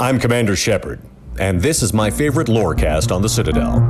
I'm 0.00 0.20
Commander 0.20 0.54
Shepard, 0.54 1.00
and 1.40 1.60
this 1.60 1.82
is 1.82 1.92
my 1.92 2.08
favorite 2.08 2.46
lorecast 2.46 3.12
on 3.12 3.20
the 3.20 3.28
Citadel. 3.28 3.80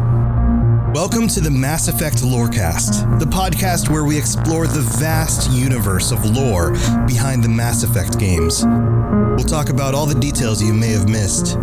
Welcome 0.94 1.28
to 1.28 1.40
the 1.40 1.50
Mass 1.50 1.88
Effect 1.88 2.22
Lorecast, 2.22 3.18
the 3.18 3.26
podcast 3.26 3.90
where 3.90 4.04
we 4.06 4.16
explore 4.16 4.66
the 4.66 4.80
vast 4.98 5.50
universe 5.50 6.10
of 6.10 6.24
lore 6.24 6.70
behind 7.06 7.44
the 7.44 7.50
Mass 7.50 7.82
Effect 7.82 8.18
games. 8.18 8.64
We'll 8.64 9.44
talk 9.44 9.68
about 9.68 9.94
all 9.94 10.06
the 10.06 10.18
details 10.18 10.62
you 10.62 10.72
may 10.72 10.92
have 10.92 11.10
missed, 11.10 11.58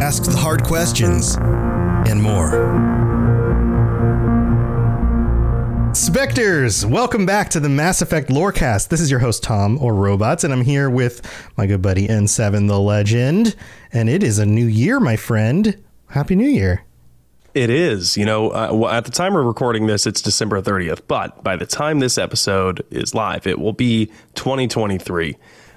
ask 0.00 0.22
the 0.22 0.36
hard 0.36 0.62
questions, 0.62 1.36
and 1.36 2.22
more. 2.22 3.07
Spectres, 5.94 6.84
welcome 6.84 7.24
back 7.24 7.48
to 7.48 7.60
the 7.60 7.68
Mass 7.68 8.02
Effect 8.02 8.28
Lorecast. 8.28 8.88
This 8.88 9.00
is 9.00 9.10
your 9.10 9.20
host, 9.20 9.42
Tom, 9.42 9.78
or 9.82 9.94
Robots, 9.94 10.44
and 10.44 10.52
I'm 10.52 10.62
here 10.62 10.90
with 10.90 11.22
my 11.56 11.66
good 11.66 11.80
buddy 11.80 12.06
N7 12.06 12.68
the 12.68 12.78
Legend. 12.78 13.56
And 13.92 14.08
it 14.08 14.22
is 14.22 14.38
a 14.38 14.44
new 14.44 14.66
year, 14.66 15.00
my 15.00 15.16
friend. 15.16 15.82
Happy 16.08 16.36
New 16.36 16.48
Year. 16.48 16.84
It 17.54 17.70
is. 17.70 18.16
You 18.16 18.26
know, 18.26 18.50
uh, 18.50 18.90
at 18.92 19.06
the 19.06 19.10
time 19.10 19.32
we're 19.32 19.42
recording 19.42 19.86
this, 19.86 20.06
it's 20.06 20.20
December 20.20 20.60
30th. 20.60 21.00
But 21.08 21.42
by 21.42 21.56
the 21.56 21.66
time 21.66 22.00
this 22.00 22.18
episode 22.18 22.84
is 22.90 23.14
live, 23.14 23.46
it 23.46 23.58
will 23.58 23.72
be 23.72 24.06
2023. 24.34 25.36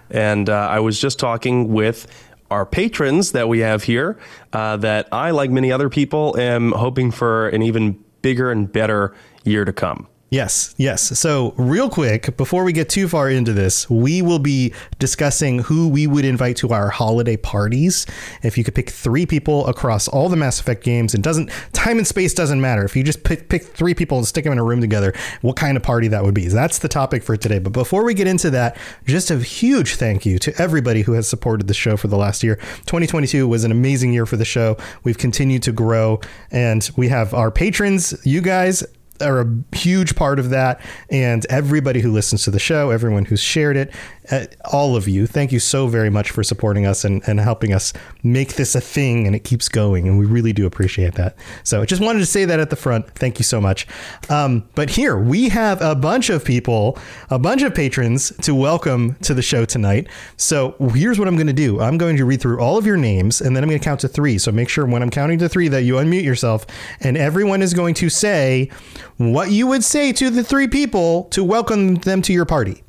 And 0.09 0.49
uh, 0.49 0.67
I 0.69 0.81
was 0.81 0.99
just 0.99 1.19
talking 1.19 1.69
with 1.69 2.05
our 2.51 2.65
patrons 2.65 3.31
that 3.31 3.47
we 3.47 3.59
have 3.59 3.83
here 3.83 4.19
uh, 4.51 4.75
that 4.77 5.07
I, 5.11 5.31
like 5.31 5.51
many 5.51 5.71
other 5.71 5.89
people, 5.89 6.37
am 6.37 6.73
hoping 6.73 7.11
for 7.11 7.47
an 7.49 7.61
even 7.61 8.03
bigger 8.21 8.51
and 8.51 8.71
better 8.71 9.15
year 9.43 9.65
to 9.65 9.73
come. 9.73 10.07
Yes, 10.31 10.73
yes. 10.77 11.19
So, 11.19 11.53
real 11.57 11.89
quick, 11.89 12.37
before 12.37 12.63
we 12.63 12.71
get 12.71 12.87
too 12.87 13.09
far 13.09 13.29
into 13.29 13.51
this, 13.51 13.89
we 13.89 14.21
will 14.21 14.39
be 14.39 14.73
discussing 14.97 15.59
who 15.59 15.89
we 15.89 16.07
would 16.07 16.23
invite 16.23 16.55
to 16.57 16.69
our 16.69 16.87
holiday 16.87 17.35
parties. 17.35 18.05
If 18.41 18.57
you 18.57 18.63
could 18.63 18.73
pick 18.73 18.89
three 18.89 19.25
people 19.25 19.67
across 19.67 20.07
all 20.07 20.29
the 20.29 20.37
Mass 20.37 20.61
Effect 20.61 20.85
games, 20.85 21.13
and 21.13 21.21
doesn't 21.21 21.51
time 21.73 21.97
and 21.97 22.07
space 22.07 22.33
doesn't 22.33 22.61
matter. 22.61 22.85
If 22.85 22.95
you 22.95 23.03
just 23.03 23.25
pick, 23.25 23.49
pick 23.49 23.63
three 23.63 23.93
people 23.93 24.19
and 24.19 24.25
stick 24.25 24.45
them 24.45 24.53
in 24.53 24.57
a 24.57 24.63
room 24.63 24.79
together, 24.79 25.13
what 25.41 25.57
kind 25.57 25.75
of 25.75 25.83
party 25.83 26.07
that 26.07 26.23
would 26.23 26.33
be? 26.33 26.47
That's 26.47 26.79
the 26.79 26.87
topic 26.87 27.23
for 27.23 27.35
today. 27.35 27.59
But 27.59 27.73
before 27.73 28.05
we 28.05 28.13
get 28.13 28.27
into 28.27 28.49
that, 28.51 28.77
just 29.05 29.31
a 29.31 29.37
huge 29.37 29.95
thank 29.95 30.25
you 30.25 30.39
to 30.39 30.61
everybody 30.61 31.01
who 31.01 31.11
has 31.11 31.27
supported 31.27 31.67
the 31.67 31.73
show 31.73 31.97
for 31.97 32.07
the 32.07 32.15
last 32.15 32.41
year. 32.41 32.55
2022 32.85 33.49
was 33.49 33.65
an 33.65 33.71
amazing 33.73 34.13
year 34.13 34.25
for 34.25 34.37
the 34.37 34.45
show. 34.45 34.77
We've 35.03 35.17
continued 35.17 35.63
to 35.63 35.73
grow, 35.73 36.21
and 36.51 36.89
we 36.95 37.09
have 37.09 37.33
our 37.33 37.51
patrons, 37.51 38.13
you 38.25 38.39
guys 38.39 38.85
are 39.21 39.41
a 39.41 39.75
huge 39.75 40.15
part 40.15 40.39
of 40.39 40.49
that. 40.49 40.81
And 41.09 41.45
everybody 41.49 42.01
who 42.01 42.11
listens 42.11 42.43
to 42.45 42.51
the 42.51 42.59
show, 42.59 42.89
everyone 42.89 43.25
who's 43.25 43.41
shared 43.41 43.77
it, 43.77 43.93
uh, 44.29 44.45
all 44.71 44.95
of 44.95 45.07
you, 45.07 45.25
thank 45.25 45.51
you 45.51 45.59
so 45.59 45.87
very 45.87 46.09
much 46.09 46.29
for 46.29 46.43
supporting 46.43 46.85
us 46.85 47.03
and, 47.03 47.27
and 47.27 47.39
helping 47.39 47.73
us 47.73 47.91
make 48.23 48.55
this 48.55 48.75
a 48.75 48.81
thing 48.81 49.25
and 49.25 49.35
it 49.35 49.43
keeps 49.43 49.67
going. 49.67 50.07
And 50.07 50.19
we 50.19 50.25
really 50.25 50.53
do 50.53 50.65
appreciate 50.65 51.15
that. 51.15 51.35
So 51.63 51.81
I 51.81 51.85
just 51.85 52.01
wanted 52.01 52.19
to 52.19 52.25
say 52.25 52.45
that 52.45 52.59
at 52.59 52.69
the 52.69 52.75
front. 52.75 53.07
Thank 53.15 53.39
you 53.39 53.43
so 53.43 53.59
much. 53.59 53.87
Um, 54.29 54.67
but 54.75 54.91
here 54.91 55.17
we 55.17 55.49
have 55.49 55.81
a 55.81 55.95
bunch 55.95 56.29
of 56.29 56.45
people, 56.45 56.97
a 57.29 57.39
bunch 57.39 57.63
of 57.63 57.73
patrons 57.73 58.31
to 58.41 58.53
welcome 58.53 59.15
to 59.23 59.33
the 59.33 59.41
show 59.41 59.65
tonight. 59.65 60.07
So 60.37 60.75
here's 60.93 61.17
what 61.17 61.27
I'm 61.27 61.35
going 61.35 61.47
to 61.47 61.53
do 61.53 61.81
I'm 61.81 61.97
going 61.97 62.17
to 62.17 62.25
read 62.25 62.41
through 62.41 62.59
all 62.59 62.77
of 62.77 62.85
your 62.85 62.97
names 62.97 63.41
and 63.41 63.55
then 63.55 63.63
I'm 63.63 63.69
going 63.69 63.79
to 63.79 63.83
count 63.83 64.01
to 64.01 64.07
three. 64.07 64.37
So 64.37 64.51
make 64.51 64.69
sure 64.69 64.85
when 64.85 65.01
I'm 65.01 65.09
counting 65.09 65.39
to 65.39 65.49
three 65.49 65.67
that 65.69 65.83
you 65.83 65.95
unmute 65.95 66.23
yourself 66.23 66.65
and 66.99 67.17
everyone 67.17 67.61
is 67.61 67.73
going 67.73 67.95
to 67.95 68.09
say 68.09 68.69
what 69.17 69.51
you 69.51 69.67
would 69.67 69.83
say 69.83 70.11
to 70.13 70.29
the 70.29 70.43
three 70.43 70.67
people 70.67 71.25
to 71.25 71.43
welcome 71.43 71.95
them 71.95 72.21
to 72.23 72.33
your 72.33 72.45
party. 72.45 72.83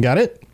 Got 0.00 0.18
it? 0.18 0.45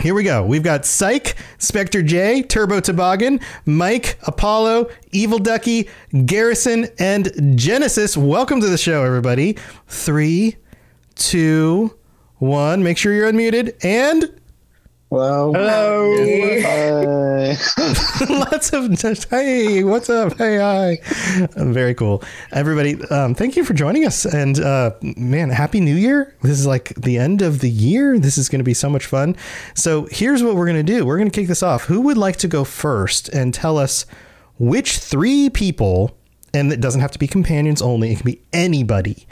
Here 0.00 0.14
we 0.14 0.22
go. 0.22 0.44
We've 0.44 0.62
got 0.62 0.86
Psych, 0.86 1.34
Spectre 1.58 2.02
J, 2.02 2.42
Turbo 2.42 2.78
Toboggan, 2.78 3.40
Mike, 3.66 4.16
Apollo, 4.28 4.90
Evil 5.10 5.40
Ducky, 5.40 5.88
Garrison, 6.24 6.86
and 7.00 7.58
Genesis. 7.58 8.16
Welcome 8.16 8.60
to 8.60 8.68
the 8.68 8.78
show, 8.78 9.04
everybody. 9.04 9.56
Three, 9.88 10.54
two, 11.16 11.98
one. 12.36 12.84
Make 12.84 12.96
sure 12.96 13.12
you're 13.12 13.32
unmuted. 13.32 13.84
And 13.84 14.37
Hello. 15.10 15.54
Hello. 15.54 16.60
Hi. 16.62 17.56
lots 18.28 18.74
of 18.74 19.30
hey, 19.30 19.82
what's 19.82 20.10
up? 20.10 20.36
Hey, 20.36 20.58
hi. 20.58 20.98
Very 21.56 21.94
cool, 21.94 22.22
everybody. 22.52 23.02
Um, 23.06 23.34
thank 23.34 23.56
you 23.56 23.64
for 23.64 23.72
joining 23.72 24.04
us, 24.04 24.26
and 24.26 24.60
uh, 24.60 24.90
man, 25.00 25.48
happy 25.48 25.80
New 25.80 25.94
Year! 25.94 26.36
This 26.42 26.60
is 26.60 26.66
like 26.66 26.88
the 26.94 27.16
end 27.16 27.40
of 27.40 27.60
the 27.60 27.70
year. 27.70 28.18
This 28.18 28.36
is 28.36 28.50
going 28.50 28.58
to 28.58 28.64
be 28.64 28.74
so 28.74 28.90
much 28.90 29.06
fun. 29.06 29.34
So 29.72 30.08
here's 30.10 30.42
what 30.42 30.56
we're 30.56 30.66
going 30.66 30.84
to 30.84 30.92
do. 30.92 31.06
We're 31.06 31.16
going 31.16 31.30
to 31.30 31.34
kick 31.34 31.48
this 31.48 31.62
off. 31.62 31.84
Who 31.84 32.02
would 32.02 32.18
like 32.18 32.36
to 32.38 32.48
go 32.48 32.64
first 32.64 33.30
and 33.30 33.54
tell 33.54 33.78
us 33.78 34.04
which 34.58 34.98
three 34.98 35.48
people? 35.48 36.18
And 36.52 36.70
it 36.70 36.82
doesn't 36.82 37.00
have 37.00 37.12
to 37.12 37.18
be 37.18 37.26
companions 37.26 37.80
only. 37.80 38.12
It 38.12 38.16
can 38.16 38.26
be 38.26 38.42
anybody. 38.52 39.26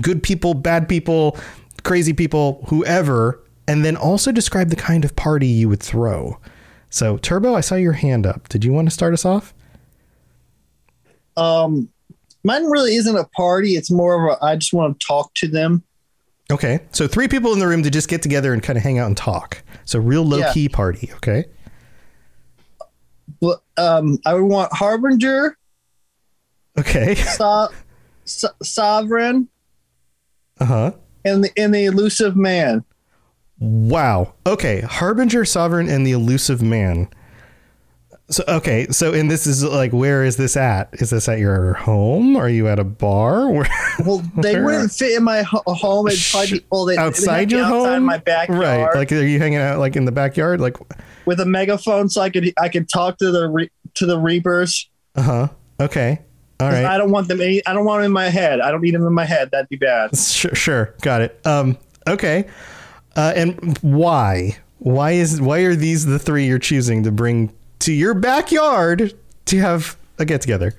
Good 0.00 0.22
people, 0.22 0.54
bad 0.54 0.88
people, 0.88 1.36
crazy 1.82 2.12
people, 2.12 2.64
whoever 2.68 3.40
and 3.68 3.84
then 3.84 3.96
also 3.96 4.32
describe 4.32 4.68
the 4.70 4.76
kind 4.76 5.04
of 5.04 5.16
party 5.16 5.46
you 5.46 5.68
would 5.68 5.82
throw. 5.82 6.38
So, 6.90 7.16
Turbo, 7.18 7.54
I 7.54 7.60
saw 7.60 7.74
your 7.74 7.92
hand 7.94 8.26
up. 8.26 8.48
Did 8.48 8.64
you 8.64 8.72
want 8.72 8.86
to 8.88 8.92
start 8.94 9.12
us 9.12 9.24
off? 9.24 9.52
Um, 11.36 11.88
mine 12.44 12.64
really 12.66 12.94
isn't 12.96 13.16
a 13.16 13.24
party. 13.36 13.72
It's 13.76 13.90
more 13.90 14.30
of 14.30 14.38
a. 14.40 14.44
I 14.44 14.56
just 14.56 14.72
want 14.72 14.98
to 14.98 15.06
talk 15.06 15.34
to 15.34 15.48
them. 15.48 15.82
Okay, 16.50 16.78
so 16.92 17.08
three 17.08 17.26
people 17.26 17.52
in 17.52 17.58
the 17.58 17.66
room 17.66 17.82
to 17.82 17.90
just 17.90 18.08
get 18.08 18.22
together 18.22 18.52
and 18.52 18.62
kind 18.62 18.76
of 18.76 18.82
hang 18.84 18.98
out 18.98 19.08
and 19.08 19.16
talk. 19.16 19.62
So, 19.84 19.98
real 19.98 20.22
low 20.24 20.38
Yeah. 20.38 20.52
key 20.52 20.68
party. 20.68 21.10
Okay. 21.16 21.44
But 23.40 23.60
um, 23.76 24.18
I 24.24 24.34
would 24.34 24.44
want 24.44 24.72
Harbinger, 24.72 25.56
Okay. 26.78 27.14
so- 27.36 27.68
so- 28.24 28.48
Sovereign, 28.62 29.48
Uh 30.60 30.64
huh. 30.64 30.92
and 31.24 31.42
the 31.44 31.50
and 31.56 31.74
the 31.74 31.84
elusive 31.86 32.36
man. 32.36 32.84
Wow. 33.58 34.34
Okay. 34.46 34.80
Harbinger, 34.82 35.44
Sovereign, 35.44 35.88
and 35.88 36.06
the 36.06 36.12
Elusive 36.12 36.62
Man. 36.62 37.08
So 38.28 38.42
okay, 38.48 38.88
so 38.90 39.14
and 39.14 39.30
this 39.30 39.46
is 39.46 39.62
like 39.62 39.92
where 39.92 40.24
is 40.24 40.36
this 40.36 40.56
at? 40.56 40.88
Is 40.94 41.10
this 41.10 41.28
at 41.28 41.38
your 41.38 41.74
home? 41.74 42.34
Are 42.34 42.48
you 42.48 42.66
at 42.66 42.80
a 42.80 42.84
bar? 42.84 43.48
Where, 43.52 43.68
Well, 44.04 44.18
they 44.36 44.54
where- 44.56 44.64
wouldn't 44.64 44.90
fit 44.90 45.16
in 45.16 45.22
my 45.22 45.42
ho- 45.42 45.62
home. 45.66 46.08
It'd 46.08 46.18
probably 46.32 46.58
be, 46.58 46.64
well, 46.72 46.84
they, 46.86 46.96
outside 46.96 47.52
your 47.52 47.60
have 47.62 47.68
to 47.70 47.74
be 47.74 47.78
outside 47.78 47.94
home, 47.94 48.02
my 48.04 48.18
backyard, 48.18 48.60
right? 48.60 48.94
Like 48.96 49.12
are 49.12 49.22
you 49.24 49.38
hanging 49.38 49.60
out 49.60 49.78
like 49.78 49.94
in 49.94 50.06
the 50.06 50.12
backyard? 50.12 50.60
Like, 50.60 50.76
with 51.24 51.38
a 51.38 51.46
megaphone, 51.46 52.08
so 52.08 52.20
I 52.20 52.28
could 52.30 52.52
I 52.60 52.68
could 52.68 52.88
talk 52.88 53.18
to 53.18 53.30
the 53.30 53.48
re- 53.48 53.70
to 53.94 54.06
the 54.06 54.18
reapers. 54.18 54.90
uh 55.14 55.22
huh. 55.22 55.48
Okay, 55.78 56.18
all 56.58 56.68
right. 56.68 56.84
I 56.84 56.98
don't 56.98 57.12
want 57.12 57.28
them. 57.28 57.40
Any, 57.40 57.64
I 57.64 57.74
don't 57.74 57.84
want 57.84 58.00
them 58.00 58.06
in 58.06 58.12
my 58.12 58.28
head. 58.28 58.60
I 58.60 58.72
don't 58.72 58.80
need 58.80 58.94
them 58.94 59.06
in 59.06 59.12
my 59.14 59.24
head. 59.24 59.50
That'd 59.52 59.68
be 59.68 59.76
bad. 59.76 60.16
Sure, 60.18 60.52
sure, 60.52 60.94
got 61.00 61.20
it. 61.20 61.40
Um, 61.46 61.78
okay. 62.08 62.48
Uh, 63.16 63.32
and 63.34 63.78
why? 63.78 64.58
Why 64.78 65.12
is 65.12 65.40
why 65.40 65.60
are 65.60 65.74
these 65.74 66.04
the 66.04 66.18
three 66.18 66.46
you're 66.46 66.58
choosing 66.58 67.02
to 67.04 67.10
bring 67.10 67.52
to 67.80 67.92
your 67.92 68.14
backyard 68.14 69.14
to 69.46 69.58
have 69.58 69.96
a 70.18 70.24
get 70.24 70.42
together? 70.42 70.74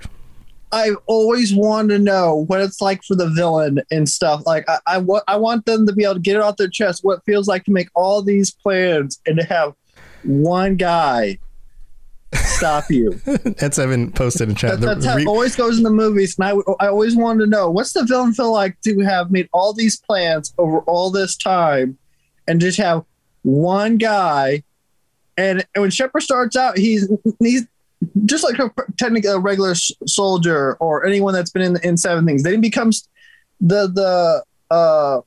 I've 0.71 0.97
always 1.05 1.55
wanted 1.55 1.97
to 1.97 2.03
know 2.03 2.45
what 2.47 2.61
it's 2.61 2.81
like 2.81 3.03
for 3.03 3.15
the 3.15 3.29
villain 3.29 3.79
and 3.89 4.07
stuff. 4.07 4.45
Like 4.45 4.69
I, 4.69 4.79
I, 4.85 4.97
wa- 4.97 5.21
I 5.27 5.37
want 5.37 5.65
them 5.65 5.87
to 5.87 5.93
be 5.93 6.03
able 6.03 6.15
to 6.15 6.19
get 6.19 6.35
it 6.35 6.41
off 6.41 6.57
their 6.57 6.67
chest. 6.67 7.03
What 7.03 7.19
it 7.19 7.23
feels 7.25 7.47
like 7.47 7.63
to 7.65 7.71
make 7.71 7.87
all 7.95 8.21
these 8.21 8.51
plans 8.51 9.19
and 9.25 9.39
to 9.39 9.45
have 9.45 9.73
one 10.23 10.75
guy 10.75 11.39
stop 12.33 12.89
you. 12.89 13.11
N7 13.25 14.13
posted 14.13 14.49
in 14.49 14.55
chat. 14.55 14.81
That, 14.81 14.99
that's 14.99 15.15
re- 15.15 15.25
always 15.25 15.55
goes 15.55 15.77
in 15.77 15.83
the 15.83 15.89
movies. 15.89 16.37
And 16.37 16.47
I, 16.49 16.83
I 16.83 16.87
always 16.89 17.15
wanted 17.15 17.45
to 17.45 17.49
know 17.49 17.71
what's 17.71 17.93
the 17.93 18.03
villain 18.03 18.33
feel 18.33 18.51
like 18.51 18.79
to 18.81 18.99
have 18.99 19.31
made 19.31 19.47
all 19.53 19.71
these 19.71 19.97
plans 19.97 20.53
over 20.57 20.79
all 20.81 21.09
this 21.09 21.37
time 21.37 21.97
and 22.47 22.59
just 22.61 22.77
have 22.77 23.03
one 23.43 23.97
guy. 23.97 24.63
And, 25.37 25.65
and 25.75 25.81
when 25.81 25.91
Shepard 25.91 26.23
starts 26.23 26.55
out, 26.55 26.77
he's 26.77 27.09
he's 27.39 27.67
just 28.25 28.43
like 28.43 28.59
a, 28.59 28.71
technically 28.97 29.29
a 29.29 29.39
regular 29.39 29.75
soldier 29.75 30.75
or 30.75 31.05
anyone 31.05 31.33
that's 31.33 31.51
been 31.51 31.61
in 31.61 31.77
in 31.83 31.97
Seven 31.97 32.25
Things. 32.25 32.43
Then 32.43 32.53
he 32.53 32.59
becomes 32.59 33.07
the 33.61 33.87
the 33.87 34.43
uh, 34.75 35.21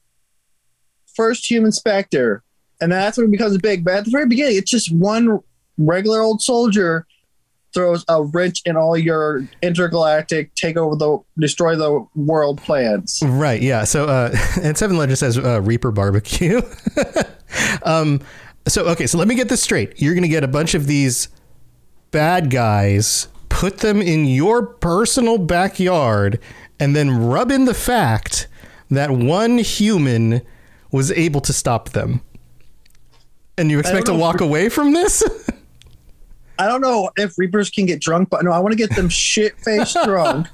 first 1.15 1.49
human 1.49 1.73
Spectre, 1.73 2.43
and 2.81 2.91
that's 2.91 3.17
when 3.17 3.27
it 3.27 3.31
becomes 3.31 3.57
big. 3.59 3.85
But 3.85 3.95
at 3.95 4.05
the 4.05 4.11
very 4.11 4.27
beginning, 4.27 4.57
it's 4.57 4.71
just 4.71 4.93
one 4.93 5.41
regular 5.79 6.21
old 6.21 6.43
soldier 6.43 7.07
throws 7.73 8.05
a 8.09 8.23
wrench 8.23 8.63
in 8.65 8.77
all 8.77 8.97
your 8.97 9.47
intergalactic 9.63 10.55
take 10.55 10.77
over 10.77 10.97
the 10.97 11.19
destroy 11.39 11.77
the 11.77 12.07
world 12.15 12.61
plans. 12.63 13.23
Right. 13.25 13.63
Yeah. 13.63 13.85
So, 13.85 14.07
uh, 14.07 14.31
N7 14.35 14.97
Legend 14.97 15.19
says 15.19 15.39
uh, 15.39 15.61
Reaper 15.63 15.91
Barbecue. 15.91 16.63
um, 17.83 18.21
so 18.69 18.87
okay. 18.89 19.07
So 19.07 19.19
let 19.19 19.29
me 19.29 19.35
get 19.35 19.49
this 19.49 19.63
straight. 19.63 20.01
You're 20.01 20.15
going 20.15 20.23
to 20.23 20.29
get 20.29 20.45
a 20.45 20.49
bunch 20.49 20.75
of 20.75 20.87
these 20.87 21.29
bad 22.11 22.51
guys, 22.51 23.29
put 23.49 23.79
them 23.79 24.03
in 24.03 24.27
your 24.27 24.67
personal 24.67 25.39
backyard, 25.39 26.41
and 26.79 26.95
then 26.95 27.27
rub 27.27 27.51
in 27.51 27.65
the 27.65 27.75
fact 27.75 28.49
that 28.91 29.11
one 29.11 29.59
human 29.59 30.43
was 30.91 31.13
able 31.13 31.41
to 31.43 31.53
stop 31.53 31.91
them. 31.91 32.21
And 33.57 33.71
you 33.71 33.79
expect 33.79 34.07
to 34.07 34.15
walk 34.15 34.41
away 34.41 34.69
from 34.69 34.93
this? 34.93 35.23
I 36.61 36.69
don't 36.69 36.83
know 36.83 37.11
if 37.17 37.39
Reapers 37.39 37.71
can 37.71 37.87
get 37.87 38.01
drunk, 38.01 38.29
but 38.29 38.45
no, 38.45 38.53
I 38.53 38.59
want 38.59 38.73
to 38.73 38.77
get 38.77 38.95
them 38.95 39.09
shit 39.09 39.59
faced 39.61 39.97
drunk. 40.05 40.47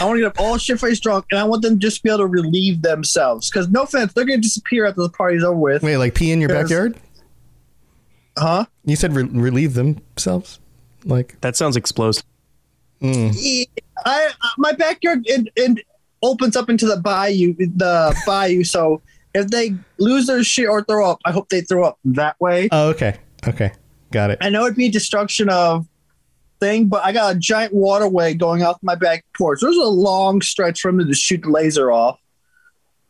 I 0.00 0.04
want 0.06 0.16
to 0.16 0.22
get 0.22 0.34
them 0.34 0.44
all 0.44 0.56
shit 0.56 0.80
faced 0.80 1.02
drunk, 1.02 1.26
and 1.30 1.38
I 1.38 1.44
want 1.44 1.62
them 1.62 1.78
just 1.78 1.98
to 1.98 2.02
be 2.02 2.08
able 2.08 2.18
to 2.20 2.26
relieve 2.26 2.80
themselves. 2.82 3.50
Because 3.50 3.68
no 3.68 3.82
offense, 3.82 4.12
they're 4.14 4.24
going 4.24 4.40
to 4.40 4.42
disappear 4.42 4.86
after 4.86 5.02
the 5.02 5.10
party's 5.10 5.44
over 5.44 5.56
with. 5.56 5.82
Wait, 5.82 5.98
like 5.98 6.14
pee 6.14 6.32
in 6.32 6.40
your 6.40 6.48
backyard? 6.48 6.96
Huh? 8.38 8.64
You 8.84 8.96
said 8.96 9.12
re- 9.12 9.24
relieve 9.24 9.74
themselves? 9.74 10.60
Like, 11.04 11.38
That 11.42 11.56
sounds 11.56 11.76
explosive. 11.76 12.24
Mm. 13.02 13.34
Yeah, 13.36 13.64
I 14.06 14.30
my 14.56 14.72
backyard 14.72 15.24
it, 15.26 15.48
it 15.56 15.84
opens 16.22 16.56
up 16.56 16.70
into 16.70 16.86
the 16.86 16.96
bayou, 16.96 17.54
the 17.54 18.16
bayou. 18.26 18.64
So 18.64 19.02
if 19.34 19.48
they 19.48 19.74
lose 19.98 20.26
their 20.26 20.42
shit 20.42 20.68
or 20.68 20.82
throw 20.82 21.10
up, 21.10 21.20
I 21.26 21.32
hope 21.32 21.50
they 21.50 21.60
throw 21.60 21.84
up 21.84 21.98
that 22.06 22.40
way. 22.40 22.68
oh, 22.72 22.88
okay. 22.90 23.18
Okay. 23.46 23.72
Got 24.14 24.30
it. 24.30 24.38
I 24.40 24.48
know 24.48 24.64
it'd 24.64 24.76
be 24.76 24.88
destruction 24.88 25.48
of 25.48 25.86
thing, 26.60 26.86
but 26.86 27.04
I 27.04 27.10
got 27.10 27.34
a 27.34 27.38
giant 27.38 27.74
waterway 27.74 28.32
going 28.34 28.62
off 28.62 28.78
my 28.80 28.94
back 28.94 29.24
porch. 29.36 29.58
There's 29.60 29.76
a 29.76 29.82
long 29.84 30.40
stretch 30.40 30.80
for 30.80 30.92
them 30.92 31.04
to 31.04 31.14
shoot 31.14 31.42
the 31.42 31.50
laser 31.50 31.90
off. 31.90 32.20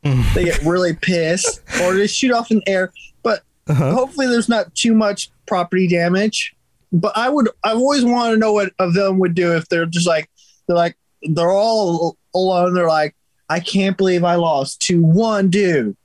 they 0.03 0.45
get 0.47 0.63
really 0.63 0.95
pissed, 1.03 1.61
or 1.83 1.95
they 1.95 2.07
shoot 2.07 2.33
off 2.33 2.51
in 2.51 2.61
the 2.65 2.69
air. 2.71 2.91
But 3.23 3.43
Uh-huh. 3.69 3.93
hopefully, 3.93 4.29
there's 4.29 4.49
not 4.49 4.75
too 4.75 4.95
much 4.95 5.31
property 5.47 5.87
damage. 5.87 6.55
But 6.91 7.13
I 7.17 7.29
would, 7.29 7.51
I've 7.63 7.77
always 7.77 8.03
wanted 8.05 8.33
to 8.33 8.39
know 8.39 8.55
what 8.55 8.73
a 8.79 8.91
villain 8.91 9.19
would 9.19 9.35
do 9.35 9.55
if 9.57 9.69
they're 9.69 9.85
just 9.85 10.07
like, 10.07 10.31
they're 10.67 10.77
like, 10.77 10.97
they're 11.23 11.51
all 11.51 12.17
alone. 12.35 12.73
They're 12.73 12.89
like, 12.89 13.15
I 13.51 13.61
can't 13.61 13.99
believe 13.99 14.25
I 14.25 14.37
lost 14.37 14.81
to 14.87 15.03
one 15.05 15.51
dude. 15.51 15.97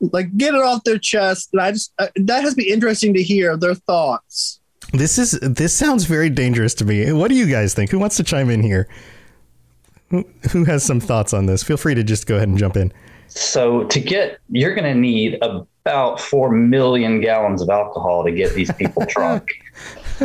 Like, 0.00 0.36
get 0.36 0.54
it 0.54 0.60
off 0.62 0.84
their 0.84 0.98
chest. 0.98 1.50
And 1.52 1.60
I 1.60 1.72
just, 1.72 1.92
uh, 1.98 2.08
that 2.16 2.42
has 2.42 2.54
to 2.54 2.56
be 2.56 2.70
interesting 2.70 3.14
to 3.14 3.22
hear 3.22 3.56
their 3.56 3.74
thoughts. 3.74 4.60
This 4.92 5.18
is 5.18 5.32
this 5.42 5.74
sounds 5.74 6.04
very 6.04 6.30
dangerous 6.30 6.72
to 6.74 6.84
me. 6.84 7.12
What 7.12 7.28
do 7.28 7.34
you 7.34 7.46
guys 7.46 7.74
think? 7.74 7.90
Who 7.90 7.98
wants 7.98 8.16
to 8.16 8.22
chime 8.22 8.48
in 8.48 8.62
here? 8.62 8.88
Who, 10.10 10.24
who 10.52 10.64
has 10.64 10.82
some 10.82 10.98
thoughts 11.00 11.34
on 11.34 11.44
this? 11.46 11.62
Feel 11.62 11.76
free 11.76 11.94
to 11.94 12.02
just 12.02 12.26
go 12.26 12.36
ahead 12.36 12.48
and 12.48 12.56
jump 12.56 12.76
in. 12.76 12.90
So 13.26 13.84
to 13.84 14.00
get, 14.00 14.38
you're 14.48 14.74
going 14.74 14.90
to 14.90 14.98
need 14.98 15.38
about 15.42 16.18
four 16.20 16.50
million 16.50 17.20
gallons 17.20 17.60
of 17.60 17.68
alcohol 17.68 18.24
to 18.24 18.32
get 18.32 18.54
these 18.54 18.72
people 18.72 19.04
drunk, 19.08 19.50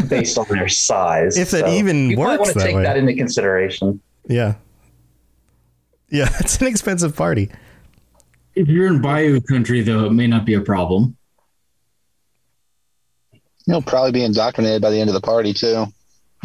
based 0.07 0.37
on 0.37 0.45
their 0.47 0.69
size. 0.69 1.37
If 1.37 1.51
that 1.51 1.65
So 1.65 1.71
even 1.73 2.11
you 2.11 2.17
might 2.17 2.39
works 2.39 2.39
want 2.39 2.53
to 2.53 2.59
take 2.63 2.75
way. 2.77 2.83
that 2.83 2.95
into 2.95 3.13
consideration. 3.15 3.99
Yeah. 4.29 4.53
Yeah, 6.09 6.29
it's 6.39 6.61
an 6.61 6.67
expensive 6.67 7.15
party. 7.17 7.49
If 8.55 8.67
you're 8.67 8.87
in 8.87 9.01
Bayou 9.01 9.41
country, 9.41 9.81
though, 9.81 10.05
it 10.05 10.11
may 10.13 10.27
not 10.27 10.45
be 10.45 10.53
a 10.53 10.61
problem. 10.61 11.17
He'll 13.65 13.81
probably 13.81 14.11
be 14.11 14.23
indoctrinated 14.23 14.81
by 14.81 14.89
the 14.89 14.99
end 14.99 15.09
of 15.09 15.13
the 15.13 15.21
party 15.21 15.53
too. 15.53 15.85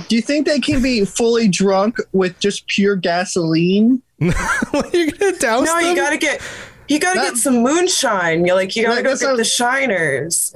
Do 0.09 0.15
you 0.17 0.23
think 0.23 0.47
they 0.47 0.61
can 0.61 0.81
be 0.81 1.05
fully 1.05 1.49
drunk 1.49 1.97
with 2.13 2.39
just 2.39 2.67
pure 2.69 2.95
gasoline? 2.95 4.01
what, 4.19 4.95
you're 4.95 5.11
gonna 5.11 5.37
douse 5.37 5.67
No, 5.67 5.79
you 5.81 5.97
gotta 5.97 6.17
get 6.17 6.41
you 6.89 6.99
gotta 7.01 7.19
That- 7.19 7.31
get 7.31 7.37
some 7.37 7.63
moonshine. 7.63 8.47
You're 8.47 8.55
like 8.55 8.75
you 8.77 8.85
gotta 8.85 9.03
That- 9.03 9.09
go 9.09 9.17
get 9.17 9.27
what- 9.31 9.37
the 9.39 9.45
shiners. 9.45 10.55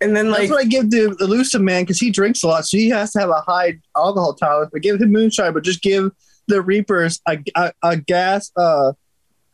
And 0.00 0.14
then 0.14 0.28
like 0.30 0.40
That's 0.40 0.50
what 0.50 0.60
I 0.60 0.64
give 0.68 0.90
the 0.90 1.16
Elusive 1.20 1.62
Man 1.62 1.82
because 1.84 1.98
he 1.98 2.10
drinks 2.10 2.42
a 2.42 2.48
lot, 2.48 2.66
so 2.66 2.76
he 2.76 2.90
has 2.90 3.12
to 3.12 3.20
have 3.20 3.30
a 3.30 3.40
high 3.40 3.78
alcohol 3.96 4.34
tolerance. 4.34 4.68
But 4.70 4.82
give 4.82 5.00
him 5.00 5.10
moonshine, 5.12 5.54
but 5.54 5.64
just 5.64 5.80
give 5.80 6.12
the 6.46 6.60
Reapers 6.60 7.20
a, 7.26 7.38
a, 7.56 7.72
a 7.82 7.96
gas, 7.96 8.52
uh, 8.58 8.92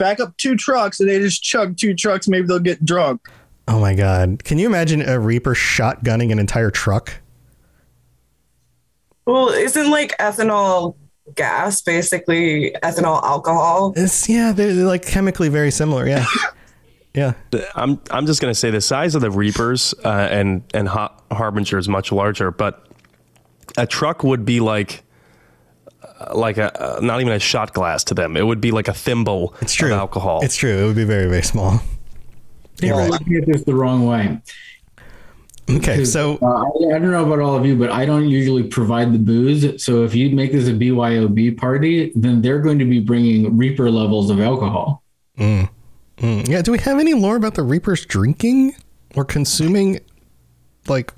back 0.01 0.19
up 0.19 0.37
two 0.39 0.57
trucks, 0.57 0.99
and 0.99 1.09
they 1.09 1.21
just 1.21 1.45
chug 1.45 1.77
two 1.77 1.95
trucks. 1.95 2.27
Maybe 2.27 2.49
they'll 2.49 2.59
get 2.59 2.85
drunk. 2.85 3.29
Oh 3.69 3.79
my 3.79 3.95
god. 3.95 4.43
Can 4.43 4.59
you 4.59 4.67
imagine 4.67 5.09
a 5.09 5.21
Reaper 5.21 5.55
shotgunning 5.55 6.33
an 6.33 6.41
entire 6.41 6.73
truck? 6.73 7.21
well, 9.27 9.51
isn't 9.51 9.91
like 9.91 10.17
ethanol 10.19 10.97
gas 11.37 11.81
basically 11.81 12.75
ethanol 12.83 13.23
alcohol? 13.23 13.93
It's 13.97 14.29
yeah, 14.29 14.51
they're, 14.51 14.75
they're 14.75 14.87
like 14.87 15.07
chemically 15.07 15.49
very 15.49 15.71
similar. 15.71 16.09
Yeah. 16.09 16.27
yeah. 17.15 17.35
I'm 17.77 18.01
I'm 18.11 18.27
just 18.27 18.41
gonna 18.41 18.55
say 18.55 18.71
the 18.71 18.81
size 18.81 19.15
of 19.15 19.21
the 19.21 19.31
Reapers 19.31 19.95
uh, 20.05 20.29
and 20.31 20.63
and 20.75 20.89
ha- 20.89 21.17
Harbinger 21.31 21.79
is 21.79 21.89
much 21.89 22.11
larger, 22.11 22.51
but 22.51 22.87
a 23.77 23.87
truck 23.87 24.25
would 24.25 24.45
be 24.45 24.59
like 24.59 25.05
like 26.35 26.59
a 26.59 26.97
uh, 26.99 27.01
not 27.01 27.21
even 27.21 27.33
a 27.33 27.39
shot 27.39 27.73
glass 27.73 28.05
to 28.05 28.15
them. 28.15 28.37
It 28.37 28.47
would 28.47 28.61
be 28.61 28.71
like 28.71 28.89
a 28.89 28.95
thimble 28.95 29.55
It's 29.61 29.75
true. 29.75 29.93
of 29.93 29.99
alcohol. 29.99 30.41
It's 30.43 30.57
true. 30.57 30.77
It 30.83 30.87
would 30.87 30.97
be 30.97 31.05
very, 31.05 31.29
very 31.29 31.43
small. 31.43 31.81
People 32.81 32.99
right. 32.99 33.07
are 33.07 33.11
looking 33.11 33.37
at 33.37 33.47
this 33.47 33.63
the 33.65 33.75
wrong 33.75 34.07
way. 34.07 34.41
Okay, 35.69 36.05
so 36.05 36.37
Uh, 36.43 36.47
I, 36.47 36.97
I 36.97 36.99
don't 36.99 37.11
know 37.13 37.25
about 37.25 37.39
all 37.39 37.57
of 37.57 37.65
you, 37.65 37.77
but 37.77 37.91
I 37.91 38.05
don't 38.05 38.29
usually 38.29 38.65
provide 38.65 39.13
the 39.13 39.19
booze. 39.19 39.83
So 39.85 40.03
if 40.03 40.15
you 40.15 40.31
make 40.31 40.51
this 40.53 40.67
a 40.69 40.73
BYOB 40.73 41.57
party, 41.59 42.11
then 42.17 42.43
they're 42.43 42.59
going 42.59 42.79
to 42.81 42.85
be 42.85 42.99
bringing 42.99 43.57
Reaper 43.57 43.89
levels 43.91 44.31
of 44.31 44.41
alcohol. 44.41 45.03
Mm, 45.39 45.69
yeah, 46.49 46.61
do 46.63 46.73
we 46.73 46.79
have 46.79 46.99
any 46.99 47.15
lore 47.15 47.37
about 47.37 47.55
the 47.55 47.63
Reapers 47.63 48.05
drinking 48.05 48.75
or 49.15 49.25
consuming 49.25 50.01
like 50.89 51.13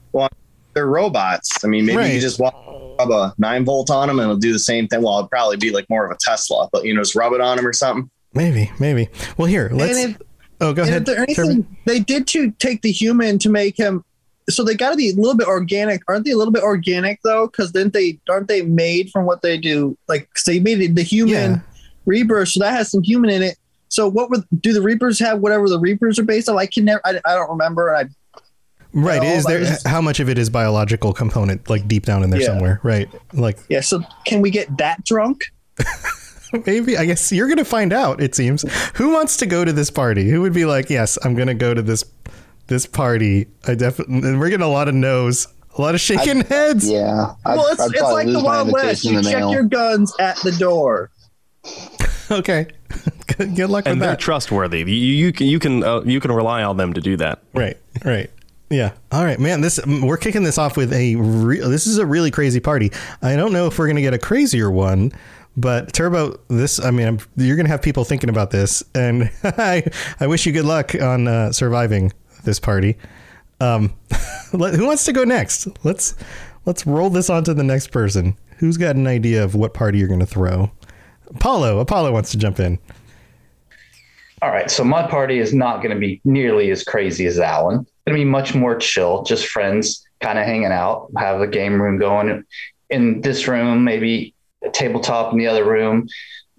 They're 0.75 0.87
robots. 0.87 1.65
I 1.65 1.69
mean, 1.69 1.87
maybe 1.87 1.99
Right. 1.99 2.15
you 2.15 2.21
just 2.21 2.39
walk, 2.39 2.55
rub 2.99 3.11
a 3.11 3.35
nine 3.39 3.65
volt 3.65 3.91
on 3.91 4.09
them 4.09 4.19
and 4.19 4.25
it'll 4.27 4.37
do 4.37 4.53
the 4.53 4.59
same 4.59 4.89
thing. 4.89 5.03
Well, 5.03 5.19
it'll 5.19 5.29
probably 5.29 5.57
be 5.57 5.71
like 5.71 5.89
more 5.91 6.05
of 6.05 6.11
a 6.11 6.17
Tesla, 6.21 6.69
but 6.73 6.85
you 6.85 6.95
know, 6.95 7.01
just 7.01 7.15
rub 7.15 7.33
it 7.33 7.41
on 7.41 7.57
them 7.57 7.67
or 7.67 7.73
something. 7.73 8.11
maybe, 8.35 8.71
maybe. 8.79 9.09
Well, 9.37 9.47
here, 9.47 9.71
let's 9.73 9.99
and 9.99 10.15
if, 10.17 10.23
Oh, 10.61 10.73
go 10.73 10.83
and 10.83 10.91
ahead. 10.91 11.03
if 11.03 11.07
there 11.07 11.23
anything, 11.23 11.77
they 11.87 11.99
did 11.99 12.27
to 12.29 12.51
take 12.53 12.83
the 12.83 12.93
human 12.93 13.39
to 13.41 13.49
make 13.49 13.77
him. 13.77 14.05
So 14.49 14.63
they 14.65 14.75
got 14.75 14.91
to 14.91 14.97
be 14.97 15.11
a 15.11 15.15
little 15.15 15.35
bit 15.37 15.49
organic, 15.49 16.03
aren't 16.09 16.25
they? 16.25 16.31
A 16.31 16.37
little 16.37 16.53
bit 16.53 16.63
organic 16.63 17.21
though, 17.25 17.47
because 17.49 17.73
then 17.73 17.91
they 17.91 18.19
aren't 18.29 18.47
they 18.49 18.63
made 18.63 19.11
from 19.11 19.25
what 19.27 19.43
they 19.43 19.59
do? 19.59 19.97
Like 20.09 20.29
'cause 20.35 20.45
they 20.45 20.61
made 20.61 20.81
it 20.81 20.95
the 20.95 21.03
human 21.03 21.35
Yeah. 21.53 21.61
Reaper, 22.07 22.45
so 22.47 22.61
that 22.61 22.73
has 22.75 22.91
some 22.91 23.03
human 23.03 23.31
in 23.31 23.43
it. 23.43 23.57
So 23.89 24.09
what 24.09 24.31
would 24.31 24.45
do 24.61 24.73
the 24.73 24.83
Reapers 24.83 25.19
have? 25.21 25.41
Whatever 25.41 25.69
the 25.69 25.79
Reapers 25.79 26.19
are 26.19 26.25
based 26.25 26.49
on, 26.49 26.57
I 26.59 26.67
can 26.67 26.85
never. 26.85 27.01
I, 27.05 27.21
I 27.25 27.35
don't 27.35 27.51
remember. 27.51 27.95
I 27.95 28.05
Right. 28.93 29.23
Is 29.23 29.45
that 29.45 29.51
there 29.51 29.61
is- 29.63 29.83
how 29.85 30.01
much 30.01 30.21
of 30.21 30.29
it 30.29 30.39
is 30.39 30.51
biological 30.51 31.13
component 31.13 31.69
like 31.71 31.89
deep 31.89 32.05
down 32.07 32.23
in 32.23 32.31
there 32.31 32.41
Yeah. 32.41 32.47
somewhere? 32.47 32.81
Right. 32.83 33.09
Like 33.33 33.59
Yeah. 33.69 33.81
So 33.81 34.03
can 34.27 34.41
we 34.41 34.51
get 34.51 34.77
that 34.79 35.05
drunk? 35.05 35.45
maybe 36.67 36.97
I 36.99 37.07
guess 37.07 37.33
you're 37.33 37.49
gonna 37.49 37.65
find 37.65 37.93
out. 37.93 38.21
It 38.21 38.35
seems. 38.35 38.65
Who 38.97 39.13
wants 39.13 39.37
to 39.39 39.47
go 39.47 39.65
to 39.65 39.73
this 39.73 39.91
party? 39.91 40.29
Who 40.29 40.43
would 40.43 40.53
be 40.53 40.65
like, 40.65 40.91
yes, 40.91 41.19
I'm 41.25 41.35
gonna 41.35 41.55
go 41.55 41.73
to 41.75 41.83
this 41.83 42.05
this 42.67 42.87
party. 42.87 43.47
I 43.67 43.75
definitely. 43.75 44.29
And 44.29 44.39
we're 44.39 44.51
getting 44.51 44.65
a 44.67 44.71
lot 44.71 44.89
of 44.89 44.95
no's, 44.95 45.47
a 45.77 45.81
lot 45.83 45.95
of 45.95 46.01
shaking 46.01 46.43
heads. 46.43 46.89
Yeah. 46.89 47.35
I'd, 47.45 47.57
well, 47.57 47.67
it's, 47.73 47.81
I'd 47.81 47.91
it's 47.93 48.03
like 48.03 48.27
the 48.27 48.33
lose 48.35 48.43
my 48.43 48.49
Wild 48.63 48.73
West. 48.73 49.05
You 49.05 49.23
check 49.23 49.35
mail. 49.39 49.51
your 49.53 49.63
guns 49.65 50.15
at 50.21 50.37
the 50.39 50.53
door. 50.53 51.11
Okay. 52.31 52.67
good, 53.37 53.57
good 53.57 53.69
luck 53.69 53.85
and 53.85 53.85
with 53.85 53.85
that. 53.85 53.91
And 53.91 54.01
they're 54.01 54.11
that. 54.13 54.19
trustworthy. 54.21 54.79
You, 54.79 54.87
you 54.87 55.33
can 55.33 55.49
you 55.49 55.59
can 55.59 55.85
uh, 55.85 56.01
you 56.03 56.19
can 56.19 56.33
rely 56.33 56.63
on 56.63 56.79
them 56.79 56.95
to 56.95 57.01
do 57.03 57.17
that. 57.19 57.43
Right. 57.53 57.77
Right. 58.07 58.31
Yeah. 58.73 58.93
All 59.13 59.23
right, 59.23 59.39
man. 59.39 59.61
This 59.61 59.79
we're 59.87 60.17
kicking 60.17 60.45
this 60.45 60.57
off 60.57 60.79
with 60.79 60.95
a. 60.95 61.15
Re- 61.17 61.61
this 61.61 61.87
is 61.87 61.99
a 61.99 62.07
really 62.07 62.31
crazy 62.31 62.59
party. 62.59 62.91
I 63.21 63.37
don't 63.37 63.53
know 63.53 63.67
if 63.67 63.79
we're 63.79 63.87
gonna 63.87 64.01
get 64.01 64.15
a 64.15 64.19
crazier 64.19 64.71
one, 64.71 65.13
but 65.59 65.93
Turbo, 65.93 66.41
this. 66.49 66.81
I 66.81 66.91
mean, 66.91 67.07
I'm, 67.07 67.19
you're 67.37 67.57
gonna 67.57 67.69
have 67.69 67.83
people 67.83 68.05
thinking 68.05 68.31
about 68.31 68.51
this, 68.51 68.83
and 68.95 69.31
I 69.45 69.85
I 70.21 70.27
wish 70.27 70.47
you 70.47 70.53
good 70.53 70.65
luck 70.65 70.95
on 70.95 71.29
uh, 71.29 71.53
surviving 71.53 72.15
this 72.45 72.59
party. 72.59 72.97
Um, 73.61 73.93
let, 74.55 74.73
who 74.73 74.87
wants 74.87 75.05
to 75.05 75.13
go 75.13 75.25
next? 75.25 75.69
Let's 75.85 76.15
let's 76.65 76.87
roll 76.87 77.11
this 77.11 77.29
on 77.29 77.45
to 77.45 77.53
the 77.53 77.63
next 77.63 77.89
person. 77.89 78.39
Who's 78.57 78.79
got 78.79 78.97
an 78.97 79.07
idea 79.07 79.45
of 79.45 79.55
what 79.55 79.75
party 79.75 79.99
you're 79.99 80.09
gonna 80.09 80.25
throw? 80.25 80.73
Apollo. 81.27 81.79
Apollo 81.79 82.13
wants 82.13 82.31
to 82.31 82.39
jump 82.39 82.59
in. 82.59 82.79
All 84.41 84.51
right, 84.51 84.71
so 84.71 84.83
my 84.83 85.07
party 85.07 85.39
is 85.39 85.55
not 85.55 85.83
going 85.83 85.95
to 85.95 86.01
be 86.01 86.21
nearly 86.25 86.73
as 86.73 86.83
crazy 86.83 87.27
as 87.27 87.37
that 87.37 87.63
one. 87.63 87.87
Going 88.07 88.19
to 88.19 88.25
be 88.25 88.31
much 88.31 88.55
more 88.55 88.77
chill, 88.77 89.23
just 89.23 89.47
friends 89.47 90.05
kind 90.21 90.39
of 90.39 90.45
hanging 90.45 90.73
out, 90.73 91.11
have 91.17 91.41
a 91.41 91.47
game 91.47 91.81
room 91.81 91.99
going 91.99 92.45
in 92.91 93.21
this 93.21 93.49
room, 93.49 93.85
maybe 93.85 94.35
a 94.65 94.71
tabletop 94.71 95.33
in 95.33 95.39
the 95.39 95.47
other 95.47 95.65
room. 95.65 96.09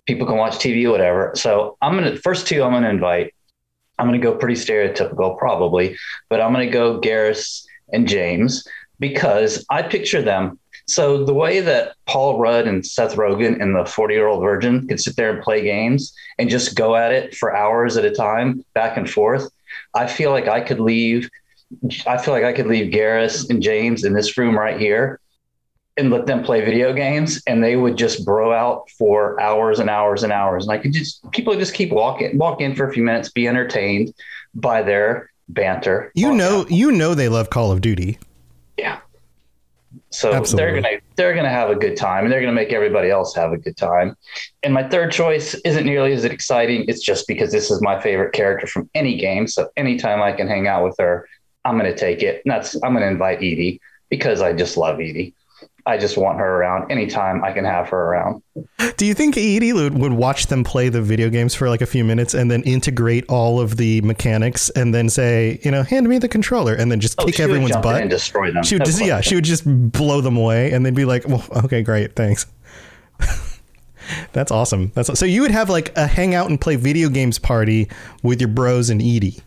People 0.06 0.28
can 0.28 0.38
watch 0.38 0.56
TV, 0.56 0.90
whatever. 0.90 1.32
So 1.36 1.78
I'm 1.82 1.98
going 1.98 2.14
to, 2.14 2.20
first 2.22 2.48
two 2.48 2.64
I'm 2.64 2.72
going 2.72 2.84
to 2.84 2.90
invite, 2.90 3.34
I'm 3.98 4.08
going 4.08 4.20
to 4.20 4.24
go 4.24 4.36
pretty 4.36 4.56
stereotypical 4.56 5.38
probably, 5.38 5.98
but 6.30 6.42
I'm 6.42 6.54
going 6.54 6.68
to 6.68 6.74
go 6.74 7.00
Garrus 7.00 7.66
and 7.92 8.08
James 8.08 8.68
because 9.00 9.66
I 9.70 9.82
picture 9.84 10.22
them. 10.22 10.60
So 10.88 11.24
the 11.24 11.34
way 11.34 11.62
that 11.62 11.94
Paul 12.06 12.40
Rudd 12.40 12.68
and 12.68 12.86
Seth 12.86 13.16
Rogen 13.16 13.62
and 13.62 13.76
the 13.76 13.86
40 13.86 14.14
year 14.14 14.28
old 14.28 14.42
virgin 14.42 14.88
could 14.88 15.00
sit 15.00 15.16
there 15.16 15.34
and 15.34 15.44
play 15.44 15.64
games 15.64 16.14
and 16.38 16.50
just 16.50 16.76
go 16.76 16.96
at 16.96 17.14
it 17.14 17.36
for 17.36 17.56
hours 17.56 17.96
at 17.96 18.06
a 18.06 18.12
time, 18.12 18.66
back 18.74 18.98
and 18.98 19.10
forth. 19.10 19.50
I 19.94 20.08
feel 20.08 20.32
like 20.32 20.48
I 20.48 20.62
could 20.62 20.80
leave. 20.80 21.30
I 22.06 22.18
feel 22.18 22.34
like 22.34 22.44
I 22.44 22.54
could 22.54 22.68
leave 22.68 22.94
Garrus 22.94 23.50
and 23.50 23.62
James 23.62 24.04
in 24.04 24.14
this 24.14 24.38
room 24.38 24.58
right 24.58 24.80
here 24.80 25.20
and 25.98 26.10
let 26.10 26.26
them 26.26 26.44
play 26.44 26.64
video 26.64 26.94
games 26.94 27.42
and 27.48 27.64
they 27.64 27.76
would 27.76 27.98
just 27.98 28.26
bro 28.26 28.52
out 28.52 28.90
for 28.98 29.40
hours 29.40 29.80
and 29.80 29.90
hours 29.90 30.24
and 30.24 30.32
hours. 30.32 30.66
And 30.66 30.72
I 30.72 30.78
could 30.78 30.94
just, 30.94 31.30
people 31.32 31.52
would 31.52 31.60
just 31.60 31.74
keep 31.74 31.92
walking, 31.92 32.38
walk 32.38 32.62
in 32.62 32.76
for 32.76 32.88
a 32.88 32.94
few 32.94 33.04
minutes, 33.04 33.30
be 33.30 33.48
entertained 33.48 34.14
by 34.56 34.82
their 34.82 35.32
banter. 35.50 36.12
You 36.16 36.34
know, 36.34 36.66
you 36.68 36.92
know 36.92 37.14
they 37.14 37.30
love 37.30 37.50
Call 37.50 37.72
of 37.72 37.82
Duty. 37.82 38.18
So 40.14 40.32
Absolutely. 40.32 40.58
they're 40.58 40.82
gonna 40.82 41.02
they're 41.16 41.36
gonna 41.36 41.50
have 41.50 41.70
a 41.70 41.76
good 41.76 41.98
time, 41.98 42.24
and 42.24 42.32
they're 42.32 42.40
gonna 42.40 42.54
make 42.54 42.72
everybody 42.72 43.10
else 43.10 43.36
have 43.36 43.52
a 43.52 43.58
good 43.58 43.76
time. 43.76 44.16
And 44.62 44.74
my 44.74 44.88
third 44.88 45.12
choice 45.12 45.56
isn't 45.66 45.86
nearly 45.86 46.14
as 46.14 46.24
exciting. 46.24 46.86
It's 46.88 47.02
just 47.02 47.28
because 47.28 47.52
this 47.52 47.72
is 47.72 47.82
my 47.82 48.00
favorite 48.00 48.32
character 48.34 48.68
from 48.68 48.90
any 48.94 49.18
game. 49.18 49.48
So 49.48 49.70
anytime 49.76 50.22
I 50.22 50.32
can 50.32 50.48
hang 50.48 50.68
out 50.68 50.84
with 50.84 50.96
her, 51.00 51.28
I'm 51.66 51.78
gonna 51.78 51.96
take 51.96 52.22
it. 52.22 52.42
And 52.46 52.52
that's 52.54 52.76
I'm 52.84 52.94
gonna 52.94 53.08
invite 53.08 53.42
EDI 53.42 53.82
because 54.10 54.42
I 54.42 54.54
just 54.54 54.78
love 54.78 55.02
EDI. 55.02 55.34
I 55.86 55.98
just 55.98 56.18
want 56.18 56.40
her 56.40 56.62
around 56.62 56.90
anytime 56.92 57.44
I 57.44 57.52
can 57.52 57.66
have 57.66 57.90
her 57.90 57.98
around. 57.98 58.42
Do 58.96 59.06
you 59.06 59.14
think 59.14 59.36
EDI 59.36 59.74
would, 59.74 59.98
would 59.98 60.14
watch 60.14 60.48
them 60.48 60.64
play 60.64 60.88
the 60.88 61.02
video 61.02 61.30
games 61.30 61.54
for 61.56 61.68
like 61.68 61.82
a 61.82 61.86
few 61.86 62.06
minutes 62.06 62.34
and 62.34 62.50
then 62.50 62.64
integrate 62.64 63.26
all 63.28 63.60
of 63.60 63.76
the 63.76 64.00
mechanics 64.02 64.70
and 64.72 64.94
then 64.94 65.10
say, 65.10 65.60
you 65.64 65.72
know, 65.72 65.84
hand 65.84 66.08
me 66.08 66.20
the 66.20 66.30
controller 66.30 66.74
and 66.74 66.90
then 66.90 67.00
just 67.02 67.20
Oh, 67.20 67.26
kick 67.26 67.40
everyone's 67.40 67.76
butt 67.78 68.02
and 68.02 68.10
destroy 68.10 68.52
them. 68.52 68.64
She 68.64 68.76
would 68.76 68.86
just 68.86 69.04
yeah, 69.04 69.20
she 69.20 69.36
would 69.36 69.44
just 69.44 69.64
blow 69.66 70.22
them 70.22 70.38
away 70.38 70.72
and 70.72 70.86
then 70.86 70.94
be 70.94 71.04
like, 71.04 71.28
well, 71.28 71.44
okay, 71.66 71.82
great, 71.82 72.16
thanks. 72.16 72.46
That's 74.34 74.52
awesome. 74.52 74.92
That's 74.96 75.18
so 75.18 75.26
you 75.26 75.42
would 75.42 75.52
have 75.52 75.70
like 75.70 75.96
a 75.98 76.08
hang 76.08 76.34
out 76.36 76.50
and 76.50 76.60
play 76.60 76.76
video 76.76 77.10
games 77.10 77.40
party 77.40 77.90
with 78.22 78.40
your 78.40 78.50
bros 78.50 78.90
and 78.90 79.02
EDI. 79.02 79.40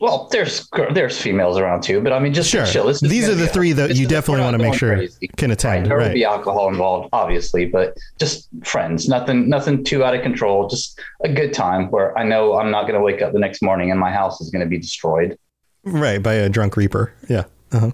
Well, 0.00 0.28
there's 0.30 0.68
there's 0.92 1.20
females 1.20 1.58
around 1.58 1.82
too, 1.82 2.00
but 2.00 2.12
I 2.12 2.20
mean, 2.20 2.32
just 2.32 2.50
Sure. 2.50 2.64
chill. 2.64 2.86
These 2.86 3.28
are 3.28 3.34
the 3.34 3.48
three 3.48 3.72
that 3.72 3.96
you 3.96 4.06
definitely 4.06 4.42
want 4.44 4.56
to 4.56 4.62
make 4.62 4.74
sure 4.74 4.94
crazy. 4.94 5.28
can 5.36 5.50
attend. 5.50 5.86
There 5.86 5.98
will 5.98 6.12
be 6.12 6.24
alcohol 6.24 6.68
involved, 6.68 7.08
obviously, 7.12 7.66
but 7.66 7.96
just 8.18 8.48
friends. 8.62 9.08
Nothing, 9.08 9.48
nothing 9.48 9.82
too 9.82 10.04
out 10.04 10.14
of 10.14 10.22
control. 10.22 10.68
Just 10.68 11.00
a 11.24 11.28
good 11.28 11.52
time 11.52 11.90
where 11.90 12.16
I 12.16 12.22
know 12.22 12.54
I'm 12.58 12.70
not 12.70 12.82
going 12.82 12.94
to 12.94 13.00
wake 13.00 13.22
up 13.22 13.32
the 13.32 13.40
next 13.40 13.60
morning 13.60 13.90
and 13.90 13.98
my 13.98 14.12
house 14.12 14.40
is 14.40 14.50
going 14.50 14.64
to 14.64 14.68
be 14.68 14.78
destroyed. 14.78 15.36
Right, 15.84 16.22
by 16.22 16.34
a 16.34 16.48
drunk 16.48 16.76
reaper. 16.76 17.12
Yeah. 17.28 17.44
Uh-huh. 17.72 17.90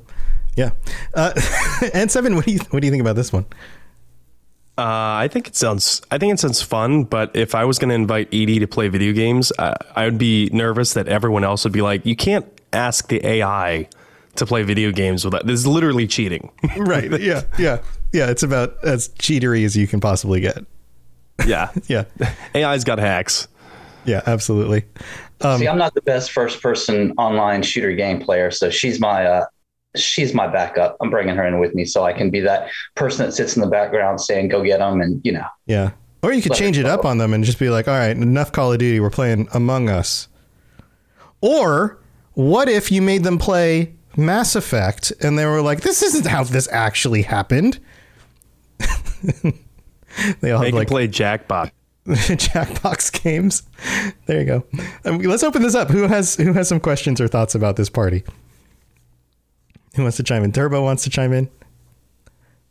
Yeah. 0.57 0.71
Uh, 1.15 1.33
N7, 1.37 2.35
what 2.35 2.45
do 2.45 2.53
you 2.53 2.59
what 2.71 2.81
do 2.81 2.87
you 2.87 2.91
think 2.91 3.01
about 3.01 3.17
this 3.17 3.33
one? 3.33 3.47
Uh, 4.76 4.83
I 5.23 5.28
think 5.31 5.47
it 5.47 5.54
sounds. 5.54 6.02
I 6.11 6.19
think 6.19 6.33
it 6.35 6.40
sounds 6.40 6.61
fun. 6.61 7.04
But 7.04 7.35
if 7.37 7.54
I 7.54 7.64
was 7.64 7.78
going 7.78 7.90
to 7.90 7.95
invite 7.95 8.28
EDI 8.33 8.59
to 8.59 8.66
play 8.66 8.88
video 8.88 9.12
games, 9.12 9.52
I, 9.59 9.75
I 9.95 10.04
would 10.07 10.19
be 10.19 10.50
nervous 10.52 10.95
that 10.95 11.07
everyone 11.07 11.45
else 11.45 11.62
would 11.64 11.73
be 11.73 11.83
like, 11.83 12.04
"You 12.04 12.16
can't 12.16 12.45
ask 12.73 13.09
the 13.09 13.25
AI 13.25 13.88
to 14.35 14.47
play 14.47 14.64
video 14.64 14.90
games 14.90 15.25
with 15.25 15.33
that. 15.33 15.47
This 15.47 15.61
is 15.61 15.66
literally 15.66 16.09
cheating." 16.09 16.50
right. 16.76 17.21
Yeah. 17.21 17.43
Yeah. 17.57 17.83
Yeah. 18.12 18.31
It's 18.31 18.43
about 18.43 18.76
as 18.83 19.11
cheatery 19.11 19.64
as 19.64 19.76
you 19.76 19.87
can 19.87 20.00
possibly 20.00 20.40
get. 20.40 20.64
yeah. 21.47 21.71
Yeah. 21.87 22.04
AI's 22.54 22.83
got 22.83 22.99
hacks. 22.99 23.47
Yeah. 24.04 24.23
Absolutely. 24.26 24.85
Um, 25.40 25.59
See, 25.61 25.69
I'm 25.69 25.78
not 25.78 25.95
the 25.95 26.02
best 26.02 26.33
first 26.33 26.61
person 26.61 27.12
online 27.16 27.62
shooter 27.62 27.93
game 27.93 28.21
player, 28.21 28.50
so 28.50 28.71
she's 28.71 28.99
my 28.99 29.25
uh, 29.25 29.47
she's 29.97 30.35
my 30.35 30.47
backup. 30.47 30.97
I'm 31.01 31.11
bringing 31.11 31.37
her 31.37 31.47
in 31.47 31.59
with 31.61 31.75
me 31.75 31.85
so 31.85 32.05
I 32.05 32.13
can 32.13 32.31
be 32.31 32.41
that 32.41 32.71
person 32.95 33.27
that 33.27 33.33
sits 33.33 33.57
in 33.57 33.63
the 33.63 33.69
background 33.69 34.21
saying, 34.21 34.49
"Go 34.49 34.63
get 34.63 34.79
them," 34.79 35.01
and 35.01 35.21
you 35.25 35.33
know. 35.33 35.47
Yeah. 35.67 35.91
Or 36.25 36.33
you 36.33 36.41
could 36.41 36.55
change 36.55 36.79
it 36.79 36.87
it 36.87 36.87
up 36.87 37.05
on 37.05 37.19
them 37.19 37.35
and 37.35 37.45
just 37.45 37.59
be 37.59 37.69
like, 37.69 37.87
all 37.87 37.99
right, 37.99 38.17
enough 38.17 38.51
Call 38.51 38.73
of 38.73 38.79
Duty. 38.79 38.99
We're 38.99 39.11
playing 39.11 39.47
Among 39.53 39.91
Us. 39.91 40.29
Or 41.43 41.99
what 42.33 42.67
if 42.67 42.91
you 42.91 43.03
made 43.03 43.25
them 43.25 43.37
play 43.37 43.95
Mass 44.17 44.57
Effect 44.57 45.13
and 45.21 45.39
they 45.39 45.45
were 45.45 45.61
like, 45.61 45.83
this 45.83 46.03
isn't 46.03 46.27
how 46.27 46.43
this 46.45 46.67
actually 46.73 47.23
happened? 47.23 47.79
they 48.79 48.91
all 49.45 50.33
They 50.41 50.49
have 50.51 50.63
can 50.63 50.75
like 50.75 50.89
play 50.89 51.09
Jackbox. 51.09 51.73
Jackbox 52.07 53.23
games. 53.23 53.63
There 54.25 54.41
you 54.41 54.47
go. 54.47 54.65
Um, 55.05 55.19
let's 55.19 55.43
open 55.43 55.61
this 55.61 55.75
up. 55.75 55.91
Who 55.91 56.05
has 56.05 56.37
who 56.37 56.55
has 56.55 56.69
some 56.69 56.81
questions 56.81 57.21
or 57.21 57.29
thoughts 57.29 57.55
about 57.55 57.77
this 57.77 57.91
party? 57.91 58.25
Who 59.95 60.03
wants 60.03 60.17
to 60.17 60.23
chime 60.23 60.43
in? 60.45 60.53
Turbo 60.53 60.83
wants 60.83 61.05
to 61.05 61.11
chime 61.11 61.33
in. 61.33 61.49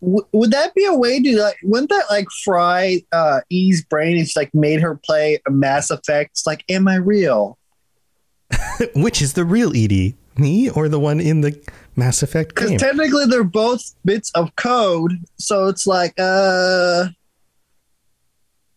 W- 0.01 0.25
would 0.33 0.51
that 0.51 0.75
be 0.75 0.85
a 0.85 0.93
way 0.93 1.21
to 1.21 1.39
like? 1.41 1.57
Wouldn't 1.63 1.89
that 1.89 2.05
like 2.09 2.27
fry 2.43 3.01
uh, 3.11 3.41
E's 3.49 3.85
brain 3.85 4.17
if 4.17 4.35
like 4.35 4.53
made 4.53 4.81
her 4.81 4.95
play 4.95 5.39
a 5.47 5.51
Mass 5.51 5.89
Effect? 5.89 6.31
It's 6.31 6.45
like, 6.45 6.65
am 6.69 6.87
I 6.87 6.95
real? 6.95 7.57
Which 8.95 9.21
is 9.21 9.33
the 9.33 9.45
real 9.45 9.75
EDI? 9.75 10.15
Me 10.35 10.69
or 10.69 10.89
the 10.89 10.99
one 10.99 11.19
in 11.19 11.41
the 11.41 11.55
Mass 11.95 12.23
Effect 12.23 12.55
Because 12.55 12.71
technically 12.81 13.25
they're 13.27 13.43
both 13.43 13.93
bits 14.03 14.31
of 14.31 14.55
code, 14.55 15.13
so 15.37 15.67
it's 15.67 15.85
like, 15.85 16.13
uh, 16.17 17.09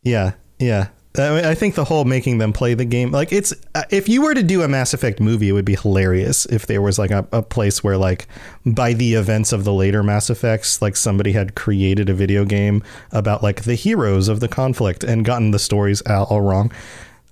Yeah, 0.03 0.35
yeah. 0.59 0.89
I, 1.19 1.55
think 1.55 1.75
the 1.75 1.85
whole 1.85 2.05
making 2.05 2.39
them 2.39 2.53
play 2.53 2.75
the 2.75 2.85
game, 2.85 3.11
like 3.13 3.33
it's, 3.33 3.53
uh, 3.75 3.83
if 3.91 4.09
you 4.09 4.23
were 4.23 4.35
to 4.35 4.43
do 4.43 4.63
a 4.63 4.69
Mass 4.69 4.93
Effect 4.95 5.21
movie, 5.21 5.49
it 5.49 5.53
would 5.53 5.65
be 5.65 5.77
hilarious 5.77 6.47
if 6.47 6.67
there 6.67 6.83
was 6.83 6.99
like 6.99 7.11
a, 7.11 7.27
a 7.33 7.43
place 7.43 7.83
where, 7.85 7.97
like, 7.97 8.27
by 8.65 8.93
the 8.93 9.15
events 9.15 9.53
of 9.53 9.65
the 9.65 9.73
later 9.73 10.03
Mass 10.03 10.31
Effects, 10.31 10.81
like 10.83 10.97
somebody 10.97 11.33
had 11.33 11.55
created 11.55 12.09
a 12.09 12.15
video 12.15 12.45
game 12.45 12.83
about 13.13 13.43
like 13.43 13.63
the 13.65 13.75
heroes 13.75 14.29
of 14.29 14.41
the 14.41 14.49
conflict 14.49 15.05
and 15.05 15.25
gotten 15.25 15.51
the 15.53 15.59
stories 15.59 16.03
all, 16.03 16.25
all 16.25 16.41
wrong. 16.41 16.73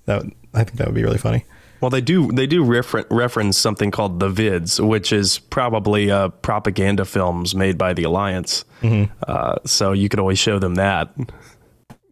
That 0.07 0.23
would- 0.23 0.33
I 0.57 0.63
think 0.63 0.79
that 0.79 0.87
would 0.87 0.95
be 0.95 1.03
really 1.03 1.19
funny. 1.19 1.45
Well, 1.81 1.91
they 1.91 2.01
do. 2.01 2.31
They 2.33 2.47
do 2.47 2.65
refer- 2.65 3.05
reference 3.11 3.59
something 3.59 3.91
called 3.91 4.21
the 4.21 4.29
Vids, 4.31 4.79
which 4.79 5.13
is 5.13 5.39
probably 5.39 6.11
uh, 6.11 6.29
propaganda 6.29 7.05
films 7.05 7.55
made 7.55 7.77
by 7.77 7.93
the 7.93 8.05
Alliance. 8.05 8.65
Uh, 9.27 9.57
so 9.67 9.93
you 9.93 10.09
could 10.09 10.21
always 10.21 10.39
show 10.39 10.59
them 10.61 10.77
that. 10.77 11.13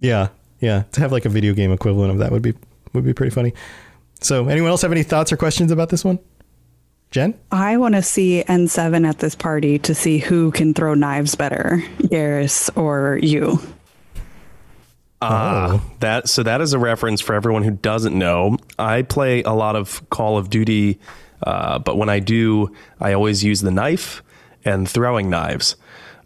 Yeah, 0.00 0.28
yeah. 0.62 0.84
To 0.92 1.00
have 1.00 1.12
like 1.12 1.26
a 1.26 1.28
video 1.28 1.52
game 1.52 1.70
equivalent 1.72 2.10
of 2.12 2.18
that 2.18 2.32
would 2.32 2.40
be 2.42 2.54
would 2.94 3.04
be 3.04 3.12
pretty 3.12 3.34
funny. 3.34 3.52
So, 4.20 4.48
anyone 4.48 4.70
else 4.70 4.80
have 4.82 4.92
any 4.92 5.02
thoughts 5.02 5.32
or 5.32 5.36
questions 5.36 5.70
about 5.70 5.90
this 5.90 6.04
one? 6.04 6.18
Jen? 7.10 7.34
I 7.50 7.76
want 7.76 7.94
to 7.94 8.02
see 8.02 8.42
N7 8.48 9.06
at 9.06 9.18
this 9.18 9.34
party 9.34 9.78
to 9.80 9.94
see 9.94 10.16
who 10.18 10.50
can 10.52 10.72
throw 10.72 10.94
knives 10.94 11.34
better, 11.34 11.82
Garrus 11.98 12.70
or 12.76 13.18
you. 13.22 13.58
Ah, 15.20 15.74
Oh. 15.74 15.82
that 16.00 16.28
so 16.28 16.42
that 16.42 16.60
is 16.60 16.72
a 16.72 16.78
reference 16.78 17.20
for 17.20 17.34
everyone 17.34 17.62
who 17.62 17.70
doesn't 17.70 18.16
know. 18.18 18.56
I 18.78 19.02
play 19.02 19.42
a 19.42 19.52
lot 19.52 19.76
of 19.76 20.08
Call 20.10 20.36
of 20.38 20.50
Duty 20.50 20.98
Uh, 21.44 21.76
but 21.80 21.96
when 21.96 22.08
I 22.08 22.20
do, 22.20 22.70
I 23.00 23.12
always 23.14 23.42
use 23.42 23.62
the 23.62 23.72
knife 23.72 24.22
and 24.64 24.88
throwing 24.88 25.28
knives 25.28 25.74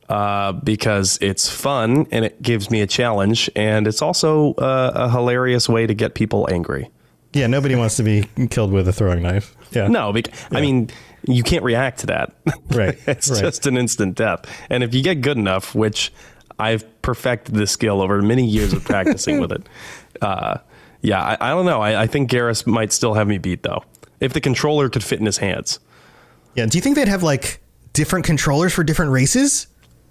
uh, 0.09 0.53
because 0.53 1.19
it's 1.21 1.49
fun 1.49 2.07
and 2.11 2.25
it 2.25 2.41
gives 2.43 2.71
me 2.71 2.81
a 2.81 2.87
challenge, 2.87 3.51
and 3.57 3.87
it's 3.87 4.03
also 4.03 4.55
uh, 4.55 4.93
a 4.95 5.11
hilarious 5.11 5.69
way 5.69 5.87
to 5.87 5.95
get 5.95 6.15
people 6.15 6.49
angry. 6.51 6.91
Yeah, 7.33 7.47
nobody 7.49 7.75
wants 7.75 7.97
to 7.97 8.03
be 8.03 8.25
killed 8.51 8.73
with 8.73 8.89
a 8.89 8.93
throwing 8.93 9.23
knife. 9.23 9.55
Yeah. 9.73 9.89
No, 9.89 10.13
bec- 10.13 10.33
I 10.51 10.61
mean, 10.61 10.91
you 11.27 11.43
can't 11.43 11.65
react 11.65 12.01
to 12.01 12.07
that. 12.07 12.35
Right. 12.71 12.99
it's 13.07 13.31
right. 13.31 13.41
just 13.41 13.67
an 13.67 13.77
instant 13.77 14.15
death. 14.15 14.45
And 14.71 14.83
if 14.83 14.95
you 14.95 15.03
get 15.03 15.21
good 15.21 15.37
enough, 15.37 15.75
which 15.75 16.13
I've 16.59 16.85
perfected 17.03 17.55
this 17.55 17.71
skill 17.71 18.01
over 18.01 18.23
many 18.23 18.47
years 18.47 18.73
of 18.73 18.85
practicing 18.85 19.41
with 19.41 19.53
it, 19.53 19.69
uh, 20.23 20.59
yeah, 21.03 21.23
I, 21.23 21.37
I 21.41 21.51
don't 21.51 21.67
know. 21.67 21.83
I, 21.83 22.03
I 22.03 22.07
think 22.07 22.31
Garrus 22.31 22.67
might 22.67 22.93
still 22.93 23.15
have 23.15 23.29
me 23.29 23.39
beat 23.39 23.63
though, 23.63 23.85
if 24.21 24.33
the 24.33 24.41
controller 24.41 24.89
could 24.89 25.05
fit 25.05 25.21
in 25.21 25.27
his 25.27 25.39
hands. 25.39 25.79
Yeah. 26.55 26.67
Do 26.67 26.79
you 26.79 26.83
think 26.83 26.97
they'd 26.97 27.09
have 27.09 27.23
like 27.23 27.61
different 27.93 28.25
controllers 28.25 28.73
for 28.73 28.83
different 28.83 29.13
races? 29.13 29.67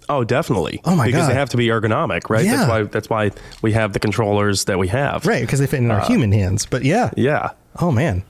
Oh, 0.08 0.22
definitely. 0.24 0.80
Oh 0.84 0.94
my 0.94 1.06
because 1.06 1.22
God. 1.22 1.30
they 1.30 1.34
have 1.34 1.48
to 1.50 1.56
be 1.56 1.66
ergonomic, 1.68 2.30
right? 2.30 2.44
Yeah. 2.44 2.56
That's 2.56 2.68
why 2.68 2.82
that's 2.84 3.10
why 3.10 3.30
we 3.62 3.72
have 3.72 3.92
the 3.92 3.98
controllers 3.98 4.64
that 4.66 4.78
we 4.78 4.88
have. 4.88 5.26
Right, 5.26 5.40
because 5.40 5.58
they 5.58 5.66
fit 5.66 5.80
in 5.80 5.90
our 5.90 6.00
Uh, 6.00 6.06
human 6.06 6.32
hands. 6.32 6.66
But 6.66 6.84
yeah. 6.84 7.10
Yeah. 7.16 7.50
Oh 7.80 7.90
man. 7.90 8.22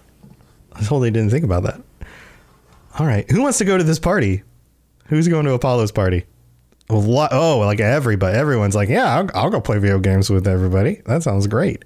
I 0.75 0.81
totally 0.81 1.11
didn't 1.11 1.31
think 1.31 1.45
about 1.45 1.63
that. 1.65 1.81
All 2.99 3.07
right. 3.07 3.31
Who 3.31 3.43
wants 3.43 3.59
to 3.59 3.65
go 3.65 3.77
to 3.79 3.85
this 3.85 3.99
party? 3.99 4.43
Who's 5.07 5.29
going 5.29 5.45
to 5.47 5.53
Apollo's 5.53 5.93
party? 5.93 6.25
A 6.89 6.95
lot, 6.95 7.31
oh, 7.33 7.59
like 7.59 7.81
everybody. 7.81 8.37
Everyone's 8.37 8.75
like, 8.75 8.89
yeah, 8.89 9.17
I'll, 9.19 9.29
I'll 9.35 9.51
go 9.51 9.61
play 9.61 9.79
video 9.79 9.99
games 9.99 10.31
with 10.31 10.47
everybody. 10.47 11.03
That 11.07 11.23
sounds 11.23 11.47
great. 11.47 11.83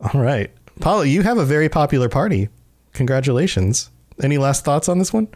All 0.00 0.20
right. 0.20 0.50
Apollo, 0.76 1.02
you 1.02 1.22
have 1.22 1.38
a 1.38 1.44
very 1.44 1.68
popular 1.68 2.08
party. 2.08 2.48
Congratulations. 2.94 3.90
Any 4.22 4.38
last 4.38 4.64
thoughts 4.64 4.88
on 4.88 4.98
this 4.98 5.12
one? 5.12 5.28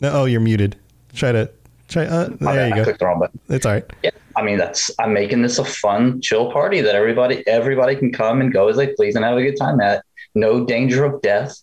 No, 0.00 0.10
oh, 0.12 0.24
you're 0.24 0.40
muted. 0.40 0.76
Try 1.14 1.32
to 1.32 1.50
try. 1.88 2.04
Uh, 2.06 2.28
there 2.28 2.36
bad, 2.38 2.68
you 2.68 2.74
I 2.74 2.76
go. 2.76 2.84
clicked 2.84 2.98
the 3.00 3.06
wrong 3.06 3.18
button. 3.20 3.38
It's 3.48 3.66
all 3.66 3.72
right. 3.72 3.84
Yeah, 4.02 4.10
I 4.36 4.42
mean 4.42 4.58
that's 4.58 4.90
I'm 4.98 5.12
making 5.12 5.42
this 5.42 5.58
a 5.58 5.64
fun, 5.64 6.20
chill 6.20 6.50
party 6.52 6.80
that 6.80 6.94
everybody 6.94 7.46
everybody 7.46 7.96
can 7.96 8.12
come 8.12 8.40
and 8.40 8.52
go 8.52 8.68
as 8.68 8.76
they 8.76 8.88
please 8.94 9.16
and 9.16 9.24
have 9.24 9.36
a 9.36 9.42
good 9.42 9.56
time 9.58 9.80
at. 9.80 10.04
No 10.34 10.64
danger 10.64 11.04
of 11.04 11.20
death, 11.22 11.56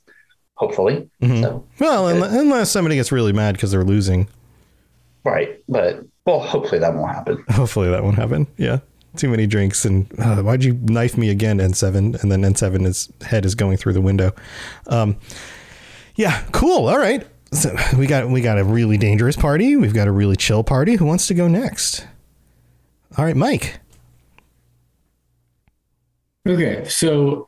hopefully. 0.56 1.10
Mhm. 1.22 1.42
So 1.42 1.64
Well, 1.80 2.06
unle- 2.06 2.40
unless 2.40 2.70
somebody 2.70 2.96
gets 2.96 3.12
really 3.14 3.32
mad 3.34 3.56
because 3.56 3.72
they're 3.72 3.84
losing. 3.86 4.28
right, 5.24 5.58
but 5.70 6.04
well, 6.26 6.40
hopefully 6.42 6.80
that 6.80 6.94
won't 6.94 7.14
happen. 7.14 7.42
Hopefully 7.52 7.90
that 7.90 8.04
won't 8.04 8.18
happen. 8.18 8.48
Yeah. 8.58 8.80
Too 9.16 9.30
many 9.30 9.48
drinks 9.48 9.86
and 9.86 10.06
uh, 10.20 10.42
why'd 10.44 10.64
you 10.64 10.74
knife 10.84 11.18
me 11.18 11.30
again, 11.30 11.60
N7? 11.60 12.22
And 12.22 12.30
then 12.32 12.42
N7 12.44 12.86
is 12.86 13.10
head 13.26 13.46
is 13.46 13.56
going 13.56 13.78
through 13.78 13.94
the 13.94 14.02
window. 14.02 14.34
Um, 14.88 15.16
yeah, 16.16 16.44
cool. 16.52 16.88
All 16.90 16.98
right. 17.00 17.26
So 17.52 17.76
we 17.98 18.08
got 18.08 18.30
we 18.30 18.42
got 18.42 18.58
a 18.60 18.64
really 18.64 18.98
dangerous 18.98 19.36
party. 19.36 19.76
We've 19.76 19.94
got 19.94 20.08
a 20.08 20.12
really 20.12 20.36
chill 20.36 20.64
party. 20.64 20.96
Who 20.96 21.06
wants 21.06 21.28
to 21.28 21.34
go 21.34 21.48
next? 21.48 22.06
All 23.18 23.26
right, 23.26 23.36
Mike. 23.36 23.80
Okay, 26.48 26.86
so 26.88 27.46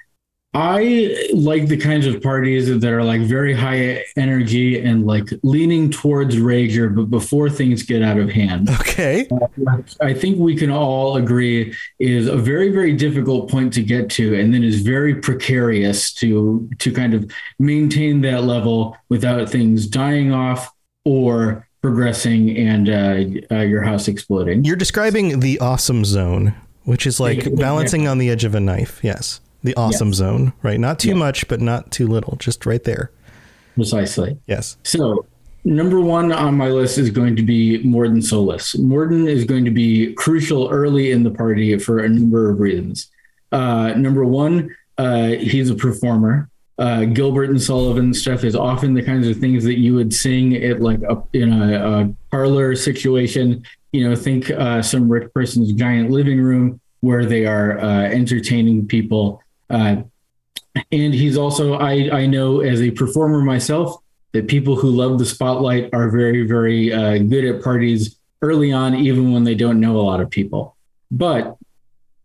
I 0.53 1.29
like 1.31 1.67
the 1.67 1.77
kinds 1.77 2.07
of 2.07 2.23
parties 2.23 2.67
that 2.67 2.83
are 2.91 3.03
like 3.03 3.21
very 3.21 3.53
high 3.53 4.03
energy 4.17 4.79
and 4.79 5.05
like 5.05 5.29
leaning 5.43 5.91
towards 5.91 6.37
rager, 6.37 6.93
but 6.93 7.11
before 7.11 7.51
things 7.51 7.83
get 7.83 8.01
out 8.01 8.17
of 8.17 8.31
hand. 8.31 8.67
Okay. 8.79 9.27
I 10.01 10.13
think 10.13 10.39
we 10.39 10.55
can 10.55 10.71
all 10.71 11.17
agree 11.17 11.75
is 11.99 12.27
a 12.27 12.35
very 12.35 12.71
very 12.71 12.93
difficult 12.93 13.51
point 13.51 13.73
to 13.73 13.83
get 13.83 14.09
to, 14.11 14.39
and 14.39 14.51
then 14.51 14.63
is 14.63 14.81
very 14.81 15.13
precarious 15.13 16.11
to 16.13 16.67
to 16.79 16.91
kind 16.91 17.13
of 17.13 17.29
maintain 17.59 18.21
that 18.21 18.43
level 18.43 18.97
without 19.09 19.47
things 19.49 19.85
dying 19.85 20.33
off 20.33 20.71
or 21.05 21.67
progressing 21.83 22.57
and 22.57 22.89
uh, 22.89 23.55
uh, 23.55 23.61
your 23.61 23.83
house 23.83 24.07
exploding. 24.07 24.65
You're 24.65 24.75
describing 24.75 25.41
the 25.41 25.59
awesome 25.59 26.05
zone, 26.05 26.55
which 26.85 27.05
is 27.05 27.19
like 27.19 27.55
balancing 27.55 28.07
on 28.07 28.17
the 28.17 28.31
edge 28.31 28.45
of 28.45 28.55
a 28.55 28.59
knife. 28.59 28.99
Yes. 29.03 29.41
The 29.63 29.75
awesome 29.75 30.09
Yes. 30.09 30.17
zone, 30.17 30.53
right? 30.63 30.79
Not 30.79 30.99
too 30.99 31.15
much, 31.15 31.47
but 31.47 31.59
not 31.59 31.91
too 31.91 32.07
little. 32.07 32.35
Just 32.37 32.65
right 32.65 32.83
there. 32.83 33.11
Precisely. 33.75 34.37
Yes. 34.47 34.77
So, 34.83 35.25
number 35.65 35.99
one 35.99 36.31
on 36.31 36.55
my 36.55 36.69
list 36.69 36.97
is 36.97 37.09
going 37.09 37.35
to 37.35 37.43
be 37.43 37.83
Mordin 37.83 38.23
Solus. 38.23 38.75
Mordin 38.75 39.27
is 39.27 39.43
going 39.45 39.65
to 39.65 39.71
be 39.71 40.13
crucial 40.13 40.69
early 40.69 41.12
in 41.12 41.23
the 41.23 41.31
party 41.31 41.77
for 41.77 41.99
a 41.99 42.10
number 42.10 42.49
of 42.49 42.60
reasons. 42.60 43.10
Uh, 43.51 43.93
number 43.97 44.23
one, 44.25 44.73
uh, 44.97 45.27
he's 45.29 45.69
a 45.69 45.75
performer. 45.75 46.49
Uh, 46.77 47.03
Gilbert 47.03 47.49
and 47.49 47.62
Sullivan 47.62 48.13
stuff 48.13 48.45
is 48.45 48.55
often 48.55 48.93
the 48.93 49.01
kinds 49.03 49.27
of 49.27 49.38
things 49.38 49.65
that 49.65 49.77
you 49.77 49.93
would 49.95 50.13
sing 50.13 50.55
at 50.55 50.81
like 50.81 51.01
a, 51.01 51.21
in 51.34 51.51
a, 51.51 52.01
a 52.01 52.13
parlor 52.31 52.75
situation. 52.75 53.63
You 53.91 54.10
know, 54.10 54.15
think 54.15 54.49
uh, 54.51 54.81
some 54.81 55.10
rich 55.10 55.29
person's 55.34 55.73
giant 55.73 56.10
living 56.12 56.39
room 56.39 56.79
where 57.01 57.25
they 57.25 57.45
are 57.45 57.79
uh, 57.79 58.03
entertaining 58.03 58.88
people. 58.88 59.41
Uh, 59.69 60.03
and 60.91 61.13
he's 61.13 61.38
also 61.38 61.73
I 61.73 62.10
I 62.12 62.25
know 62.25 62.62
as 62.62 62.82
a 62.82 62.91
performer 62.91 63.41
myself 63.41 64.01
that 64.32 64.47
people 64.47 64.75
who 64.75 64.89
love 64.89 65.17
the 65.17 65.25
spotlight 65.25 65.89
are 65.93 66.10
very 66.10 66.45
very 66.45 66.93
uh, 66.93 67.17
good 67.17 67.45
at 67.45 67.63
parties 67.63 68.17
early 68.41 68.71
on, 68.71 68.95
even 68.95 69.34
when 69.34 69.43
they 69.43 69.55
don't 69.55 69.79
know 69.79 69.97
a 69.97 70.01
lot 70.01 70.21
of 70.21 70.29
people. 70.29 70.75
But 71.12 71.58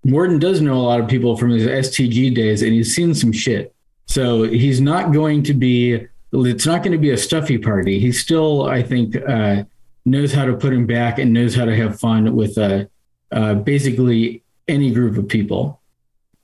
Mordin 0.07 0.39
does 0.39 0.61
know 0.61 0.77
a 0.77 0.83
lot 0.83 1.01
of 1.01 1.09
people 1.09 1.37
from 1.37 1.51
his 1.51 1.67
STG 1.67 2.35
days, 2.35 2.63
and 2.63 2.73
he's 2.73 2.95
seen 2.95 3.15
some 3.15 3.33
shit. 3.33 3.75
So 4.07 4.43
he's 4.43 4.81
not 4.81 5.13
going 5.13 5.43
to 5.45 5.55
be. 5.55 6.07
It's 6.33 6.67
not 6.67 6.83
going 6.83 6.93
to 6.93 6.99
be 6.99 7.11
a 7.11 7.17
stuffy 7.17 7.59
party. 7.59 8.01
He 8.01 8.11
still, 8.11 8.65
I 8.65 8.83
think, 8.83 9.17
uh, 9.17 9.65
knows 10.05 10.33
how 10.33 10.45
to 10.45 10.57
put 10.57 10.73
him 10.73 10.85
back 10.85 11.19
and 11.19 11.33
knows 11.33 11.55
how 11.55 11.65
to 11.65 11.77
have 11.77 12.01
fun 12.01 12.35
with 12.35 12.59
uh, 12.59 12.85
uh, 13.31 13.55
basically 13.55 14.43
any 14.67 14.91
group 14.91 15.17
of 15.17 15.29
people. 15.29 15.81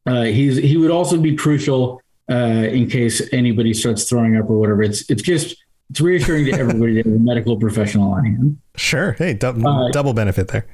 Uh, 0.07 0.23
he's 0.25 0.57
he 0.57 0.77
would 0.77 0.91
also 0.91 1.19
be 1.19 1.37
crucial 1.37 2.01
uh, 2.31 2.35
in 2.35 2.89
case 2.89 3.23
anybody 3.33 3.75
starts 3.75 4.05
throwing 4.09 4.37
up 4.37 4.49
or 4.49 4.59
whatever. 4.59 4.83
It's 4.83 5.09
it's 5.11 5.23
just 5.23 5.57
it's 5.91 6.01
reassuring 6.01 6.47
to 6.47 6.53
everybody 6.53 6.95
that 7.03 7.07
a 7.07 7.11
medical 7.11 7.57
professional 7.59 8.13
on 8.13 8.25
hand. 8.25 8.59
Sure. 8.77 9.13
Hey, 9.13 9.35
dou- 9.35 9.49
Uh, 9.67 9.91
double 9.91 10.15
benefit 10.15 10.49
there. 10.49 10.67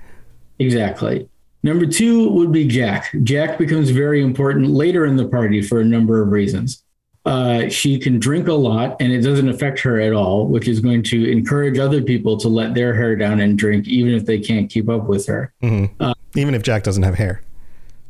Exactly. 0.58 1.28
Number 1.62 1.86
two 1.86 2.28
would 2.30 2.52
be 2.52 2.66
Jack. 2.66 3.10
Jack 3.24 3.58
becomes 3.58 3.90
very 3.90 4.22
important 4.22 4.68
later 4.70 5.04
in 5.06 5.16
the 5.16 5.26
party 5.26 5.62
for 5.62 5.80
a 5.80 5.84
number 5.84 6.22
of 6.22 6.28
reasons. 6.28 6.82
Uh, 7.24 7.68
she 7.68 7.98
can 7.98 8.20
drink 8.20 8.46
a 8.46 8.52
lot 8.52 8.96
and 9.00 9.12
it 9.12 9.20
doesn't 9.22 9.48
affect 9.48 9.80
her 9.80 10.00
at 10.00 10.12
all, 10.12 10.46
which 10.46 10.68
is 10.68 10.78
going 10.78 11.02
to 11.02 11.28
encourage 11.28 11.76
other 11.76 12.00
people 12.00 12.36
to 12.36 12.48
let 12.48 12.72
their 12.74 12.94
hair 12.94 13.16
down 13.16 13.40
and 13.40 13.58
drink, 13.58 13.88
even 13.88 14.14
if 14.14 14.24
they 14.26 14.38
can't 14.38 14.70
keep 14.70 14.88
up 14.88 15.08
with 15.08 15.26
her. 15.26 15.52
Mhm. 15.62 15.90
Even 16.36 16.54
if 16.54 16.62
Jack 16.62 16.84
doesn't 16.84 17.02
have 17.02 17.16
hair. 17.16 17.40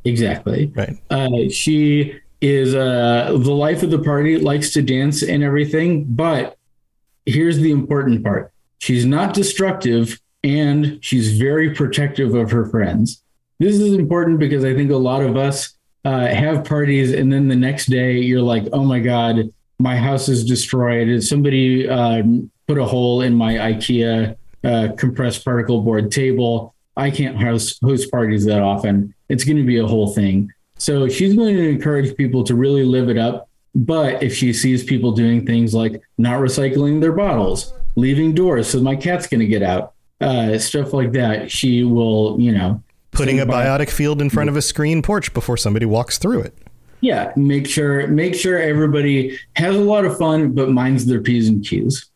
Exactly. 0.06 0.72
Right. 0.74 0.96
Uh, 1.10 1.48
she 1.50 2.18
is 2.40 2.74
uh, 2.74 3.36
the 3.38 3.52
life 3.52 3.82
of 3.82 3.90
the 3.90 3.98
party, 3.98 4.38
likes 4.38 4.72
to 4.74 4.82
dance 4.82 5.22
and 5.22 5.42
everything. 5.42 6.04
But 6.04 6.56
here's 7.24 7.58
the 7.58 7.72
important 7.72 8.24
part 8.24 8.52
she's 8.78 9.04
not 9.04 9.34
destructive 9.34 10.20
and 10.44 10.98
she's 11.02 11.36
very 11.36 11.74
protective 11.74 12.34
of 12.34 12.50
her 12.50 12.66
friends. 12.66 13.22
This 13.58 13.74
is 13.76 13.94
important 13.94 14.38
because 14.38 14.64
I 14.64 14.74
think 14.74 14.90
a 14.90 14.96
lot 14.96 15.22
of 15.22 15.36
us 15.36 15.74
uh, 16.04 16.26
have 16.26 16.64
parties 16.64 17.12
and 17.12 17.32
then 17.32 17.48
the 17.48 17.56
next 17.56 17.86
day 17.86 18.18
you're 18.18 18.42
like, 18.42 18.64
oh 18.72 18.84
my 18.84 19.00
God, 19.00 19.50
my 19.80 19.96
house 19.96 20.28
is 20.28 20.44
destroyed. 20.44 21.22
Somebody 21.24 21.88
um, 21.88 22.50
put 22.68 22.78
a 22.78 22.84
hole 22.84 23.22
in 23.22 23.34
my 23.34 23.54
IKEA 23.54 24.36
uh, 24.62 24.88
compressed 24.96 25.44
particle 25.44 25.80
board 25.80 26.12
table. 26.12 26.75
I 26.96 27.10
can't 27.10 27.40
host, 27.40 27.78
host 27.82 28.10
parties 28.10 28.44
that 28.46 28.62
often. 28.62 29.14
It's 29.28 29.44
going 29.44 29.58
to 29.58 29.64
be 29.64 29.78
a 29.78 29.86
whole 29.86 30.14
thing. 30.14 30.50
So 30.78 31.08
she's 31.08 31.34
going 31.34 31.56
to 31.56 31.68
encourage 31.68 32.16
people 32.16 32.44
to 32.44 32.54
really 32.54 32.84
live 32.84 33.08
it 33.08 33.18
up. 33.18 33.48
But 33.74 34.22
if 34.22 34.34
she 34.34 34.52
sees 34.52 34.84
people 34.84 35.12
doing 35.12 35.44
things 35.46 35.74
like 35.74 36.02
not 36.16 36.40
recycling 36.40 37.00
their 37.00 37.12
bottles, 37.12 37.74
leaving 37.96 38.34
doors 38.34 38.68
so 38.68 38.80
my 38.80 38.96
cat's 38.96 39.26
going 39.26 39.40
to 39.40 39.46
get 39.46 39.62
out, 39.62 39.92
uh, 40.20 40.56
stuff 40.58 40.92
like 40.94 41.12
that, 41.12 41.50
she 41.50 41.84
will, 41.84 42.40
you 42.40 42.52
know, 42.52 42.82
Putting 43.12 43.40
a 43.40 43.46
biotic 43.46 43.88
field 43.88 44.20
in 44.20 44.28
front 44.28 44.50
of 44.50 44.56
a 44.56 44.62
screen 44.62 45.00
porch 45.00 45.32
before 45.32 45.56
somebody 45.56 45.86
walks 45.86 46.18
through 46.18 46.40
it. 46.42 46.58
yeah, 47.00 47.32
make 47.36 47.66
sure 47.66 48.06
make 48.08 48.34
sure 48.34 48.58
everybody 48.58 49.38
has 49.56 49.74
a 49.74 49.80
lot 49.80 50.04
of 50.04 50.18
fun, 50.18 50.52
but 50.52 50.68
minds 50.70 51.06
their 51.06 51.22
p's 51.22 51.48
and 51.48 51.64
q's. 51.64 52.10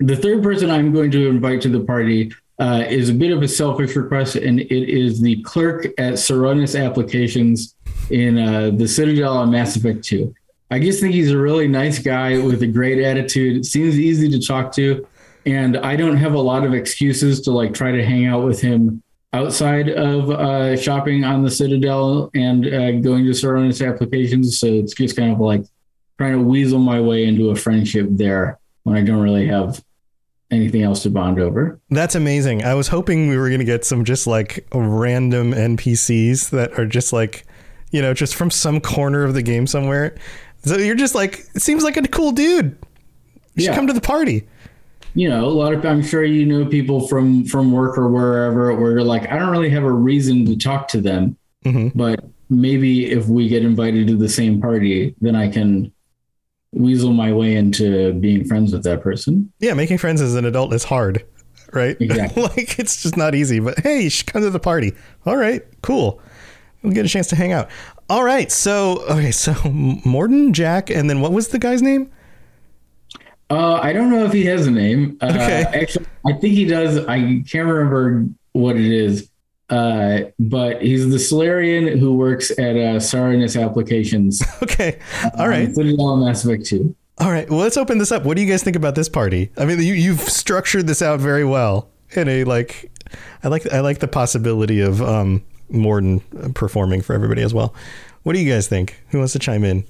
The 0.00 0.16
third 0.16 0.42
person 0.42 0.70
I'm 0.70 0.92
going 0.92 1.10
to 1.12 1.28
invite 1.28 1.62
to 1.62 1.68
the 1.70 1.80
party 1.80 2.32
uh, 2.62 2.84
is 2.88 3.08
a 3.08 3.14
bit 3.14 3.32
of 3.32 3.42
a 3.42 3.48
selfish 3.48 3.96
request, 3.96 4.36
and 4.36 4.60
it 4.60 4.88
is 4.88 5.20
the 5.20 5.42
clerk 5.42 5.86
at 5.98 6.14
Saronis 6.14 6.80
Applications 6.80 7.74
in 8.10 8.38
uh, 8.38 8.70
the 8.70 8.86
Citadel 8.86 9.36
on 9.36 9.50
Mass 9.50 9.74
Effect 9.74 10.04
2. 10.04 10.32
I 10.70 10.78
just 10.78 11.00
think 11.00 11.12
he's 11.12 11.32
a 11.32 11.38
really 11.38 11.66
nice 11.66 11.98
guy 11.98 12.38
with 12.38 12.62
a 12.62 12.68
great 12.68 13.02
attitude. 13.02 13.66
Seems 13.66 13.98
easy 13.98 14.30
to 14.30 14.40
talk 14.40 14.70
to, 14.76 15.04
and 15.44 15.76
I 15.78 15.96
don't 15.96 16.16
have 16.16 16.34
a 16.34 16.40
lot 16.40 16.64
of 16.64 16.72
excuses 16.72 17.40
to 17.42 17.50
like 17.50 17.74
try 17.74 17.90
to 17.90 18.04
hang 18.04 18.26
out 18.26 18.44
with 18.44 18.60
him 18.60 19.02
outside 19.32 19.88
of 19.88 20.30
uh, 20.30 20.76
shopping 20.76 21.24
on 21.24 21.42
the 21.42 21.50
Citadel 21.50 22.30
and 22.34 22.64
uh, 22.64 22.92
going 23.00 23.24
to 23.24 23.32
Saronis 23.32 23.84
applications. 23.84 24.60
So 24.60 24.68
it's 24.68 24.94
just 24.94 25.16
kind 25.16 25.32
of 25.32 25.40
like 25.40 25.64
trying 26.16 26.34
to 26.34 26.44
weasel 26.44 26.78
my 26.78 27.00
way 27.00 27.24
into 27.24 27.50
a 27.50 27.56
friendship 27.56 28.06
there 28.08 28.60
when 28.84 28.96
I 28.96 29.02
don't 29.02 29.20
really 29.20 29.48
have 29.48 29.82
anything 30.52 30.82
else 30.82 31.02
to 31.02 31.10
bond 31.10 31.40
over. 31.40 31.80
That's 31.90 32.14
amazing. 32.14 32.62
I 32.62 32.74
was 32.74 32.86
hoping 32.88 33.28
we 33.28 33.36
were 33.36 33.48
going 33.48 33.58
to 33.60 33.64
get 33.64 33.84
some 33.84 34.04
just 34.04 34.26
like 34.26 34.66
random 34.72 35.52
NPCs 35.52 36.50
that 36.50 36.78
are 36.78 36.86
just 36.86 37.12
like, 37.12 37.44
you 37.90 38.00
know, 38.02 38.14
just 38.14 38.34
from 38.34 38.50
some 38.50 38.80
corner 38.80 39.24
of 39.24 39.34
the 39.34 39.42
game 39.42 39.66
somewhere. 39.66 40.14
So 40.64 40.76
you're 40.76 40.94
just 40.94 41.14
like, 41.14 41.46
it 41.54 41.62
seems 41.62 41.82
like 41.82 41.96
a 41.96 42.02
cool 42.02 42.30
dude. 42.32 42.76
You 43.54 43.64
should 43.64 43.70
Yeah. 43.70 43.74
come 43.74 43.86
to 43.88 43.92
the 43.92 44.00
party. 44.00 44.46
You 45.14 45.28
know, 45.28 45.44
a 45.44 45.50
lot 45.50 45.74
of 45.74 45.84
I'm 45.84 46.02
sure 46.02 46.24
you 46.24 46.46
know 46.46 46.64
people 46.64 47.06
from 47.06 47.44
from 47.44 47.70
work 47.72 47.98
or 47.98 48.08
wherever 48.08 48.74
where 48.74 48.92
you're 48.92 49.02
like, 49.04 49.30
I 49.30 49.38
don't 49.38 49.50
really 49.50 49.68
have 49.70 49.84
a 49.84 49.92
reason 49.92 50.46
to 50.46 50.56
talk 50.56 50.88
to 50.88 51.00
them, 51.02 51.36
Mm-hmm. 51.66 51.96
but 51.98 52.24
maybe 52.48 53.10
if 53.10 53.26
we 53.28 53.46
get 53.48 53.62
invited 53.64 54.06
to 54.08 54.16
the 54.16 54.28
same 54.28 54.60
party, 54.60 55.14
then 55.20 55.36
I 55.36 55.48
can 55.48 55.92
weasel 56.72 57.12
my 57.12 57.32
way 57.32 57.54
into 57.56 58.12
being 58.14 58.44
friends 58.44 58.72
with 58.72 58.82
that 58.84 59.02
person. 59.02 59.52
Yeah, 59.60 59.74
making 59.74 59.98
friends 59.98 60.20
as 60.20 60.34
an 60.34 60.44
adult 60.44 60.72
is 60.72 60.84
hard, 60.84 61.24
right? 61.72 61.96
Exactly. 62.00 62.42
like 62.42 62.78
it's 62.78 63.02
just 63.02 63.16
not 63.16 63.34
easy. 63.34 63.60
But 63.60 63.78
hey, 63.80 64.02
you 64.02 64.10
should 64.10 64.26
come 64.26 64.42
to 64.42 64.50
the 64.50 64.60
party. 64.60 64.92
All 65.26 65.36
right, 65.36 65.62
cool. 65.82 66.20
We'll 66.82 66.92
get 66.92 67.04
a 67.04 67.08
chance 67.08 67.28
to 67.28 67.36
hang 67.36 67.52
out. 67.52 67.70
All 68.10 68.24
right, 68.24 68.50
so 68.50 69.04
okay, 69.10 69.30
so 69.30 69.52
Mordin, 69.54 70.52
Jack, 70.52 70.90
and 70.90 71.08
then 71.08 71.20
what 71.20 71.32
was 71.32 71.48
the 71.48 71.58
guy's 71.58 71.82
name? 71.82 72.10
Uh, 73.50 73.74
I 73.82 73.92
don't 73.92 74.08
know 74.10 74.24
if 74.24 74.32
he 74.32 74.44
has 74.46 74.66
a 74.66 74.70
name. 74.70 75.18
Uh, 75.20 75.26
Okay. 75.34 75.64
Actually, 75.74 76.06
I 76.26 76.32
think 76.32 76.54
he 76.54 76.64
does. 76.64 76.98
I 77.06 77.42
can't 77.48 77.68
remember 77.68 78.26
what 78.52 78.76
it 78.76 78.90
is. 78.90 79.28
Uh, 79.72 80.30
but 80.38 80.82
he's 80.82 81.08
the 81.08 81.18
Salarian 81.18 81.98
who 81.98 82.12
works 82.12 82.50
at 82.50 82.76
uh, 82.76 83.00
Saronis 83.00 83.60
Applications. 83.60 84.42
Okay. 84.62 85.00
All 85.38 85.48
right. 85.48 85.74
Citadel 85.74 86.14
and 86.14 86.24
Mass 86.24 86.44
Effect 86.44 86.64
2. 86.64 86.94
All 87.18 87.30
right. 87.30 87.48
Well, 87.50 87.58
let's 87.58 87.76
open 87.76 87.98
this 87.98 88.10
up. 88.10 88.24
What 88.24 88.36
do 88.36 88.42
you 88.42 88.48
guys 88.48 88.62
think 88.62 88.76
about 88.76 88.94
this 88.94 89.08
party? 89.08 89.50
I 89.58 89.64
mean, 89.64 89.78
you, 89.80 89.92
you've 89.92 90.20
structured 90.20 90.86
this 90.86 91.02
out 91.02 91.20
very 91.20 91.44
well 91.44 91.88
in 92.12 92.28
a 92.28 92.44
like. 92.44 92.90
I 93.42 93.48
like 93.48 93.70
I 93.72 93.80
like 93.80 93.98
the 93.98 94.08
possibility 94.08 94.80
of 94.80 95.02
um, 95.02 95.42
Mordin 95.70 96.54
performing 96.54 97.02
for 97.02 97.12
everybody 97.12 97.42
as 97.42 97.52
well. 97.52 97.74
What 98.22 98.34
do 98.34 98.38
you 98.38 98.50
guys 98.50 98.66
think? 98.68 99.02
Who 99.08 99.18
wants 99.18 99.32
to 99.34 99.38
chime 99.38 99.64
in? 99.64 99.84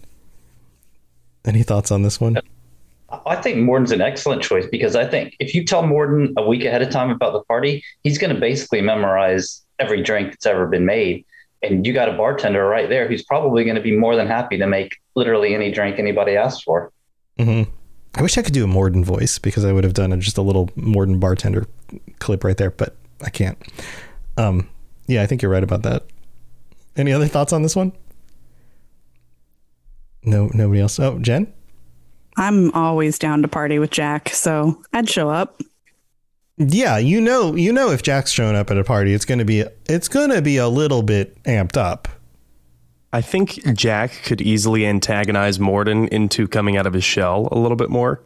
Any 1.45 1.63
thoughts 1.63 1.91
on 1.91 2.03
this 2.03 2.21
one? 2.21 2.39
I 3.27 3.37
think 3.37 3.59
Mordin's 3.59 3.93
an 3.93 4.01
excellent 4.01 4.43
choice 4.43 4.67
because 4.67 4.97
I 4.97 5.07
think 5.07 5.37
if 5.39 5.55
you 5.55 5.65
tell 5.65 5.83
Mordin 5.83 6.33
a 6.37 6.47
week 6.47 6.65
ahead 6.65 6.83
of 6.83 6.91
time 6.91 7.11
about 7.11 7.35
the 7.35 7.43
party, 7.43 7.85
he's 8.03 8.19
going 8.19 8.35
to 8.35 8.41
basically 8.41 8.81
memorize 8.81 9.63
every 9.83 10.03
drink 10.03 10.31
that's 10.31 10.47
ever 10.47 10.67
been 10.67 10.87
made. 10.87 11.25
And 11.63 11.87
you 11.87 11.93
got 11.93 12.09
a 12.09 12.13
bartender 12.13 12.67
right 12.67 12.89
there 12.89 13.09
who's 13.09 13.23
probably 13.23 13.65
going 13.65 13.77
to 13.77 13.83
be 13.83 13.97
more 13.97 14.17
than 14.17 14.27
happy 14.27 14.59
to 14.59 14.67
make 14.67 14.97
literally 15.15 15.55
any 15.55 15.71
drink 15.71 15.99
anybody 15.99 16.37
asks 16.37 16.63
for. 16.63 16.93
hmm 17.39 17.63
I 18.15 18.21
wish 18.21 18.37
I 18.37 18.43
could 18.43 18.53
do 18.53 18.65
a 18.65 18.69
Mordin 18.69 19.05
voice 19.05 19.39
because 19.39 19.65
I 19.65 19.73
would 19.73 19.85
have 19.85 19.95
done 19.95 20.13
a, 20.13 20.19
just 20.19 20.37
a 20.37 20.43
little 20.43 20.67
Mordin 20.77 21.19
bartender 21.19 21.67
clip 22.19 22.45
right 22.45 22.57
there, 22.57 22.71
but 22.71 22.95
I 23.25 23.31
can't. 23.31 23.57
Um, 24.37 24.69
yeah, 25.07 25.23
I 25.23 25.27
think 25.27 25.41
you're 25.41 25.51
right 25.51 25.63
about 25.63 25.83
that. 25.85 26.05
Any 26.95 27.11
other 27.13 27.27
thoughts 27.27 27.55
on 27.55 27.63
this 27.63 27.75
one? 27.75 27.93
No, 30.25 30.51
nobody 30.53 30.81
else. 30.81 31.01
Oh, 31.01 31.19
Jen. 31.21 31.51
I'm 32.37 32.71
always 32.73 33.19
down 33.19 33.41
to 33.43 33.49
party 33.49 33.79
with 33.79 33.91
Jack, 33.91 34.29
so 34.31 34.83
I'd 34.93 35.09
show 35.09 35.31
up. 35.31 35.61
Yeah, 36.59 36.99
you 36.99 37.21
know, 37.21 37.55
you 37.57 37.73
know, 37.73 37.91
if 37.91 38.03
Jack's 38.03 38.31
showing 38.31 38.55
up 38.57 38.71
at 38.71 38.79
a 38.79 38.85
party, 38.85 39.15
it's 39.15 39.25
gonna 39.25 39.45
be 39.45 39.65
it's 39.89 40.09
gonna 40.09 40.43
be 40.43 40.59
a 40.59 40.69
little 40.69 41.03
bit 41.03 41.43
amped 41.45 41.77
up. 41.77 42.09
I 43.13 43.21
think 43.21 43.53
Jack 43.75 44.13
could 44.25 44.41
easily 44.41 44.87
antagonize 44.87 45.59
Mordin 45.59 46.09
into 46.09 46.49
coming 46.49 46.77
out 46.77 46.87
of 46.87 46.95
his 46.95 47.05
shell 47.05 47.49
a 47.53 47.59
little 47.59 47.77
bit 47.77 47.91
more, 47.91 48.23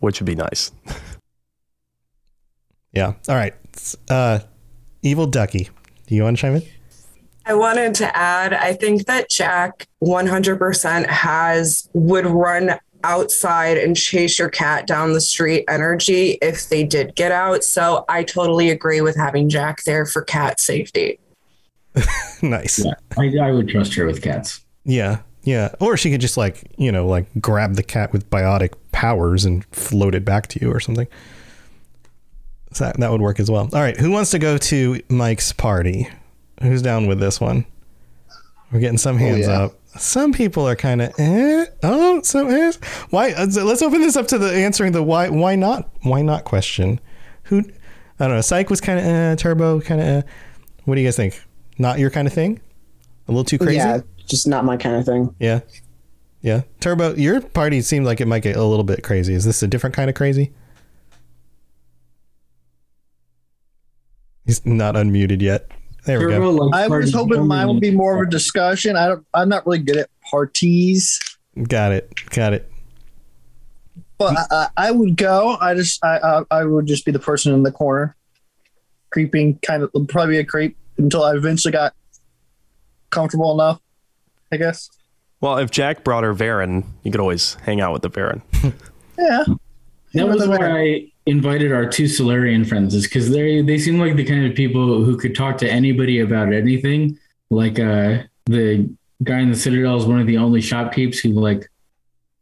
which 0.00 0.20
would 0.20 0.26
be 0.26 0.34
nice. 0.34 0.72
Yeah. 2.92 3.14
All 3.28 3.34
right. 3.36 3.54
Uh, 4.08 4.40
Evil 5.02 5.26
Ducky. 5.26 5.68
Do 6.06 6.14
you 6.14 6.24
want 6.24 6.36
to 6.36 6.40
chime 6.40 6.56
in? 6.56 6.62
I 7.46 7.54
wanted 7.54 7.94
to 7.96 8.16
add, 8.16 8.52
I 8.52 8.74
think 8.74 9.06
that 9.06 9.30
Jack 9.30 9.86
100% 10.02 11.06
has 11.06 11.88
would 11.94 12.26
run 12.26 12.78
outside 13.04 13.76
and 13.76 13.96
chase 13.96 14.38
your 14.38 14.48
cat 14.48 14.86
down 14.86 15.12
the 15.12 15.20
street 15.20 15.64
energy 15.68 16.38
if 16.42 16.68
they 16.68 16.84
did 16.84 17.14
get 17.14 17.32
out. 17.32 17.64
So 17.64 18.04
I 18.08 18.22
totally 18.22 18.70
agree 18.70 19.00
with 19.00 19.16
having 19.16 19.48
Jack 19.48 19.84
there 19.84 20.06
for 20.06 20.22
cat 20.22 20.60
safety. 20.60 21.18
nice. 22.42 22.84
Yeah, 22.84 22.94
I, 23.18 23.32
I 23.38 23.50
would 23.50 23.68
trust 23.68 23.94
her 23.94 24.06
with 24.06 24.22
cats. 24.22 24.60
Yeah. 24.84 25.20
Yeah. 25.42 25.74
Or 25.80 25.96
she 25.96 26.10
could 26.10 26.20
just 26.20 26.36
like, 26.36 26.62
you 26.76 26.92
know, 26.92 27.06
like 27.06 27.26
grab 27.40 27.74
the 27.74 27.82
cat 27.82 28.12
with 28.12 28.28
biotic 28.30 28.74
powers 28.92 29.44
and 29.44 29.64
float 29.74 30.14
it 30.14 30.24
back 30.24 30.46
to 30.48 30.60
you 30.60 30.70
or 30.70 30.80
something. 30.80 31.08
So 32.72 32.84
that, 32.84 32.98
that 33.00 33.10
would 33.10 33.20
work 33.20 33.40
as 33.40 33.50
well. 33.50 33.68
All 33.72 33.80
right. 33.80 33.98
Who 33.98 34.10
wants 34.10 34.30
to 34.30 34.38
go 34.38 34.58
to 34.58 35.00
Mike's 35.08 35.52
party? 35.52 36.08
Who's 36.62 36.82
down 36.82 37.06
with 37.06 37.18
this 37.18 37.40
one? 37.40 37.64
We're 38.70 38.80
getting 38.80 38.98
some 38.98 39.16
oh, 39.16 39.18
hands 39.18 39.46
yeah. 39.46 39.62
up. 39.62 39.79
Some 39.96 40.32
people 40.32 40.66
are 40.68 40.76
kind 40.76 41.02
of 41.02 41.12
eh. 41.18 41.66
Oh, 41.82 42.22
some 42.22 42.48
eh. 42.48 42.72
Why? 43.10 43.32
uh, 43.32 43.46
Let's 43.46 43.82
open 43.82 44.00
this 44.00 44.16
up 44.16 44.28
to 44.28 44.38
the 44.38 44.52
answering 44.52 44.92
the 44.92 45.02
why. 45.02 45.28
Why 45.28 45.56
not? 45.56 45.90
Why 46.02 46.22
not 46.22 46.44
question? 46.44 47.00
Who? 47.44 47.58
I 48.20 48.26
don't 48.26 48.36
know. 48.36 48.40
Psych 48.40 48.70
was 48.70 48.80
kind 48.80 48.98
of 48.98 49.04
eh. 49.04 49.34
Turbo 49.36 49.80
kind 49.80 50.00
of 50.00 50.06
eh. 50.06 50.22
What 50.84 50.94
do 50.94 51.00
you 51.00 51.06
guys 51.06 51.16
think? 51.16 51.42
Not 51.78 51.98
your 51.98 52.10
kind 52.10 52.26
of 52.28 52.32
thing? 52.34 52.60
A 53.26 53.32
little 53.32 53.44
too 53.44 53.58
crazy? 53.58 53.76
Yeah, 53.76 54.00
just 54.26 54.46
not 54.46 54.64
my 54.64 54.76
kind 54.76 54.96
of 54.96 55.04
thing. 55.04 55.34
Yeah. 55.38 55.60
Yeah. 56.42 56.62
Turbo, 56.80 57.14
your 57.14 57.40
party 57.40 57.80
seemed 57.82 58.06
like 58.06 58.20
it 58.20 58.26
might 58.26 58.42
get 58.42 58.56
a 58.56 58.64
little 58.64 58.84
bit 58.84 59.02
crazy. 59.02 59.34
Is 59.34 59.44
this 59.44 59.62
a 59.62 59.66
different 59.68 59.94
kind 59.94 60.08
of 60.08 60.16
crazy? 60.16 60.52
He's 64.46 64.64
not 64.64 64.94
unmuted 64.94 65.42
yet. 65.42 65.70
There 66.04 66.18
we 66.18 66.26
go. 66.32 66.70
I 66.72 66.88
was 66.88 67.12
hoping 67.12 67.46
mine 67.46 67.68
would 67.68 67.80
be 67.80 67.90
more 67.90 68.20
of 68.20 68.28
a 68.28 68.30
discussion. 68.30 68.96
I 68.96 69.08
don't. 69.08 69.26
I'm 69.34 69.48
not 69.48 69.66
really 69.66 69.78
good 69.78 69.96
at 69.96 70.10
parties, 70.30 71.20
Got 71.68 71.92
it. 71.92 72.12
Got 72.30 72.54
it. 72.54 72.70
but 74.18 74.36
I, 74.36 74.44
I, 74.50 74.68
I 74.76 74.90
would 74.90 75.16
go. 75.16 75.56
I 75.60 75.74
just. 75.74 76.02
I, 76.04 76.18
I. 76.18 76.42
I 76.60 76.64
would 76.64 76.86
just 76.86 77.04
be 77.04 77.12
the 77.12 77.18
person 77.18 77.52
in 77.52 77.62
the 77.62 77.72
corner, 77.72 78.16
creeping, 79.10 79.58
kind 79.58 79.82
of 79.82 79.90
probably 80.08 80.38
a 80.38 80.44
creep 80.44 80.76
until 80.96 81.24
I 81.24 81.34
eventually 81.34 81.72
got 81.72 81.94
comfortable 83.10 83.52
enough. 83.52 83.80
I 84.52 84.56
guess. 84.56 84.90
Well, 85.40 85.58
if 85.58 85.70
Jack 85.70 86.04
brought 86.04 86.24
her 86.24 86.34
varren, 86.34 86.84
you 87.02 87.10
could 87.10 87.20
always 87.20 87.54
hang 87.54 87.80
out 87.80 87.92
with 87.92 88.02
the 88.02 88.10
varren. 88.10 88.42
Yeah. 89.18 89.44
That 90.14 90.28
was 90.28 90.48
why 90.48 90.56
I 90.56 91.12
invited 91.26 91.72
our 91.72 91.86
two 91.86 92.08
Salarian 92.08 92.64
friends, 92.64 92.94
is 92.94 93.04
because 93.04 93.30
they 93.30 93.62
they 93.62 93.78
seem 93.78 93.98
like 93.98 94.16
the 94.16 94.24
kind 94.24 94.46
of 94.46 94.54
people 94.54 95.04
who 95.04 95.16
could 95.16 95.34
talk 95.34 95.58
to 95.58 95.70
anybody 95.70 96.20
about 96.20 96.52
anything. 96.52 97.18
Like 97.50 97.78
uh, 97.78 98.24
the 98.46 98.88
guy 99.22 99.40
in 99.40 99.50
the 99.50 99.56
Citadel 99.56 99.96
is 99.96 100.06
one 100.06 100.20
of 100.20 100.26
the 100.26 100.38
only 100.38 100.60
shopkeepers 100.60 101.18
who 101.18 101.30
like 101.30 101.68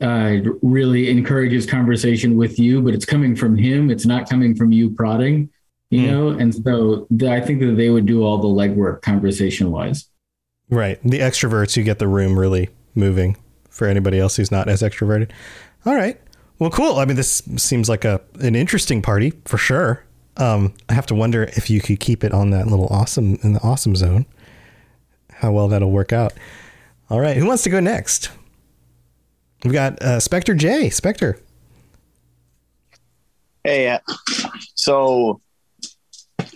uh, 0.00 0.36
really 0.62 1.10
encourages 1.10 1.66
conversation 1.66 2.36
with 2.36 2.58
you, 2.58 2.80
but 2.80 2.94
it's 2.94 3.04
coming 3.04 3.34
from 3.34 3.56
him. 3.56 3.90
It's 3.90 4.06
not 4.06 4.28
coming 4.28 4.54
from 4.54 4.70
you 4.72 4.90
prodding, 4.90 5.50
you 5.90 6.06
know. 6.06 6.28
And 6.28 6.54
so 6.54 7.06
th- 7.18 7.30
I 7.30 7.40
think 7.44 7.60
that 7.60 7.76
they 7.76 7.90
would 7.90 8.06
do 8.06 8.22
all 8.22 8.38
the 8.38 8.48
legwork 8.48 9.02
conversation 9.02 9.70
wise. 9.70 10.08
Right. 10.70 11.00
The 11.02 11.20
extroverts, 11.20 11.76
you 11.76 11.82
get 11.82 11.98
the 11.98 12.06
room 12.06 12.38
really 12.38 12.68
moving 12.94 13.36
for 13.70 13.86
anybody 13.88 14.20
else 14.20 14.36
who's 14.36 14.50
not 14.50 14.68
as 14.68 14.82
extroverted. 14.82 15.30
All 15.86 15.94
right. 15.94 16.20
Well, 16.58 16.70
cool. 16.70 16.96
I 16.98 17.04
mean, 17.04 17.16
this 17.16 17.42
seems 17.56 17.88
like 17.88 18.04
a 18.04 18.20
an 18.40 18.54
interesting 18.54 19.00
party 19.02 19.32
for 19.44 19.58
sure. 19.58 20.04
Um, 20.36 20.74
I 20.88 20.94
have 20.94 21.06
to 21.06 21.14
wonder 21.14 21.44
if 21.44 21.70
you 21.70 21.80
could 21.80 22.00
keep 22.00 22.24
it 22.24 22.32
on 22.32 22.50
that 22.50 22.66
little 22.66 22.86
awesome 22.88 23.38
in 23.42 23.52
the 23.52 23.60
awesome 23.62 23.96
zone. 23.96 24.26
How 25.32 25.52
well 25.52 25.68
that'll 25.68 25.90
work 25.90 26.12
out. 26.12 26.32
All 27.10 27.20
right. 27.20 27.36
Who 27.36 27.46
wants 27.46 27.62
to 27.64 27.70
go 27.70 27.80
next? 27.80 28.30
We've 29.64 29.72
got 29.72 30.00
uh, 30.02 30.20
Spectre 30.20 30.54
J. 30.54 30.90
Spectre. 30.90 31.38
Hey, 33.64 33.88
uh, 33.88 33.98
so 34.74 35.40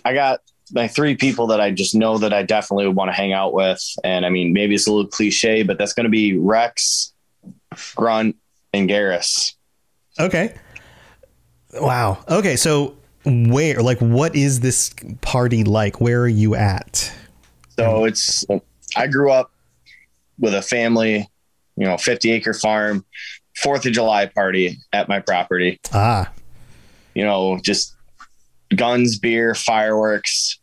I 0.05 0.13
got 0.13 0.39
my 0.71 0.87
three 0.87 1.15
people 1.15 1.47
that 1.47 1.61
I 1.61 1.71
just 1.71 1.95
know 1.95 2.17
that 2.17 2.33
I 2.33 2.43
definitely 2.43 2.87
would 2.87 2.95
want 2.95 3.09
to 3.09 3.13
hang 3.13 3.33
out 3.33 3.53
with. 3.53 3.81
And 4.03 4.25
I 4.25 4.29
mean, 4.29 4.53
maybe 4.53 4.75
it's 4.75 4.87
a 4.87 4.91
little 4.91 5.09
cliche, 5.09 5.63
but 5.63 5.77
that's 5.77 5.93
going 5.93 6.05
to 6.05 6.09
be 6.09 6.37
Rex, 6.37 7.13
Grunt, 7.95 8.37
and 8.73 8.89
Garrus. 8.89 9.53
Okay. 10.19 10.55
Wow. 11.73 12.23
Okay. 12.29 12.55
So 12.55 12.95
where, 13.25 13.81
like, 13.81 13.99
what 13.99 14.35
is 14.35 14.59
this 14.59 14.93
party 15.21 15.63
like? 15.63 16.01
Where 16.01 16.21
are 16.21 16.27
you 16.27 16.55
at? 16.55 17.13
So 17.69 18.05
it's, 18.05 18.45
I 18.95 19.07
grew 19.07 19.31
up 19.31 19.51
with 20.39 20.53
a 20.53 20.61
family, 20.61 21.29
you 21.75 21.85
know, 21.85 21.97
50 21.97 22.31
acre 22.31 22.53
farm, 22.53 23.05
Fourth 23.55 23.85
of 23.85 23.93
July 23.93 24.25
party 24.25 24.79
at 24.91 25.07
my 25.07 25.19
property. 25.19 25.79
Ah. 25.91 26.31
You 27.13 27.23
know, 27.23 27.59
just 27.61 27.95
guns, 28.75 29.19
beer, 29.19 29.53
fireworks. 29.55 30.59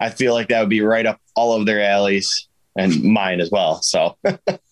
I 0.00 0.10
feel 0.10 0.32
like 0.32 0.48
that 0.48 0.60
would 0.60 0.68
be 0.68 0.80
right 0.80 1.06
up 1.06 1.20
all 1.34 1.54
of 1.54 1.66
their 1.66 1.82
alleys 1.82 2.48
and 2.76 3.02
mine 3.02 3.40
as 3.40 3.50
well. 3.50 3.82
So 3.82 4.16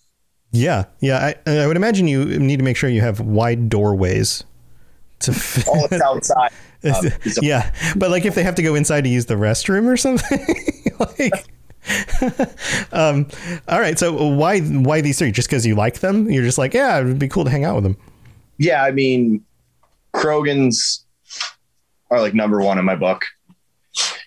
Yeah, 0.56 0.84
yeah. 1.00 1.34
I, 1.46 1.50
I 1.50 1.66
would 1.66 1.76
imagine 1.76 2.08
you 2.08 2.24
need 2.24 2.58
to 2.58 2.64
make 2.64 2.76
sure 2.76 2.88
you 2.88 3.02
have 3.02 3.20
wide 3.20 3.68
doorways 3.68 4.44
to. 5.20 5.32
Fit. 5.32 5.64
Oh, 5.68 5.86
it's 5.90 6.02
outside. 6.02 6.50
Um, 6.84 7.10
yeah, 7.42 7.72
but 7.96 8.12
like 8.12 8.26
if 8.26 8.36
they 8.36 8.44
have 8.44 8.54
to 8.56 8.62
go 8.62 8.76
inside 8.76 9.00
to 9.04 9.10
use 9.10 9.26
the 9.26 9.34
restroom 9.34 9.86
or 9.86 9.96
something, 9.96 10.38
like. 11.00 11.32
um, 12.92 13.26
all 13.66 13.80
right. 13.80 13.98
So 13.98 14.12
why 14.28 14.60
why 14.60 15.00
these 15.00 15.18
three? 15.18 15.32
Just 15.32 15.48
because 15.48 15.66
you 15.66 15.74
like 15.74 15.98
them? 15.98 16.30
You're 16.30 16.44
just 16.44 16.58
like, 16.58 16.74
yeah, 16.74 17.00
it 17.00 17.04
would 17.04 17.18
be 17.18 17.26
cool 17.26 17.42
to 17.44 17.50
hang 17.50 17.64
out 17.64 17.74
with 17.74 17.82
them. 17.82 17.96
yeah, 18.58 18.84
I 18.84 18.92
mean, 18.92 19.44
Krogans 20.14 21.04
are 22.10 22.20
like 22.20 22.34
number 22.34 22.60
one 22.60 22.78
in 22.78 22.84
my 22.84 22.94
book. 22.94 23.24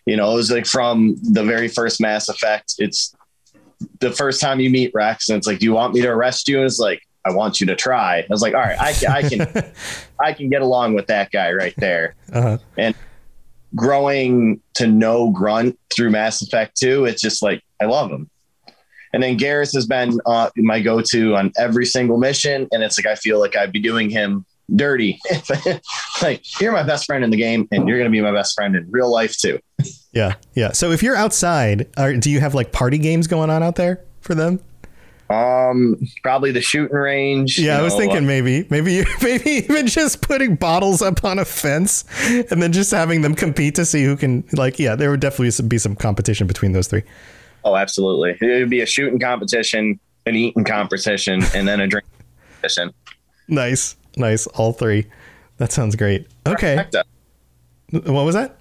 You 0.06 0.18
know, 0.18 0.32
it 0.32 0.36
was 0.36 0.52
like 0.52 0.66
from 0.66 1.16
the 1.22 1.44
very 1.44 1.70
first 1.70 2.02
Mass 2.02 2.28
Effect. 2.28 2.74
It's 2.80 3.16
the 4.00 4.12
first 4.12 4.42
time 4.42 4.60
you 4.60 4.70
meet 4.70 4.92
Rex, 4.94 5.30
and 5.30 5.38
it's 5.38 5.48
like, 5.48 5.60
"Do 5.60 5.66
you 5.66 5.74
want 5.74 5.94
me 5.94 6.02
to 6.02 6.08
arrest 6.08 6.48
you?" 6.48 6.58
And 6.58 6.66
it's 6.66 6.80
like, 6.80 7.02
"I 7.26 7.32
want 7.32 7.60
you 7.60 7.68
to 7.68 7.76
try." 7.76 8.20
I 8.20 8.26
was 8.30 8.42
like, 8.42 8.54
"All 8.54 8.62
right, 8.62 8.80
I 8.80 8.94
can, 8.94 9.12
I 9.12 9.22
can, 9.22 9.72
I 10.20 10.34
can 10.34 10.50
get 10.50 10.62
along 10.62 10.94
with 10.94 11.08
that 11.08 11.32
guy 11.32 11.52
right 11.52 11.74
there." 11.78 12.16
Uh-huh. 12.32 12.58
And 12.78 12.96
growing 13.76 14.62
to 14.76 14.88
know 14.88 15.32
Grunt 15.32 15.78
through 15.94 16.10
Mass 16.10 16.42
Effect 16.42 16.78
2, 16.78 17.06
it's 17.06 17.22
just 17.22 17.44
like 17.44 17.64
I 17.82 17.86
love 17.86 18.12
him. 18.12 18.30
And 19.14 19.24
then 19.24 19.38
Garrus 19.38 19.74
has 19.74 19.88
been 19.88 20.20
uh, 20.26 20.50
my 20.56 20.80
go-to 20.80 21.36
on 21.36 21.52
every 21.58 21.86
single 21.86 22.18
mission, 22.18 22.68
and 22.72 22.84
it's 22.84 22.98
like 22.98 23.08
I 23.08 23.16
feel 23.16 23.40
like 23.40 23.56
I'd 23.56 23.72
be 23.72 23.80
doing 23.80 24.10
him 24.10 24.46
dirty. 24.76 25.20
like 26.22 26.44
you're 26.62 26.72
my 26.72 26.84
best 26.84 27.06
friend 27.06 27.24
in 27.24 27.30
the 27.30 27.38
game, 27.38 27.68
and 27.72 27.88
you're 27.88 27.98
gonna 27.98 28.10
be 28.10 28.22
my 28.22 28.32
best 28.32 28.56
friend 28.56 28.76
in 28.76 28.90
real 28.90 29.12
life 29.12 29.38
too. 29.38 29.60
Yeah, 30.12 30.36
yeah. 30.54 30.72
So 30.72 30.92
if 30.92 31.04
you're 31.04 31.16
outside, 31.16 31.88
are, 31.98 32.16
do 32.16 32.30
you 32.30 32.40
have 32.40 32.54
like 32.56 32.72
party 32.72 32.98
games 32.98 33.28
going 33.28 33.50
on 33.50 33.64
out 33.64 33.76
there 33.76 34.04
for 34.22 34.36
them? 34.36 34.60
Um, 35.30 36.00
probably 36.24 36.52
the 36.52 36.62
shooting 36.62 36.96
range. 36.96 37.60
Yeah, 37.60 37.78
I 37.78 37.84
was 37.84 37.94
know, 37.94 38.00
thinking 38.00 38.24
uh, 38.24 38.28
maybe, 38.28 38.66
maybe, 38.72 39.04
maybe 39.22 39.50
even 39.52 39.86
just 39.86 40.22
putting 40.22 40.56
bottles 40.56 41.04
up 41.04 41.24
on 41.24 41.38
a 41.38 41.46
fence 41.46 42.04
and 42.28 42.62
then 42.62 42.72
just 42.72 42.90
having 42.90 43.22
them 43.22 43.36
compete 43.36 43.76
to 43.76 43.86
see 43.86 44.04
who 44.04 44.18
can. 44.18 44.44
Like, 44.54 44.80
yeah, 44.80 44.96
there 44.96 45.12
would 45.12 45.20
definitely 45.20 45.68
be 45.68 45.78
some 45.78 45.96
competition 45.96 46.48
between 46.48 46.72
those 46.72 46.88
three. 46.88 47.04
Oh, 47.64 47.76
absolutely. 47.76 48.38
It 48.42 48.60
would 48.60 48.70
be 48.72 48.82
a 48.82 48.88
shooting 48.88 49.20
competition, 49.20 50.00
an 50.26 50.36
eating 50.36 50.64
competition, 50.64 51.44
and 51.54 51.68
then 51.68 51.80
a 51.80 51.88
drink 51.88 52.08
competition. 52.62 52.92
Nice, 53.48 53.96
nice, 54.20 54.48
all 54.48 54.74
three. 54.74 55.06
That 55.58 55.72
sounds 55.72 55.96
great. 55.96 56.28
Okay, 56.48 56.76
Trifecta. 56.78 57.04
what 58.12 58.26
was 58.26 58.36
that? 58.36 58.58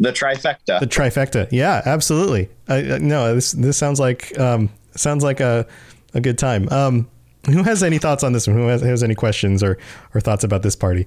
The 0.00 0.12
trifecta. 0.12 0.80
The 0.80 0.86
trifecta. 0.86 1.48
Yeah, 1.52 1.80
absolutely. 1.84 2.48
I, 2.68 2.76
I- 2.94 2.98
no, 2.98 3.34
this 3.34 3.52
this 3.52 3.76
sounds 3.76 4.00
like 4.00 4.36
um 4.38 4.70
sounds 4.96 5.22
like 5.22 5.40
a 5.40 5.66
a 6.14 6.20
good 6.20 6.38
time. 6.38 6.68
Um, 6.70 7.08
who 7.46 7.62
has 7.62 7.82
any 7.82 7.98
thoughts 7.98 8.24
on 8.24 8.32
this 8.32 8.46
one? 8.46 8.56
Who 8.56 8.66
has, 8.68 8.80
has 8.82 9.02
any 9.02 9.14
questions 9.14 9.62
or 9.62 9.78
or 10.14 10.20
thoughts 10.20 10.44
about 10.44 10.62
this 10.62 10.74
party? 10.76 11.06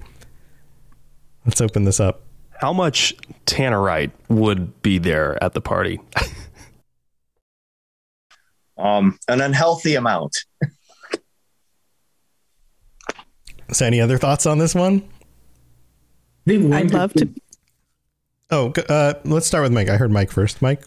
Let's 1.44 1.60
open 1.60 1.84
this 1.84 1.98
up. 2.00 2.22
How 2.60 2.72
much 2.72 3.14
tannerite 3.46 4.10
would 4.28 4.80
be 4.82 4.98
there 4.98 5.42
at 5.42 5.54
the 5.54 5.60
party? 5.60 6.00
um, 8.76 9.18
an 9.28 9.40
unhealthy 9.40 9.94
amount. 9.96 10.36
So, 13.72 13.86
any 13.86 14.00
other 14.00 14.18
thoughts 14.18 14.46
on 14.46 14.58
this 14.58 14.74
one? 14.74 15.02
I'd 16.48 16.92
love 16.92 17.12
to. 17.14 17.28
Oh, 18.50 18.72
uh, 18.88 19.14
let's 19.24 19.46
start 19.46 19.62
with 19.62 19.72
Mike. 19.72 19.90
I 19.90 19.96
heard 19.96 20.10
Mike 20.10 20.30
first. 20.30 20.62
Mike. 20.62 20.82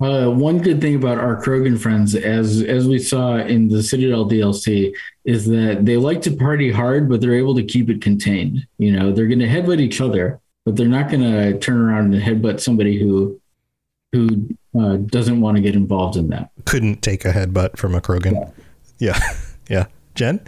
Uh, 0.00 0.28
one 0.28 0.58
good 0.58 0.80
thing 0.80 0.96
about 0.96 1.18
our 1.18 1.40
Krogan 1.40 1.78
friends, 1.78 2.16
as 2.16 2.60
as 2.62 2.88
we 2.88 2.98
saw 2.98 3.36
in 3.36 3.68
the 3.68 3.82
Citadel 3.84 4.28
DLC, 4.28 4.92
is 5.24 5.46
that 5.46 5.86
they 5.86 5.96
like 5.96 6.22
to 6.22 6.34
party 6.34 6.72
hard, 6.72 7.08
but 7.08 7.20
they're 7.20 7.36
able 7.36 7.54
to 7.54 7.62
keep 7.62 7.88
it 7.88 8.02
contained. 8.02 8.66
You 8.78 8.90
know, 8.92 9.12
they're 9.12 9.28
going 9.28 9.38
to 9.38 9.46
headbutt 9.46 9.80
each 9.80 10.00
other, 10.00 10.40
but 10.64 10.74
they're 10.74 10.88
not 10.88 11.08
going 11.08 11.22
to 11.22 11.56
turn 11.60 11.80
around 11.80 12.12
and 12.12 12.22
headbutt 12.22 12.58
somebody 12.58 12.98
who 12.98 13.40
who 14.12 14.48
uh, 14.78 14.96
doesn't 14.96 15.40
want 15.40 15.56
to 15.56 15.62
get 15.62 15.76
involved 15.76 16.16
in 16.16 16.28
that. 16.30 16.50
Couldn't 16.64 17.00
take 17.02 17.24
a 17.24 17.32
headbutt 17.32 17.76
from 17.76 17.94
a 17.94 18.00
Krogan. 18.00 18.52
Yeah, 18.98 19.20
yeah. 19.68 19.86
Jen. 20.16 20.40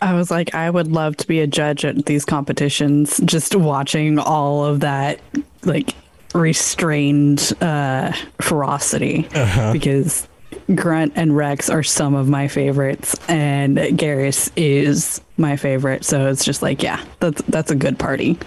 I 0.00 0.14
was 0.14 0.30
like, 0.30 0.54
I 0.54 0.70
would 0.70 0.88
love 0.92 1.16
to 1.18 1.26
be 1.26 1.40
a 1.40 1.46
judge 1.46 1.84
at 1.84 2.06
these 2.06 2.24
competitions, 2.24 3.20
just 3.24 3.54
watching 3.56 4.18
all 4.18 4.64
of 4.64 4.80
that, 4.80 5.18
like 5.64 5.94
restrained 6.34 7.52
uh, 7.60 8.12
ferocity, 8.40 9.28
Uh-huh. 9.34 9.72
because 9.72 10.28
Grunt 10.74 11.12
and 11.16 11.36
Rex 11.36 11.68
are 11.70 11.82
some 11.82 12.14
of 12.14 12.28
my 12.28 12.46
favorites, 12.48 13.16
and 13.28 13.76
Garrus 13.78 14.50
is 14.56 15.20
my 15.36 15.56
favorite. 15.56 16.04
So 16.04 16.28
it's 16.28 16.44
just 16.44 16.62
like, 16.62 16.82
yeah, 16.82 17.02
that's 17.20 17.42
that's 17.42 17.70
a 17.70 17.74
good 17.74 17.98
party. 17.98 18.38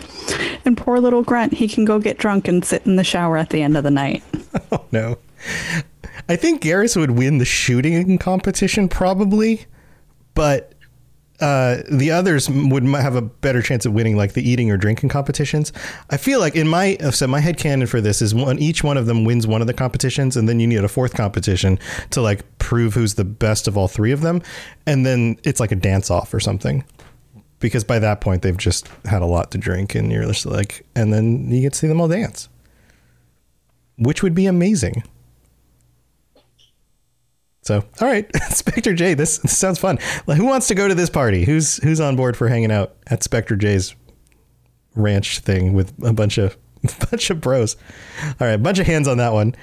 And 0.65 0.77
poor 0.77 0.99
little 0.99 1.23
Grunt, 1.23 1.53
he 1.53 1.67
can 1.67 1.83
go 1.85 1.99
get 1.99 2.17
drunk 2.17 2.47
and 2.47 2.63
sit 2.63 2.85
in 2.85 2.95
the 2.95 3.03
shower 3.03 3.37
at 3.37 3.49
the 3.49 3.61
end 3.61 3.75
of 3.77 3.83
the 3.83 3.91
night. 3.91 4.23
Oh 4.73 4.85
no. 4.91 5.17
I 6.29 6.35
think 6.35 6.61
Garrus 6.61 6.95
would 6.97 7.11
win 7.11 7.37
the 7.39 7.45
shooting 7.45 8.17
competition 8.17 8.87
probably, 8.89 9.65
but 10.33 10.70
uh, 11.41 11.81
the 11.91 12.11
others 12.11 12.49
would 12.49 12.83
have 12.83 13.15
a 13.15 13.21
better 13.21 13.61
chance 13.61 13.85
of 13.85 13.93
winning 13.93 14.15
like 14.15 14.33
the 14.33 14.47
eating 14.47 14.69
or 14.69 14.77
drinking 14.77 15.09
competitions. 15.09 15.73
I 16.11 16.17
feel 16.17 16.39
like 16.39 16.55
in 16.55 16.67
my 16.67 16.97
so 17.11 17.25
my 17.27 17.39
head 17.39 17.57
canon 17.57 17.87
for 17.87 17.99
this 17.99 18.21
is 18.21 18.35
one 18.35 18.59
each 18.59 18.83
one 18.83 18.95
of 18.95 19.07
them 19.07 19.25
wins 19.25 19.47
one 19.47 19.59
of 19.59 19.67
the 19.67 19.73
competitions 19.73 20.37
and 20.37 20.47
then 20.47 20.59
you 20.59 20.67
need 20.67 20.83
a 20.83 20.87
fourth 20.87 21.15
competition 21.15 21.79
to 22.11 22.21
like 22.21 22.41
prove 22.59 22.93
who's 22.93 23.15
the 23.15 23.23
best 23.23 23.67
of 23.67 23.75
all 23.75 23.87
three 23.87 24.11
of 24.11 24.21
them 24.21 24.41
and 24.85 25.03
then 25.05 25.37
it's 25.43 25.59
like 25.59 25.71
a 25.71 25.75
dance 25.75 26.11
off 26.11 26.33
or 26.33 26.39
something. 26.39 26.83
Because 27.59 27.83
by 27.83 27.99
that 27.99 28.21
point 28.21 28.43
they've 28.43 28.57
just 28.57 28.87
had 29.05 29.21
a 29.23 29.27
lot 29.27 29.51
to 29.51 29.57
drink 29.57 29.95
and 29.95 30.11
you're 30.11 30.25
just 30.25 30.45
like 30.45 30.85
and 30.95 31.11
then 31.11 31.49
you 31.49 31.61
get 31.61 31.73
to 31.73 31.79
see 31.79 31.87
them 31.87 31.99
all 31.99 32.07
dance. 32.07 32.49
Which 33.97 34.21
would 34.21 34.35
be 34.35 34.45
amazing. 34.45 35.03
So, 37.71 37.85
all 38.01 38.07
right, 38.07 38.29
Spectre 38.49 38.93
J, 38.93 39.13
this, 39.13 39.37
this 39.37 39.57
sounds 39.57 39.79
fun. 39.79 39.97
Like, 40.27 40.35
who 40.35 40.45
wants 40.45 40.67
to 40.67 40.75
go 40.75 40.89
to 40.89 40.93
this 40.93 41.09
party? 41.09 41.45
Who's 41.45 41.77
who's 41.77 42.01
on 42.01 42.17
board 42.17 42.35
for 42.35 42.49
hanging 42.49 42.69
out 42.69 42.97
at 43.07 43.23
Spectre 43.23 43.55
J's 43.55 43.95
ranch 44.93 45.39
thing 45.39 45.71
with 45.71 45.93
a 46.03 46.11
bunch 46.11 46.37
of 46.37 46.57
bunch 47.09 47.29
of 47.29 47.39
bros? 47.39 47.77
All 48.41 48.47
right, 48.47 48.57
bunch 48.57 48.79
of 48.79 48.87
hands 48.87 49.07
on 49.07 49.19
that 49.19 49.31
one. 49.31 49.55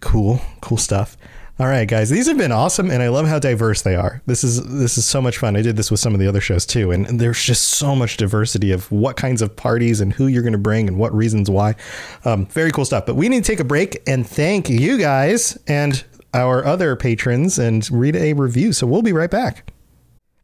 Cool, 0.00 0.40
cool 0.62 0.78
stuff. 0.78 1.16
All 1.60 1.68
right, 1.68 1.86
guys, 1.86 2.10
these 2.10 2.26
have 2.26 2.36
been 2.36 2.50
awesome, 2.50 2.90
and 2.90 3.00
I 3.00 3.08
love 3.10 3.28
how 3.28 3.38
diverse 3.38 3.82
they 3.82 3.94
are. 3.94 4.20
This 4.26 4.42
is 4.42 4.60
this 4.64 4.98
is 4.98 5.06
so 5.06 5.22
much 5.22 5.38
fun. 5.38 5.54
I 5.54 5.62
did 5.62 5.76
this 5.76 5.92
with 5.92 6.00
some 6.00 6.12
of 6.12 6.18
the 6.18 6.26
other 6.26 6.40
shows 6.40 6.66
too, 6.66 6.90
and, 6.90 7.06
and 7.06 7.20
there's 7.20 7.40
just 7.40 7.62
so 7.66 7.94
much 7.94 8.16
diversity 8.16 8.72
of 8.72 8.90
what 8.90 9.16
kinds 9.16 9.42
of 9.42 9.54
parties 9.54 10.00
and 10.00 10.12
who 10.12 10.26
you're 10.26 10.42
going 10.42 10.54
to 10.54 10.58
bring 10.58 10.88
and 10.88 10.98
what 10.98 11.14
reasons 11.14 11.48
why. 11.48 11.76
Um, 12.24 12.46
very 12.46 12.72
cool 12.72 12.84
stuff. 12.84 13.06
But 13.06 13.14
we 13.14 13.28
need 13.28 13.44
to 13.44 13.52
take 13.52 13.60
a 13.60 13.64
break 13.64 14.02
and 14.08 14.26
thank 14.26 14.68
you 14.68 14.98
guys 14.98 15.56
and 15.68 16.04
our 16.34 16.64
other 16.64 16.96
patrons 16.96 17.58
and 17.58 17.88
read 17.90 18.16
a 18.16 18.32
review. 18.34 18.72
So 18.72 18.86
we'll 18.86 19.02
be 19.02 19.12
right 19.12 19.30
back. 19.30 19.72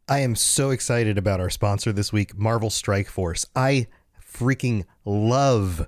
I 0.07 0.19
am 0.19 0.35
so 0.35 0.71
excited 0.71 1.17
about 1.17 1.39
our 1.39 1.49
sponsor 1.49 1.91
this 1.91 2.11
week, 2.11 2.37
Marvel 2.37 2.69
Strike 2.69 3.07
Force. 3.07 3.45
I 3.55 3.87
freaking 4.21 4.85
love 5.05 5.87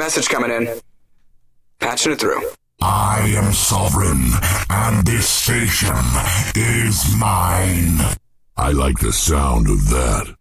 Message 0.00 0.30
coming 0.30 0.50
in. 0.50 0.80
Patching 1.78 2.12
it 2.12 2.20
through. 2.20 2.40
I 2.80 3.34
am 3.36 3.52
sovereign, 3.52 4.30
and 4.70 5.06
this 5.06 5.28
station 5.28 5.94
is 6.54 7.14
mine. 7.18 8.16
I 8.56 8.72
like 8.72 8.98
the 9.00 9.12
sound 9.12 9.68
of 9.68 9.90
that. 9.90 10.34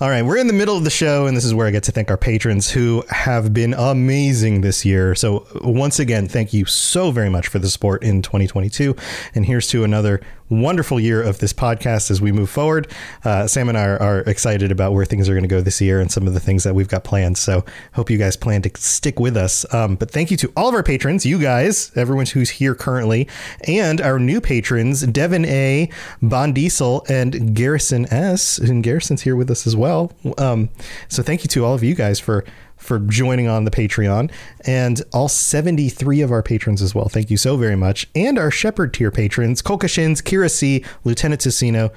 All 0.00 0.08
right, 0.08 0.22
we're 0.22 0.38
in 0.38 0.46
the 0.46 0.54
middle 0.54 0.76
of 0.76 0.84
the 0.84 0.90
show, 0.90 1.26
and 1.26 1.36
this 1.36 1.44
is 1.44 1.52
where 1.52 1.66
I 1.66 1.70
get 1.70 1.82
to 1.82 1.92
thank 1.92 2.10
our 2.10 2.16
patrons 2.16 2.70
who 2.70 3.04
have 3.10 3.52
been 3.52 3.74
amazing 3.74 4.62
this 4.62 4.86
year. 4.86 5.14
So, 5.14 5.46
once 5.62 5.98
again, 5.98 6.26
thank 6.26 6.54
you 6.54 6.64
so 6.64 7.10
very 7.10 7.28
much 7.28 7.48
for 7.48 7.58
the 7.58 7.68
support 7.68 8.02
in 8.02 8.22
2022. 8.22 8.96
And 9.34 9.44
here's 9.44 9.68
to 9.68 9.84
another 9.84 10.22
wonderful 10.60 10.98
year 10.98 11.22
of 11.22 11.38
this 11.38 11.52
podcast 11.52 12.10
as 12.10 12.20
we 12.20 12.32
move 12.32 12.50
forward. 12.50 12.90
Uh, 13.24 13.46
Sam 13.46 13.68
and 13.68 13.78
I 13.78 13.84
are, 13.84 14.02
are, 14.02 14.20
excited 14.20 14.72
about 14.72 14.92
where 14.92 15.04
things 15.04 15.28
are 15.28 15.32
going 15.32 15.44
to 15.44 15.48
go 15.48 15.60
this 15.60 15.80
year 15.80 16.00
and 16.00 16.10
some 16.10 16.26
of 16.26 16.34
the 16.34 16.40
things 16.40 16.64
that 16.64 16.74
we've 16.74 16.88
got 16.88 17.04
planned. 17.04 17.38
So, 17.38 17.64
hope 17.92 18.10
you 18.10 18.18
guys 18.18 18.36
plan 18.36 18.62
to 18.62 18.70
stick 18.76 19.20
with 19.20 19.36
us. 19.36 19.72
Um, 19.72 19.96
but 19.96 20.10
thank 20.10 20.30
you 20.30 20.36
to 20.38 20.52
all 20.56 20.68
of 20.68 20.74
our 20.74 20.82
patrons, 20.82 21.24
you 21.24 21.38
guys, 21.40 21.92
everyone 21.94 22.26
who's 22.26 22.50
here 22.50 22.74
currently, 22.74 23.28
and 23.68 24.00
our 24.00 24.18
new 24.18 24.40
patrons, 24.40 25.02
Devin 25.02 25.44
A, 25.44 25.88
Bon 26.20 26.52
Diesel, 26.52 27.04
and 27.08 27.54
Garrison 27.54 28.06
S. 28.12 28.58
And 28.58 28.82
Garrison's 28.82 29.22
here 29.22 29.36
with 29.36 29.50
us 29.50 29.66
as 29.66 29.76
well 29.76 29.84
well. 29.84 30.12
Um, 30.38 30.70
so 31.08 31.22
thank 31.22 31.44
you 31.44 31.48
to 31.48 31.64
all 31.64 31.74
of 31.74 31.82
you 31.82 31.94
guys 31.94 32.18
for 32.18 32.44
for 32.84 32.98
joining 32.98 33.48
on 33.48 33.64
the 33.64 33.70
Patreon 33.70 34.30
and 34.66 35.02
all 35.12 35.28
73 35.28 36.20
of 36.20 36.30
our 36.30 36.42
patrons 36.42 36.82
as 36.82 36.94
well. 36.94 37.08
Thank 37.08 37.30
you 37.30 37.36
so 37.36 37.56
very 37.56 37.76
much. 37.76 38.08
And 38.14 38.38
our 38.38 38.50
Shepherd 38.50 38.94
tier 38.94 39.10
patrons, 39.10 39.62
Kolkashins, 39.62 40.22
Kira 40.22 40.50
C, 40.50 40.84
Lieutenant 41.02 41.40
Ticino, 41.40 41.92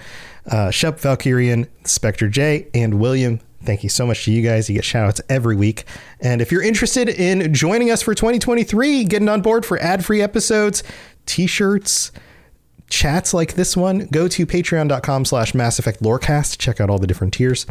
uh, 0.49 0.71
Shep 0.71 0.99
Valkyrian, 0.99 1.67
Spectre 1.83 2.29
J, 2.29 2.67
and 2.73 2.95
William. 2.99 3.39
Thank 3.63 3.83
you 3.83 3.89
so 3.89 4.07
much 4.07 4.25
to 4.25 4.31
you 4.31 4.41
guys. 4.41 4.69
You 4.69 4.75
get 4.75 4.85
shout 4.85 5.07
outs 5.07 5.21
every 5.29 5.55
week. 5.55 5.83
And 6.21 6.41
if 6.41 6.51
you're 6.51 6.63
interested 6.63 7.09
in 7.09 7.53
joining 7.53 7.91
us 7.91 8.01
for 8.01 8.15
2023, 8.15 9.03
getting 9.03 9.27
on 9.27 9.41
board 9.41 9.65
for 9.65 9.77
ad 9.79 10.05
free 10.05 10.21
episodes, 10.21 10.83
t 11.25 11.47
shirts, 11.47 12.11
chats 12.89 13.33
like 13.33 13.55
this 13.55 13.75
one, 13.75 14.07
go 14.07 14.27
to 14.29 14.45
patreon.com 14.45 15.25
slash 15.25 15.53
Mass 15.53 15.79
Effect 15.79 16.01
Lorecast. 16.01 16.57
Check 16.57 16.79
out 16.79 16.89
all 16.89 16.99
the 16.99 17.07
different 17.07 17.33
tiers. 17.33 17.65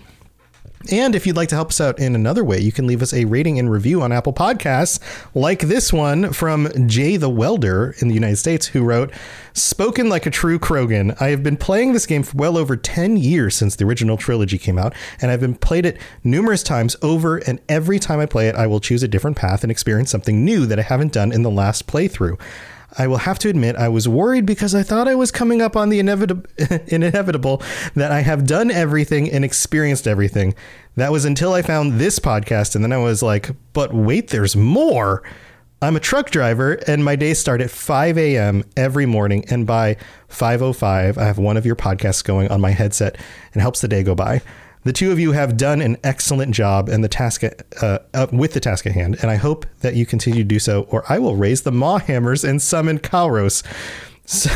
And 0.90 1.14
if 1.14 1.26
you'd 1.26 1.36
like 1.36 1.48
to 1.48 1.54
help 1.56 1.70
us 1.70 1.80
out 1.80 1.98
in 1.98 2.14
another 2.14 2.44
way, 2.44 2.60
you 2.60 2.70
can 2.70 2.86
leave 2.86 3.02
us 3.02 3.12
a 3.12 3.24
rating 3.24 3.58
and 3.58 3.70
review 3.70 4.02
on 4.02 4.12
Apple 4.12 4.32
Podcasts, 4.32 5.00
like 5.34 5.60
this 5.60 5.92
one 5.92 6.32
from 6.32 6.68
Jay 6.88 7.16
the 7.16 7.28
Welder 7.28 7.94
in 7.98 8.08
the 8.08 8.14
United 8.14 8.36
States, 8.36 8.68
who 8.68 8.84
wrote, 8.84 9.12
Spoken 9.52 10.08
like 10.08 10.26
a 10.26 10.30
true 10.30 10.58
Krogan, 10.58 11.20
I 11.20 11.28
have 11.28 11.42
been 11.42 11.56
playing 11.56 11.92
this 11.92 12.06
game 12.06 12.22
for 12.22 12.36
well 12.36 12.56
over 12.56 12.76
10 12.76 13.16
years 13.16 13.56
since 13.56 13.74
the 13.74 13.84
original 13.84 14.16
trilogy 14.16 14.58
came 14.58 14.78
out, 14.78 14.94
and 15.20 15.30
I've 15.30 15.40
been 15.40 15.56
played 15.56 15.86
it 15.86 15.98
numerous 16.22 16.62
times 16.62 16.94
over, 17.02 17.38
and 17.38 17.60
every 17.68 17.98
time 17.98 18.20
I 18.20 18.26
play 18.26 18.48
it, 18.48 18.54
I 18.54 18.66
will 18.66 18.80
choose 18.80 19.02
a 19.02 19.08
different 19.08 19.36
path 19.36 19.64
and 19.64 19.70
experience 19.72 20.10
something 20.10 20.44
new 20.44 20.66
that 20.66 20.78
I 20.78 20.82
haven't 20.82 21.12
done 21.12 21.32
in 21.32 21.42
the 21.42 21.50
last 21.50 21.86
playthrough. 21.86 22.38
I 22.98 23.06
will 23.06 23.18
have 23.18 23.38
to 23.40 23.48
admit 23.48 23.76
I 23.76 23.88
was 23.88 24.08
worried 24.08 24.46
because 24.46 24.74
I 24.74 24.82
thought 24.82 25.08
I 25.08 25.14
was 25.14 25.30
coming 25.30 25.60
up 25.60 25.76
on 25.76 25.90
the 25.90 25.98
inevitable, 25.98 26.48
inevitable 26.86 27.62
that 27.94 28.10
I 28.10 28.20
have 28.20 28.46
done 28.46 28.70
everything 28.70 29.30
and 29.30 29.44
experienced 29.44 30.08
everything. 30.08 30.54
That 30.96 31.12
was 31.12 31.24
until 31.24 31.52
I 31.52 31.62
found 31.62 32.00
this 32.00 32.18
podcast, 32.18 32.74
and 32.74 32.82
then 32.82 32.92
I 32.92 32.98
was 32.98 33.22
like, 33.22 33.50
but 33.72 33.92
wait, 33.92 34.28
there's 34.28 34.56
more. 34.56 35.22
I'm 35.82 35.94
a 35.94 36.00
truck 36.00 36.30
driver, 36.30 36.72
and 36.86 37.04
my 37.04 37.16
days 37.16 37.38
start 37.38 37.60
at 37.60 37.70
5 37.70 38.16
a.m. 38.16 38.64
every 38.78 39.04
morning, 39.04 39.44
and 39.50 39.66
by 39.66 39.96
5:05, 40.30 41.18
I 41.18 41.24
have 41.24 41.38
one 41.38 41.58
of 41.58 41.66
your 41.66 41.76
podcasts 41.76 42.24
going 42.24 42.48
on 42.48 42.62
my 42.62 42.70
headset, 42.70 43.18
and 43.52 43.60
helps 43.60 43.82
the 43.82 43.88
day 43.88 44.02
go 44.02 44.14
by. 44.14 44.40
The 44.86 44.92
two 44.92 45.10
of 45.10 45.18
you 45.18 45.32
have 45.32 45.56
done 45.56 45.82
an 45.82 45.96
excellent 46.04 46.54
job 46.54 46.88
and 46.88 47.02
the 47.02 47.08
task 47.08 47.42
at, 47.42 47.66
uh, 47.82 47.98
uh, 48.14 48.28
with 48.30 48.52
the 48.52 48.60
task 48.60 48.86
at 48.86 48.92
hand, 48.92 49.16
and 49.20 49.32
I 49.32 49.34
hope 49.34 49.66
that 49.80 49.96
you 49.96 50.06
continue 50.06 50.44
to 50.44 50.48
do 50.48 50.60
so, 50.60 50.82
or 50.82 51.04
I 51.08 51.18
will 51.18 51.34
raise 51.34 51.62
the 51.62 51.72
maw 51.72 51.98
hammers 51.98 52.44
and 52.44 52.62
summon 52.62 53.00
Kalros. 53.00 53.64
So, 54.28 54.50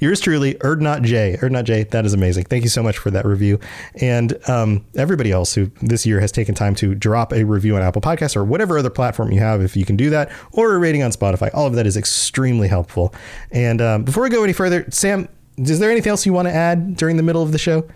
yours 0.00 0.18
truly, 0.18 0.54
Erdnot 0.54 1.04
J. 1.04 1.36
Erdnot 1.40 1.62
J. 1.62 1.84
That 1.84 2.04
is 2.04 2.14
amazing. 2.14 2.46
Thank 2.46 2.64
you 2.64 2.68
so 2.68 2.82
much 2.82 2.98
for 2.98 3.12
that 3.12 3.24
review, 3.24 3.60
and 4.00 4.36
um, 4.50 4.84
everybody 4.96 5.30
else 5.30 5.54
who 5.54 5.70
this 5.80 6.04
year 6.04 6.18
has 6.18 6.32
taken 6.32 6.52
time 6.52 6.74
to 6.74 6.96
drop 6.96 7.32
a 7.32 7.44
review 7.44 7.76
on 7.76 7.82
Apple 7.82 8.02
Podcasts 8.02 8.34
or 8.34 8.42
whatever 8.44 8.76
other 8.76 8.90
platform 8.90 9.30
you 9.30 9.38
have, 9.38 9.62
if 9.62 9.76
you 9.76 9.84
can 9.84 9.94
do 9.94 10.10
that, 10.10 10.32
or 10.50 10.74
a 10.74 10.78
rating 10.80 11.04
on 11.04 11.12
Spotify. 11.12 11.48
All 11.54 11.64
of 11.64 11.74
that 11.74 11.86
is 11.86 11.96
extremely 11.96 12.66
helpful. 12.66 13.14
And 13.52 13.80
um, 13.80 14.02
before 14.02 14.24
we 14.24 14.30
go 14.30 14.42
any 14.42 14.52
further, 14.52 14.84
Sam, 14.90 15.28
is 15.56 15.78
there 15.78 15.92
anything 15.92 16.10
else 16.10 16.26
you 16.26 16.32
want 16.32 16.48
to 16.48 16.52
add 16.52 16.96
during 16.96 17.16
the 17.16 17.22
middle 17.22 17.44
of 17.44 17.52
the 17.52 17.58
show? 17.58 17.88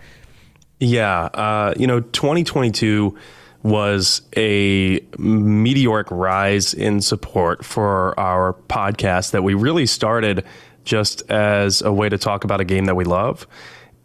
Yeah, 0.83 1.29
uh, 1.33 1.73
you 1.77 1.87
know, 1.87 2.01
2022 2.01 3.17
was 3.63 4.21
a 4.35 4.99
meteoric 5.17 6.11
rise 6.11 6.73
in 6.73 6.99
support 6.99 7.63
for 7.63 8.19
our 8.19 8.51
podcast 8.67 9.31
that 9.31 9.45
we 9.45 9.53
really 9.53 9.85
started 9.85 10.43
just 10.83 11.21
as 11.31 11.81
a 11.81 11.93
way 11.93 12.09
to 12.09 12.17
talk 12.17 12.43
about 12.43 12.59
a 12.59 12.65
game 12.65 12.83
that 12.85 12.95
we 12.95 13.05
love. 13.05 13.47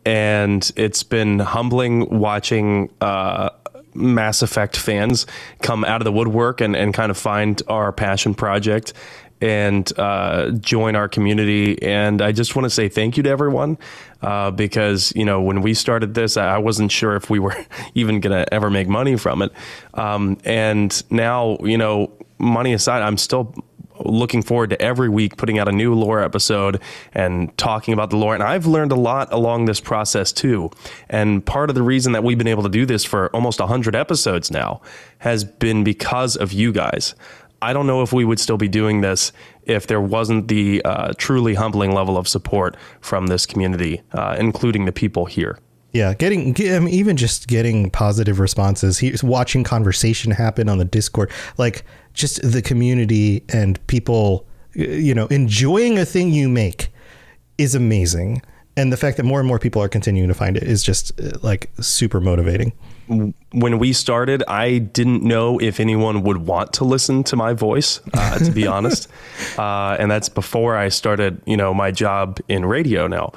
And 0.04 0.70
it's 0.76 1.02
been 1.02 1.40
humbling 1.40 2.20
watching 2.20 2.90
uh, 3.00 3.50
Mass 3.94 4.42
Effect 4.42 4.76
fans 4.76 5.26
come 5.60 5.84
out 5.84 6.00
of 6.00 6.04
the 6.04 6.12
woodwork 6.12 6.60
and, 6.60 6.76
and 6.76 6.94
kind 6.94 7.10
of 7.10 7.18
find 7.18 7.60
our 7.66 7.90
passion 7.90 8.34
project 8.34 8.92
and 9.40 9.90
uh, 9.98 10.50
join 10.52 10.96
our 10.96 11.08
community. 11.08 11.80
And 11.82 12.20
I 12.22 12.32
just 12.32 12.56
want 12.56 12.64
to 12.64 12.70
say 12.70 12.88
thank 12.88 13.16
you 13.16 13.22
to 13.24 13.30
everyone 13.30 13.78
uh, 14.22 14.50
because 14.50 15.12
you 15.14 15.24
know 15.24 15.40
when 15.40 15.62
we 15.62 15.74
started 15.74 16.14
this, 16.14 16.36
I 16.36 16.58
wasn't 16.58 16.92
sure 16.92 17.16
if 17.16 17.30
we 17.30 17.38
were 17.38 17.56
even 17.94 18.20
going 18.20 18.36
to 18.36 18.52
ever 18.52 18.70
make 18.70 18.88
money 18.88 19.16
from 19.16 19.42
it. 19.42 19.52
Um, 19.94 20.38
and 20.44 21.02
now, 21.10 21.58
you 21.60 21.78
know, 21.78 22.12
money 22.38 22.72
aside, 22.72 23.02
I'm 23.02 23.18
still 23.18 23.54
looking 24.04 24.42
forward 24.42 24.70
to 24.70 24.80
every 24.80 25.08
week 25.08 25.36
putting 25.36 25.58
out 25.58 25.68
a 25.68 25.72
new 25.72 25.94
lore 25.94 26.22
episode 26.22 26.80
and 27.14 27.56
talking 27.58 27.94
about 27.94 28.10
the 28.10 28.16
lore. 28.16 28.34
And 28.34 28.42
I've 28.42 28.66
learned 28.66 28.92
a 28.92 28.96
lot 28.96 29.32
along 29.32 29.64
this 29.64 29.80
process 29.80 30.32
too. 30.32 30.70
And 31.08 31.44
part 31.44 31.70
of 31.70 31.74
the 31.74 31.82
reason 31.82 32.12
that 32.12 32.24
we've 32.24 32.38
been 32.38 32.48
able 32.48 32.62
to 32.62 32.68
do 32.68 32.86
this 32.86 33.04
for 33.04 33.34
almost 33.34 33.60
100 33.60 33.94
episodes 33.96 34.50
now 34.50 34.80
has 35.18 35.44
been 35.44 35.84
because 35.84 36.36
of 36.36 36.52
you 36.52 36.72
guys. 36.72 37.14
I 37.60 37.72
don't 37.72 37.86
know 37.86 38.02
if 38.02 38.12
we 38.12 38.24
would 38.24 38.38
still 38.38 38.56
be 38.56 38.68
doing 38.68 39.00
this 39.00 39.32
if 39.64 39.86
there 39.86 40.00
wasn't 40.00 40.48
the 40.48 40.82
uh, 40.84 41.12
truly 41.16 41.54
humbling 41.54 41.92
level 41.92 42.16
of 42.16 42.28
support 42.28 42.76
from 43.00 43.26
this 43.26 43.46
community, 43.46 44.02
uh, 44.12 44.36
including 44.38 44.84
the 44.84 44.92
people 44.92 45.26
here. 45.26 45.58
Yeah, 45.92 46.14
getting 46.14 46.54
even 46.60 47.16
just 47.16 47.48
getting 47.48 47.90
positive 47.90 48.38
responses. 48.38 48.98
He's 48.98 49.24
watching 49.24 49.64
conversation 49.64 50.32
happen 50.32 50.68
on 50.68 50.78
the 50.78 50.84
Discord. 50.84 51.30
Like 51.56 51.84
just 52.12 52.40
the 52.42 52.60
community 52.60 53.42
and 53.48 53.84
people, 53.86 54.46
you 54.74 55.14
know, 55.14 55.26
enjoying 55.26 55.98
a 55.98 56.04
thing 56.04 56.30
you 56.30 56.48
make 56.48 56.92
is 57.56 57.74
amazing. 57.74 58.42
And 58.76 58.92
the 58.92 58.96
fact 58.96 59.16
that 59.16 59.24
more 59.24 59.40
and 59.40 59.48
more 59.48 59.58
people 59.58 59.82
are 59.82 59.88
continuing 59.88 60.28
to 60.28 60.34
find 60.34 60.56
it 60.56 60.62
is 60.62 60.82
just 60.82 61.18
uh, 61.20 61.38
like 61.42 61.70
super 61.80 62.20
motivating. 62.20 62.72
When 63.08 63.78
we 63.78 63.92
started, 63.92 64.42
I 64.46 64.78
didn't 64.78 65.22
know 65.22 65.58
if 65.58 65.80
anyone 65.80 66.22
would 66.22 66.38
want 66.38 66.74
to 66.74 66.84
listen 66.84 67.24
to 67.24 67.36
my 67.36 67.54
voice, 67.54 68.00
uh, 68.14 68.38
to 68.38 68.50
be 68.50 68.66
honest. 68.76 69.08
Uh, 69.56 69.96
and 69.98 70.10
that's 70.10 70.28
before 70.28 70.76
I 70.76 70.88
started, 70.88 71.40
you 71.46 71.56
know, 71.56 71.72
my 71.72 71.90
job 71.90 72.38
in 72.48 72.64
radio 72.64 73.06
now. 73.06 73.32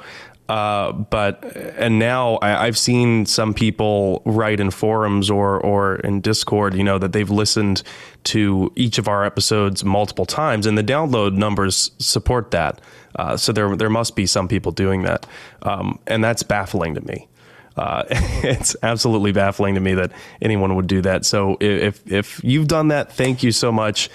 Uh, 0.48 0.92
but 0.92 1.44
and 1.78 1.98
now 1.98 2.34
I, 2.42 2.66
I've 2.66 2.76
seen 2.76 3.24
some 3.24 3.54
people 3.54 4.20
write 4.26 4.60
in 4.60 4.70
forums 4.70 5.30
or 5.30 5.58
or 5.58 5.96
in 5.96 6.20
Discord, 6.20 6.74
you 6.74 6.84
know, 6.84 6.98
that 6.98 7.12
they've 7.12 7.30
listened 7.30 7.82
to 8.24 8.70
each 8.76 8.98
of 8.98 9.08
our 9.08 9.24
episodes 9.24 9.82
multiple 9.82 10.26
times, 10.26 10.66
and 10.66 10.76
the 10.76 10.84
download 10.84 11.34
numbers 11.34 11.92
support 11.98 12.50
that. 12.50 12.82
Uh, 13.16 13.36
so 13.36 13.52
there 13.52 13.74
there 13.76 13.88
must 13.88 14.14
be 14.14 14.26
some 14.26 14.46
people 14.46 14.72
doing 14.72 15.04
that, 15.04 15.26
um, 15.62 15.98
and 16.06 16.22
that's 16.22 16.42
baffling 16.42 16.94
to 16.96 17.00
me. 17.00 17.28
Uh, 17.76 18.04
it's 18.10 18.76
absolutely 18.82 19.32
baffling 19.32 19.74
to 19.74 19.80
me 19.80 19.94
that 19.94 20.12
anyone 20.40 20.76
would 20.76 20.86
do 20.86 21.00
that. 21.02 21.24
So 21.24 21.56
if 21.60 22.10
if 22.10 22.42
you've 22.44 22.68
done 22.68 22.88
that, 22.88 23.12
thank 23.12 23.42
you 23.42 23.52
so 23.52 23.72
much. 23.72 24.10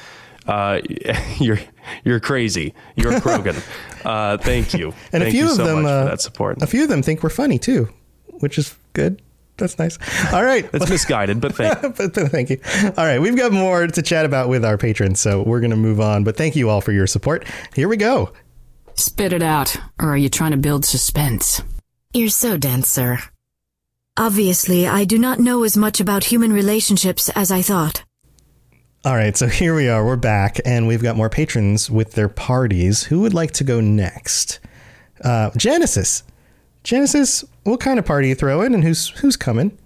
Uh, 0.48 0.82
you're 1.40 1.60
you're 2.04 2.20
crazy. 2.20 2.74
You're 2.96 3.12
Krogan. 3.22 3.58
uh, 4.06 4.38
thank 4.38 4.74
you. 4.74 4.88
And 5.12 5.24
thank 5.24 5.28
a 5.28 5.32
few 5.32 5.46
you 5.46 5.52
of 5.52 5.58
so 5.58 5.66
them, 5.66 5.84
much 5.84 5.92
uh, 5.92 6.04
for 6.04 6.10
that 6.10 6.22
support. 6.22 6.62
A 6.62 6.68
few 6.68 6.84
of 6.84 6.90
them 6.90 7.02
think 7.02 7.24
we're 7.24 7.30
funny 7.30 7.60
too, 7.60 7.90
which 8.40 8.58
is 8.58 8.76
good. 8.94 9.22
That's 9.58 9.80
nice. 9.80 9.98
All 10.32 10.44
right. 10.44 10.70
It's 10.72 10.88
misguided, 10.88 11.42
but 11.42 11.56
thank 11.56 11.82
but, 11.82 12.14
but 12.14 12.14
thank 12.32 12.52
you. 12.52 12.62
All 12.96 13.06
right. 13.06 13.20
We've 13.20 13.36
got 13.36 13.52
more 13.52 13.88
to 13.88 14.02
chat 14.04 14.24
about 14.24 14.50
with 14.50 14.64
our 14.64 14.78
patrons, 14.78 15.20
so 15.20 15.42
we're 15.42 15.62
going 15.62 15.72
to 15.72 15.76
move 15.78 16.00
on. 16.00 16.24
But 16.24 16.38
thank 16.38 16.56
you 16.56 16.70
all 16.70 16.80
for 16.80 16.92
your 16.92 17.08
support. 17.08 17.44
Here 17.76 17.88
we 17.88 17.98
go. 17.98 18.32
Spit 18.94 19.34
it 19.34 19.42
out, 19.42 19.76
or 20.00 20.10
are 20.10 20.18
you 20.18 20.30
trying 20.30 20.52
to 20.52 20.58
build 20.58 20.86
suspense? 20.86 21.64
You're 22.14 22.30
so 22.30 22.56
dense, 22.56 22.88
sir. 22.88 23.20
Obviously, 24.18 24.88
I 24.88 25.06
do 25.06 25.20
not 25.20 25.40
know 25.40 25.64
as 25.64 25.78
much 25.78 26.00
about 26.00 26.24
human 26.24 26.52
relationships 26.52 27.30
as 27.30 27.52
I 27.52 27.62
thought. 27.62 28.04
All 29.06 29.16
right. 29.16 29.38
So 29.38 29.46
here 29.48 29.76
we 29.76 29.88
are. 29.90 30.04
We're 30.04 30.16
back, 30.16 30.60
and 30.66 30.88
we've 30.88 31.04
got 31.04 31.16
more 31.16 31.30
patrons 31.30 31.90
with 31.90 32.14
their 32.14 32.28
parties. 32.28 33.04
Who 33.04 33.22
would 33.22 33.36
like 33.36 33.52
to 33.52 33.64
go 33.64 33.80
next? 33.80 34.60
Uh, 35.24 35.52
Genesis. 35.56 36.24
Genesis, 36.84 37.46
what 37.64 37.80
kind 37.80 38.00
of 38.00 38.06
party 38.06 38.30
you 38.30 38.36
throwing, 38.36 38.74
and 38.74 38.84
who's 38.84 39.10
who's 39.10 39.38
coming? 39.38 39.78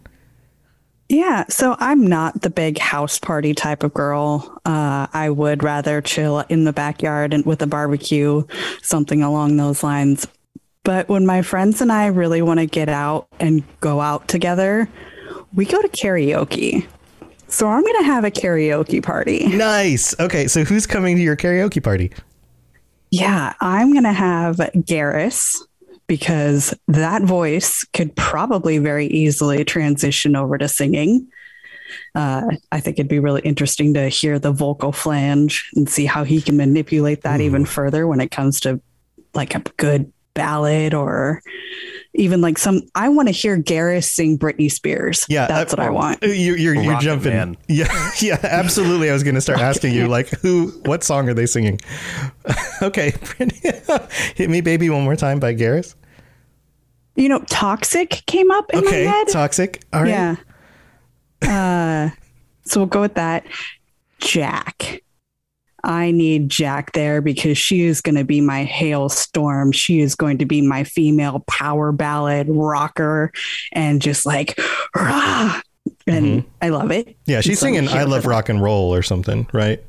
Yeah, 1.09 1.43
so 1.49 1.75
I'm 1.77 2.07
not 2.07 2.41
the 2.41 2.49
big 2.49 2.77
house 2.77 3.19
party 3.19 3.53
type 3.53 3.83
of 3.83 3.93
girl. 3.93 4.61
Uh, 4.63 5.07
I 5.11 5.29
would 5.29 5.61
rather 5.61 5.99
chill 5.99 6.39
in 6.47 6.63
the 6.63 6.71
backyard 6.71 7.33
and 7.33 7.45
with 7.45 7.61
a 7.61 7.67
barbecue, 7.67 8.43
something 8.81 9.21
along 9.21 9.57
those 9.57 9.83
lines. 9.83 10.25
But 10.83 11.09
when 11.09 11.25
my 11.25 11.41
friends 11.41 11.81
and 11.81 11.91
I 11.91 12.07
really 12.07 12.41
want 12.41 12.59
to 12.59 12.65
get 12.65 12.89
out 12.89 13.27
and 13.39 13.63
go 13.81 14.01
out 14.01 14.27
together, 14.27 14.89
we 15.53 15.65
go 15.65 15.81
to 15.81 15.87
karaoke. 15.87 16.87
So 17.47 17.67
I'm 17.67 17.83
going 17.83 17.97
to 17.97 18.05
have 18.05 18.23
a 18.23 18.31
karaoke 18.31 19.03
party. 19.03 19.45
Nice. 19.47 20.17
Okay, 20.19 20.47
so 20.47 20.63
who's 20.63 20.87
coming 20.87 21.17
to 21.17 21.21
your 21.21 21.35
karaoke 21.35 21.83
party? 21.83 22.11
Yeah, 23.11 23.53
I'm 23.59 23.91
going 23.91 24.05
to 24.05 24.13
have 24.13 24.55
Garrus 24.55 25.57
because 26.07 26.73
that 26.87 27.23
voice 27.23 27.85
could 27.93 28.15
probably 28.15 28.77
very 28.77 29.05
easily 29.07 29.65
transition 29.65 30.35
over 30.35 30.57
to 30.57 30.67
singing. 30.67 31.27
Uh, 32.15 32.43
I 32.71 32.79
think 32.79 32.97
it'd 32.97 33.09
be 33.09 33.19
really 33.19 33.41
interesting 33.41 33.93
to 33.95 34.07
hear 34.07 34.39
the 34.39 34.53
vocal 34.53 34.93
flange 34.93 35.69
and 35.75 35.89
see 35.89 36.05
how 36.05 36.23
he 36.23 36.41
can 36.41 36.55
manipulate 36.55 37.21
that 37.23 37.41
even 37.41 37.65
further 37.65 38.07
when 38.07 38.21
it 38.21 38.31
comes 38.31 38.61
to 38.61 38.81
like 39.33 39.55
a 39.55 39.59
good 39.75 40.11
ballad 40.33 40.93
or 40.93 41.41
even 42.13 42.41
like 42.41 42.57
some. 42.57 42.81
I 42.95 43.09
want 43.09 43.27
to 43.27 43.31
hear 43.33 43.57
Garrus 43.57 44.03
sing 44.05 44.37
Britney 44.37 44.71
Spears. 44.71 45.25
Yeah, 45.29 45.47
that's 45.47 45.71
what 45.73 45.79
I 45.79 45.89
want. 45.89 46.21
You're 46.21 46.57
you're, 46.57 46.73
you're 46.75 46.93
Rocket 46.93 47.03
jumping. 47.05 47.33
Man. 47.33 47.57
Yeah, 47.67 48.11
yeah, 48.21 48.37
absolutely. 48.43 49.09
I 49.09 49.13
was 49.13 49.23
going 49.23 49.35
to 49.35 49.41
start 49.41 49.59
asking 49.59 49.93
you 49.93 50.07
like 50.07 50.29
who, 50.41 50.67
what 50.85 51.03
song 51.03 51.29
are 51.29 51.33
they 51.33 51.45
singing? 51.45 51.79
okay, 52.81 53.13
hit 54.35 54.49
me, 54.49 54.61
baby, 54.61 54.89
one 54.89 55.03
more 55.03 55.15
time 55.15 55.39
by 55.39 55.53
Garrus. 55.55 55.95
You 57.15 57.29
know, 57.29 57.39
Toxic 57.49 58.23
came 58.25 58.51
up 58.51 58.69
in 58.73 58.79
Okay, 58.79 59.05
my 59.05 59.11
head. 59.11 59.27
toxic. 59.29 59.83
All 59.93 60.01
right. 60.03 60.09
Yeah. 60.09 60.35
Uh, 61.41 62.09
so 62.63 62.79
we'll 62.79 62.87
go 62.87 63.01
with 63.01 63.15
that. 63.15 63.45
Jack. 64.19 65.01
I 65.83 66.11
need 66.11 66.49
Jack 66.49 66.91
there 66.93 67.21
because 67.21 67.57
she 67.57 67.81
is 67.85 68.01
going 68.01 68.15
to 68.15 68.23
be 68.23 68.41
my 68.41 68.63
hailstorm. 68.63 69.71
She 69.71 69.99
is 70.01 70.15
going 70.15 70.37
to 70.39 70.45
be 70.45 70.61
my 70.61 70.83
female 70.83 71.43
power 71.47 71.91
ballad 71.91 72.47
rocker 72.49 73.31
and 73.71 74.01
just 74.01 74.25
like, 74.25 74.59
rah! 74.95 75.61
And 76.07 76.43
I 76.61 76.69
love 76.69 76.91
it. 76.91 77.07
Mm-hmm. 77.07 77.31
Yeah, 77.31 77.41
she's 77.41 77.59
So 77.59 77.65
singing 77.65 77.87
"I 77.87 78.03
Love. 78.03 78.25
Rock 78.25 78.49
and 78.49 78.61
Roll" 78.61 78.93
or 78.93 79.01
something, 79.01 79.47
right? 79.53 79.83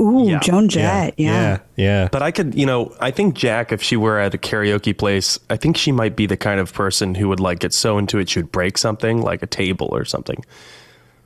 Ooh, 0.00 0.24
Yeah. 0.28 0.40
Joan 0.40 0.68
Jett. 0.68 1.14
Yeah. 1.16 1.32
yeah, 1.32 1.58
yeah. 1.76 2.08
But 2.10 2.22
I 2.22 2.30
could, 2.32 2.54
you 2.54 2.66
know, 2.66 2.94
I 3.00 3.10
think 3.12 3.34
Jack, 3.36 3.70
if 3.72 3.80
she 3.82 3.96
were 3.96 4.18
at 4.18 4.34
a 4.34 4.38
karaoke 4.38 4.96
place, 4.96 5.38
I 5.50 5.56
think 5.56 5.76
she 5.76 5.92
might 5.92 6.16
be 6.16 6.26
the 6.26 6.36
kind 6.36 6.58
of 6.60 6.72
person 6.72 7.14
who 7.14 7.28
would 7.28 7.40
like 7.40 7.60
get 7.60 7.72
so 7.72 7.98
into 7.98 8.18
it 8.18 8.28
she 8.28 8.40
would 8.40 8.50
break 8.52 8.76
something, 8.78 9.22
like 9.22 9.42
a 9.42 9.46
table 9.46 9.88
or 9.92 10.04
something. 10.04 10.44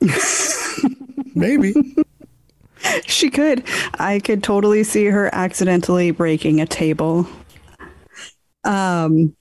Maybe. 1.35 1.73
She 3.05 3.29
could. 3.29 3.63
I 3.95 4.19
could 4.19 4.43
totally 4.43 4.83
see 4.83 5.05
her 5.05 5.33
accidentally 5.33 6.11
breaking 6.11 6.61
a 6.61 6.65
table. 6.65 7.27
Um, 8.63 9.35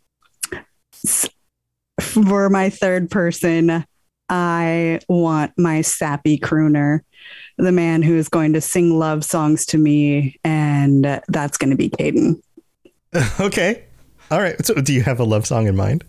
for 2.01 2.49
my 2.49 2.71
third 2.71 3.11
person, 3.11 3.85
I 4.29 5.01
want 5.09 5.53
my 5.57 5.83
sappy 5.83 6.39
crooner, 6.39 7.01
the 7.57 7.73
man 7.73 8.03
who 8.03 8.17
is 8.17 8.29
going 8.29 8.53
to 8.53 8.61
sing 8.61 8.99
love 8.99 9.25
songs 9.25 9.67
to 9.67 9.79
me, 9.79 10.39
and 10.45 11.23
that's 11.29 11.59
going 11.59 11.71
to 11.71 11.77
be 11.77 11.91
Kaidan. 11.91 12.41
okay. 13.41 13.85
All 14.31 14.41
right. 14.41 14.65
So, 14.65 14.75
do 14.75 14.93
you 14.93 15.03
have 15.03 15.21
a 15.21 15.25
love 15.25 15.47
song 15.47 15.67
in 15.67 15.77
mind? 15.77 16.05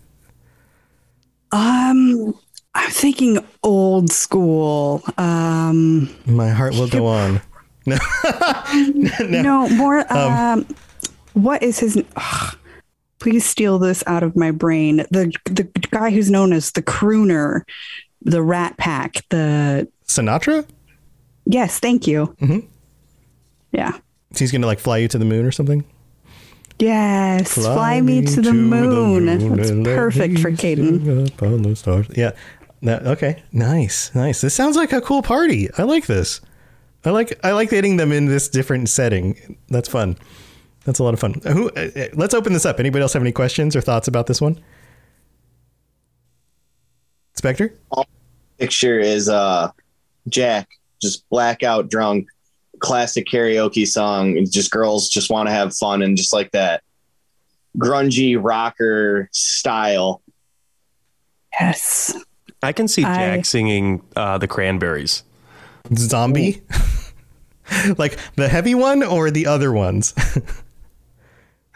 Um, 1.52 2.34
I'm 2.74 2.90
thinking 2.90 3.38
old 3.62 4.10
school. 4.10 5.02
Um, 5.18 6.08
My 6.26 6.48
heart 6.50 6.74
will 6.74 6.88
go 6.88 7.06
on. 7.06 7.40
No. 7.86 7.96
no. 9.20 9.68
more. 9.70 10.00
Um, 10.12 10.32
Um, 10.32 10.66
what 11.32 11.62
is 11.62 11.78
his? 11.80 12.00
ugh, 12.16 12.56
please 13.18 13.44
steal 13.44 13.78
this 13.78 14.04
out 14.06 14.22
of 14.22 14.36
my 14.36 14.50
brain. 14.52 14.98
The 15.10 15.32
the 15.46 15.64
guy 15.90 16.10
who's 16.10 16.30
known 16.30 16.52
as 16.52 16.70
the 16.72 16.82
crooner, 16.82 17.62
the 18.22 18.42
Rat 18.42 18.76
Pack. 18.76 19.24
The 19.30 19.88
Sinatra. 20.06 20.66
yes, 21.46 21.80
thank 21.80 22.06
you. 22.06 22.36
Mm-hmm. 22.40 22.66
Yeah. 23.72 23.98
He's 24.36 24.52
going 24.52 24.60
to 24.62 24.68
like 24.68 24.78
fly 24.78 24.98
you 24.98 25.08
to 25.08 25.18
the 25.18 25.24
moon 25.24 25.44
or 25.46 25.50
something. 25.52 25.84
Yes, 26.78 27.52
fly, 27.54 28.00
me 28.00 28.24
to 28.24 28.40
the 28.40 28.52
moon. 28.52 29.26
That's 29.26 29.70
perfect 29.94 30.38
for 30.38 30.50
Kaidan. 30.50 31.26
Up 31.32 31.42
on 31.42 31.62
the 31.62 31.74
stars. 31.76 32.06
Yeah. 32.16 32.30
That- 32.82 33.06
okay. 33.06 33.42
Nice. 33.52 34.14
Nice. 34.14 34.40
This 34.40 34.54
sounds 34.54 34.76
like 34.76 34.92
a 34.92 35.00
cool 35.00 35.22
party. 35.22 35.68
I 35.76 35.82
like 35.82 36.06
this. 36.06 36.40
I 37.04 37.10
like 37.10 37.38
I 37.44 37.52
like 37.52 37.70
getting 37.70 37.96
them 37.96 38.12
in 38.12 38.26
this 38.26 38.48
different 38.48 38.88
setting. 38.90 39.58
That's 39.68 39.88
fun. 39.88 40.16
That's 40.84 40.98
a 40.98 41.04
lot 41.04 41.14
of 41.14 41.20
fun. 41.20 41.40
Who? 41.46 41.70
Uh, 41.70 41.90
uh, 41.96 42.04
let's 42.14 42.34
open 42.34 42.52
this 42.52 42.66
up. 42.66 42.78
Anybody 42.80 43.02
else 43.02 43.12
have 43.14 43.22
any 43.22 43.32
questions 43.32 43.74
or 43.76 43.80
thoughts 43.80 44.08
about 44.08 44.26
this 44.26 44.40
one? 44.40 44.58
Spectre. 47.34 47.74
Picture 48.58 48.98
is 48.98 49.28
uh 49.28 49.70
Jack 50.28 50.68
just 51.00 51.26
blackout 51.30 51.88
drunk, 51.88 52.28
classic 52.80 53.26
karaoke 53.26 53.86
song. 53.86 54.36
and 54.36 54.50
Just 54.50 54.70
girls 54.70 55.08
just 55.08 55.30
want 55.30 55.48
to 55.48 55.52
have 55.54 55.74
fun 55.74 56.02
and 56.02 56.16
just 56.16 56.32
like 56.32 56.50
that 56.52 56.82
grungy 57.78 58.36
rocker 58.38 59.28
style. 59.32 60.20
Yes. 61.58 62.14
I 62.62 62.72
can 62.72 62.88
see 62.88 63.02
Jack 63.02 63.38
I- 63.38 63.42
singing 63.42 64.02
uh, 64.16 64.38
the 64.38 64.48
Cranberries. 64.48 65.22
Zombie. 65.96 66.62
like 67.98 68.18
the 68.36 68.48
heavy 68.48 68.74
one 68.74 69.02
or 69.02 69.30
the 69.30 69.46
other 69.46 69.72
ones? 69.72 70.14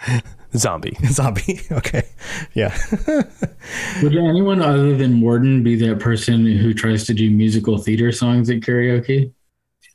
Zombie. 0.56 0.96
Zombie. 1.06 1.60
Okay. 1.72 2.02
Yeah. 2.54 2.76
Would 4.02 4.16
anyone 4.16 4.62
other 4.62 4.96
than 4.96 5.20
Warden 5.20 5.62
be 5.62 5.74
that 5.76 5.98
person 6.00 6.46
who 6.46 6.74
tries 6.74 7.04
to 7.06 7.14
do 7.14 7.30
musical 7.30 7.78
theater 7.78 8.12
songs 8.12 8.50
at 8.50 8.60
karaoke? 8.60 9.32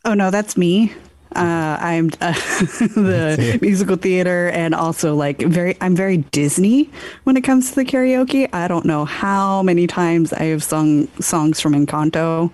Oh 0.05 0.13
no, 0.13 0.31
that's 0.31 0.57
me. 0.57 0.93
Uh, 1.35 1.77
I'm 1.79 2.09
uh, 2.21 2.33
the 2.79 3.59
musical 3.61 3.95
theater 3.95 4.49
and 4.49 4.73
also 4.73 5.15
like 5.15 5.39
very. 5.39 5.77
I'm 5.81 5.95
very 5.95 6.17
Disney 6.17 6.89
when 7.23 7.37
it 7.37 7.43
comes 7.43 7.69
to 7.69 7.75
the 7.75 7.85
karaoke. 7.85 8.49
I 8.53 8.67
don't 8.67 8.85
know 8.85 9.05
how 9.05 9.61
many 9.63 9.87
times 9.87 10.33
I 10.33 10.43
have 10.45 10.63
sung 10.63 11.07
songs 11.19 11.59
from 11.59 11.73
Encanto. 11.73 12.51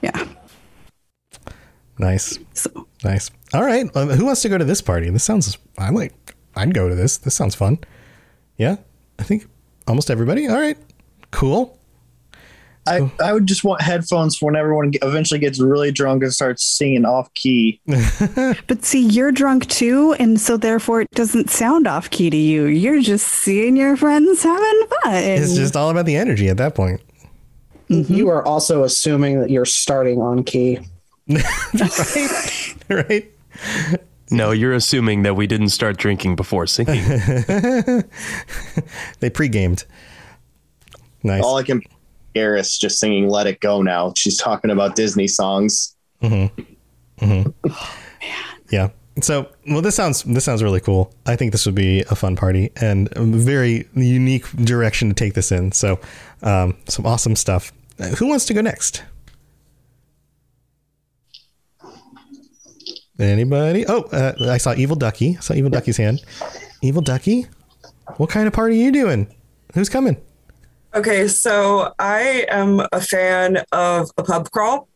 Yeah. 0.00 0.26
Nice. 1.98 2.38
So. 2.54 2.88
Nice. 3.04 3.30
All 3.54 3.64
right. 3.64 3.88
Um, 3.96 4.10
who 4.10 4.26
wants 4.26 4.42
to 4.42 4.48
go 4.48 4.58
to 4.58 4.64
this 4.64 4.82
party? 4.82 5.10
This 5.10 5.24
sounds. 5.24 5.56
I'm 5.78 5.94
like. 5.94 6.14
I'd 6.54 6.74
go 6.74 6.88
to 6.88 6.94
this. 6.94 7.18
This 7.18 7.34
sounds 7.34 7.54
fun. 7.54 7.78
Yeah. 8.58 8.76
I 9.18 9.22
think 9.22 9.46
almost 9.86 10.10
everybody. 10.10 10.48
All 10.48 10.60
right. 10.60 10.76
Cool. 11.30 11.78
I, 12.86 13.10
I 13.22 13.32
would 13.32 13.46
just 13.46 13.62
want 13.62 13.80
headphones 13.80 14.36
for 14.36 14.46
when 14.46 14.56
everyone 14.56 14.92
eventually 15.02 15.38
gets 15.38 15.60
really 15.60 15.92
drunk 15.92 16.22
and 16.24 16.34
starts 16.34 16.64
singing 16.64 17.04
off 17.04 17.32
key. 17.34 17.80
But 18.66 18.84
see, 18.84 19.06
you're 19.06 19.32
drunk 19.32 19.68
too, 19.68 20.14
and 20.18 20.40
so 20.40 20.56
therefore 20.56 21.02
it 21.02 21.10
doesn't 21.12 21.50
sound 21.50 21.86
off 21.86 22.10
key 22.10 22.30
to 22.30 22.36
you. 22.36 22.64
You're 22.64 23.00
just 23.00 23.26
seeing 23.26 23.76
your 23.76 23.96
friends 23.96 24.42
having 24.42 24.82
fun. 25.02 25.14
It's 25.14 25.54
just 25.54 25.76
all 25.76 25.90
about 25.90 26.06
the 26.06 26.16
energy 26.16 26.48
at 26.48 26.56
that 26.56 26.74
point. 26.74 27.00
Mm-hmm. 27.88 28.14
You 28.14 28.28
are 28.30 28.44
also 28.44 28.84
assuming 28.84 29.40
that 29.40 29.50
you're 29.50 29.64
starting 29.64 30.20
on 30.20 30.44
key. 30.44 30.78
right? 31.28 32.72
right? 32.88 33.32
No, 34.30 34.50
you're 34.50 34.72
assuming 34.72 35.22
that 35.22 35.36
we 35.36 35.46
didn't 35.46 35.68
start 35.68 35.98
drinking 35.98 36.36
before 36.36 36.66
singing. 36.66 37.04
they 39.20 39.30
pre-gamed. 39.30 39.84
Nice. 41.22 41.42
All 41.42 41.58
I 41.58 41.62
can 41.62 41.82
Garrus 42.34 42.78
just 42.78 42.98
singing 42.98 43.28
"Let 43.28 43.46
It 43.46 43.60
Go" 43.60 43.82
now. 43.82 44.12
She's 44.16 44.36
talking 44.36 44.70
about 44.70 44.96
Disney 44.96 45.28
songs. 45.28 45.96
Mm-hmm. 46.22 46.62
Mm-hmm. 47.24 47.72
Yeah. 48.70 48.88
So, 49.20 49.48
well, 49.68 49.82
this 49.82 49.94
sounds 49.94 50.22
this 50.22 50.44
sounds 50.44 50.62
really 50.62 50.80
cool. 50.80 51.12
I 51.26 51.36
think 51.36 51.52
this 51.52 51.66
would 51.66 51.74
be 51.74 52.00
a 52.10 52.14
fun 52.14 52.34
party 52.34 52.70
and 52.80 53.08
a 53.14 53.22
very 53.24 53.86
unique 53.94 54.50
direction 54.52 55.08
to 55.08 55.14
take 55.14 55.34
this 55.34 55.52
in. 55.52 55.72
So, 55.72 56.00
um, 56.42 56.76
some 56.88 57.04
awesome 57.04 57.36
stuff. 57.36 57.72
Uh, 58.00 58.08
Who 58.08 58.28
wants 58.28 58.46
to 58.46 58.54
go 58.54 58.62
next? 58.62 59.02
Anybody? 63.18 63.84
Oh, 63.86 64.02
uh, 64.04 64.32
I 64.50 64.56
saw 64.56 64.74
Evil 64.74 64.96
Ducky. 64.96 65.36
I 65.36 65.40
saw 65.40 65.54
Evil 65.54 65.70
Ducky's 65.70 65.98
hand. 65.98 66.24
Evil 66.82 67.02
Ducky, 67.02 67.46
what 68.16 68.30
kind 68.30 68.46
of 68.46 68.52
party 68.52 68.80
are 68.80 68.84
you 68.84 68.92
doing? 68.92 69.32
Who's 69.74 69.88
coming? 69.88 70.16
Okay, 70.94 71.26
so 71.26 71.94
I 71.98 72.44
am 72.50 72.82
a 72.92 73.00
fan 73.00 73.64
of 73.72 74.10
a 74.18 74.22
pub 74.22 74.50
crawl, 74.50 74.88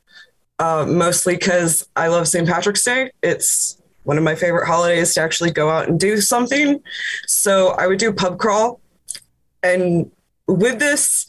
uh, 0.58 0.84
mostly 0.86 1.36
because 1.36 1.88
I 1.96 2.08
love 2.08 2.28
St. 2.28 2.46
Patrick's 2.46 2.84
Day. 2.84 3.12
It's 3.22 3.80
one 4.02 4.18
of 4.18 4.24
my 4.24 4.34
favorite 4.34 4.66
holidays 4.66 5.14
to 5.14 5.22
actually 5.22 5.52
go 5.52 5.70
out 5.70 5.88
and 5.88 5.98
do 5.98 6.20
something. 6.20 6.82
So 7.26 7.68
I 7.78 7.86
would 7.86 7.98
do 7.98 8.12
pub 8.12 8.38
crawl. 8.38 8.78
And 9.62 10.10
with 10.46 10.78
this, 10.78 11.26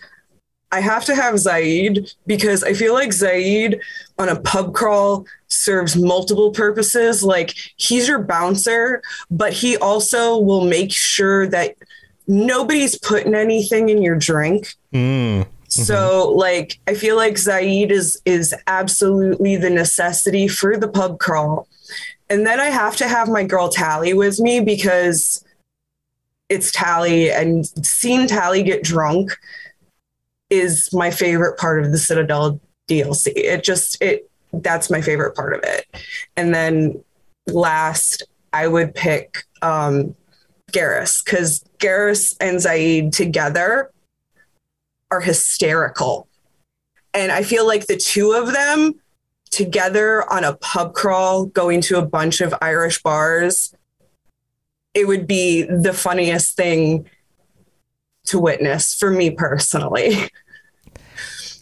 I 0.74 0.82
have 0.82 1.06
to 1.06 1.16
have 1.16 1.36
Zaeed 1.36 2.14
because 2.26 2.62
I 2.62 2.74
feel 2.74 2.94
like 2.94 3.12
Zaeed 3.12 3.80
on 4.20 4.28
a 4.28 4.38
pub 4.42 4.74
crawl 4.74 5.26
serves 5.48 5.96
multiple 5.96 6.52
purposes. 6.52 7.24
Like 7.24 7.56
he's 7.78 8.10
your 8.10 8.22
bouncer, 8.22 9.02
but 9.32 9.54
he 9.54 9.78
also 9.78 10.38
will 10.38 10.66
make 10.66 10.92
sure 10.92 11.48
that 11.48 11.76
nobody's 12.28 12.98
putting 12.98 13.34
anything 13.34 13.90
in 13.90 14.02
your 14.02 14.18
drink. 14.18 14.74
Mm. 14.94 15.48
So 15.70 16.32
like 16.32 16.80
I 16.88 16.94
feel 16.94 17.16
like 17.16 17.36
Zaeed 17.36 17.92
is 17.92 18.22
is 18.26 18.56
absolutely 18.68 19.58
the 19.58 19.70
necessity 19.70 20.48
for 20.48 20.78
the 20.78 20.88
pub 20.88 21.20
crawl. 21.20 21.68
And 22.30 22.46
then 22.46 22.60
I 22.60 22.66
have 22.66 22.96
to 22.98 23.08
have 23.08 23.30
my 23.30 23.44
girl 23.44 23.70
Tali 23.70 24.14
with 24.14 24.40
me 24.40 24.60
because 24.60 25.44
it's 26.50 26.72
Tali 26.72 27.32
and 27.32 27.66
seeing 27.86 28.28
Tali 28.28 28.64
get 28.64 28.84
drunk 28.84 29.38
is 30.50 30.92
my 30.94 31.12
favorite 31.12 31.58
part 31.58 31.84
of 31.84 31.92
the 31.92 31.98
Citadel 31.98 32.60
DLC. 32.90 33.34
It 33.36 33.64
just 33.64 34.02
it 34.02 34.30
that's 34.54 34.90
my 34.90 35.02
favorite 35.02 35.36
part 35.36 35.54
of 35.54 35.62
it. 35.64 35.86
And 36.38 36.54
then 36.56 37.04
last 37.48 38.24
I 38.54 38.68
would 38.68 38.96
pick 38.96 39.44
um 39.62 40.16
Garrus 40.72 41.24
because 41.24 41.64
Garrus 41.80 42.36
and 42.40 42.58
Zaeed 42.58 43.12
together 43.12 43.92
are 45.12 45.22
hysterical. 45.22 46.28
And 47.14 47.32
I 47.32 47.44
feel 47.44 47.66
like 47.66 47.88
the 47.88 47.98
two 47.98 48.34
of 48.34 48.54
them 48.54 48.96
together 49.50 50.30
on 50.32 50.44
a 50.44 50.56
pub 50.58 50.94
crawl, 50.94 51.46
going 51.46 51.82
to 51.82 51.98
a 51.98 52.06
bunch 52.06 52.42
of 52.42 52.54
Irish 52.62 53.02
bars, 53.02 53.74
it 54.94 55.08
would 55.08 55.28
be 55.28 55.64
the 55.64 55.94
funniest 55.94 56.56
thing 56.56 57.10
to 58.26 58.40
witness 58.40 58.94
for 58.94 59.12
me 59.12 59.32
personally. 59.32 60.30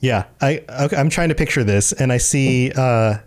Yeah, 0.01 0.25
I 0.39 0.63
I'm 0.69 1.09
trying 1.09 1.29
to 1.29 1.35
picture 1.35 1.63
this, 1.63 1.91
and 1.91 2.11
I 2.11 2.17
see 2.17 2.71
uh, 2.75 3.17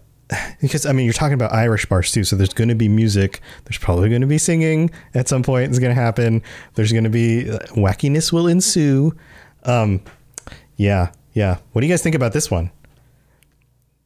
because 0.60 0.84
I 0.86 0.92
mean 0.92 1.04
you're 1.04 1.12
talking 1.14 1.34
about 1.34 1.52
Irish 1.52 1.86
bars 1.86 2.12
too, 2.12 2.24
so 2.24 2.36
there's 2.36 2.52
going 2.54 2.68
to 2.68 2.74
be 2.74 2.88
music. 2.88 3.40
There's 3.64 3.78
probably 3.78 4.08
going 4.08 4.20
to 4.20 4.26
be 4.26 4.38
singing 4.38 4.90
at 5.14 5.28
some 5.28 5.42
point. 5.42 5.70
It's 5.70 5.78
going 5.78 5.94
to 5.94 6.00
happen. 6.00 6.42
There's 6.74 6.92
going 6.92 7.04
to 7.04 7.10
be 7.10 7.50
uh, 7.50 7.58
wackiness 7.76 8.32
will 8.32 8.46
ensue. 8.46 9.14
Um, 9.64 10.00
yeah, 10.76 11.10
yeah. 11.32 11.58
What 11.72 11.80
do 11.80 11.86
you 11.86 11.92
guys 11.92 12.02
think 12.02 12.14
about 12.14 12.32
this 12.32 12.50
one? 12.50 12.70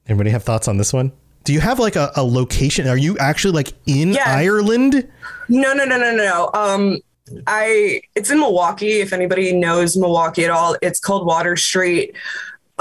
Anybody 0.08 0.30
have 0.30 0.42
thoughts 0.42 0.68
on 0.68 0.76
this 0.78 0.92
one? 0.92 1.12
Do 1.44 1.52
you 1.52 1.60
have 1.60 1.78
like 1.78 1.96
a, 1.96 2.12
a 2.16 2.22
location? 2.22 2.86
Are 2.86 2.96
you 2.96 3.18
actually 3.18 3.52
like 3.54 3.72
in 3.86 4.12
Yeah. 4.12 4.24
Ireland? 4.26 5.08
No, 5.48 5.72
no, 5.74 5.84
no, 5.84 5.96
no, 5.98 6.14
no. 6.14 6.50
Um, 6.54 7.00
I 7.46 8.00
it's 8.14 8.30
in 8.30 8.38
Milwaukee. 8.38 9.00
If 9.00 9.12
anybody 9.12 9.52
knows 9.52 9.96
Milwaukee 9.96 10.44
at 10.44 10.50
all, 10.50 10.76
it's 10.82 11.00
called 11.00 11.26
Water 11.26 11.56
Street. 11.56 12.14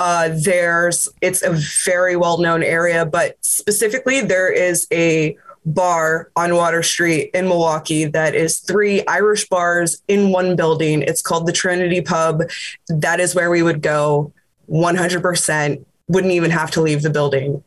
Uh, 0.01 0.29
there's 0.33 1.07
it's 1.21 1.43
a 1.43 1.51
very 1.85 2.15
well 2.15 2.39
known 2.39 2.63
area, 2.63 3.05
but 3.05 3.37
specifically 3.41 4.19
there 4.19 4.51
is 4.51 4.87
a 4.91 5.37
bar 5.63 6.31
on 6.35 6.55
Water 6.55 6.81
Street 6.81 7.29
in 7.35 7.47
Milwaukee 7.47 8.05
that 8.05 8.33
is 8.33 8.57
three 8.57 9.05
Irish 9.05 9.47
bars 9.47 10.01
in 10.07 10.31
one 10.31 10.55
building. 10.55 11.03
It's 11.03 11.21
called 11.21 11.45
the 11.45 11.51
Trinity 11.51 12.01
Pub. 12.01 12.41
That 12.89 13.19
is 13.19 13.35
where 13.35 13.51
we 13.51 13.61
would 13.61 13.83
go 13.83 14.33
100%. 14.71 15.85
Wouldn't 16.07 16.33
even 16.33 16.49
have 16.49 16.71
to 16.71 16.81
leave 16.81 17.03
the 17.03 17.11
building. 17.11 17.63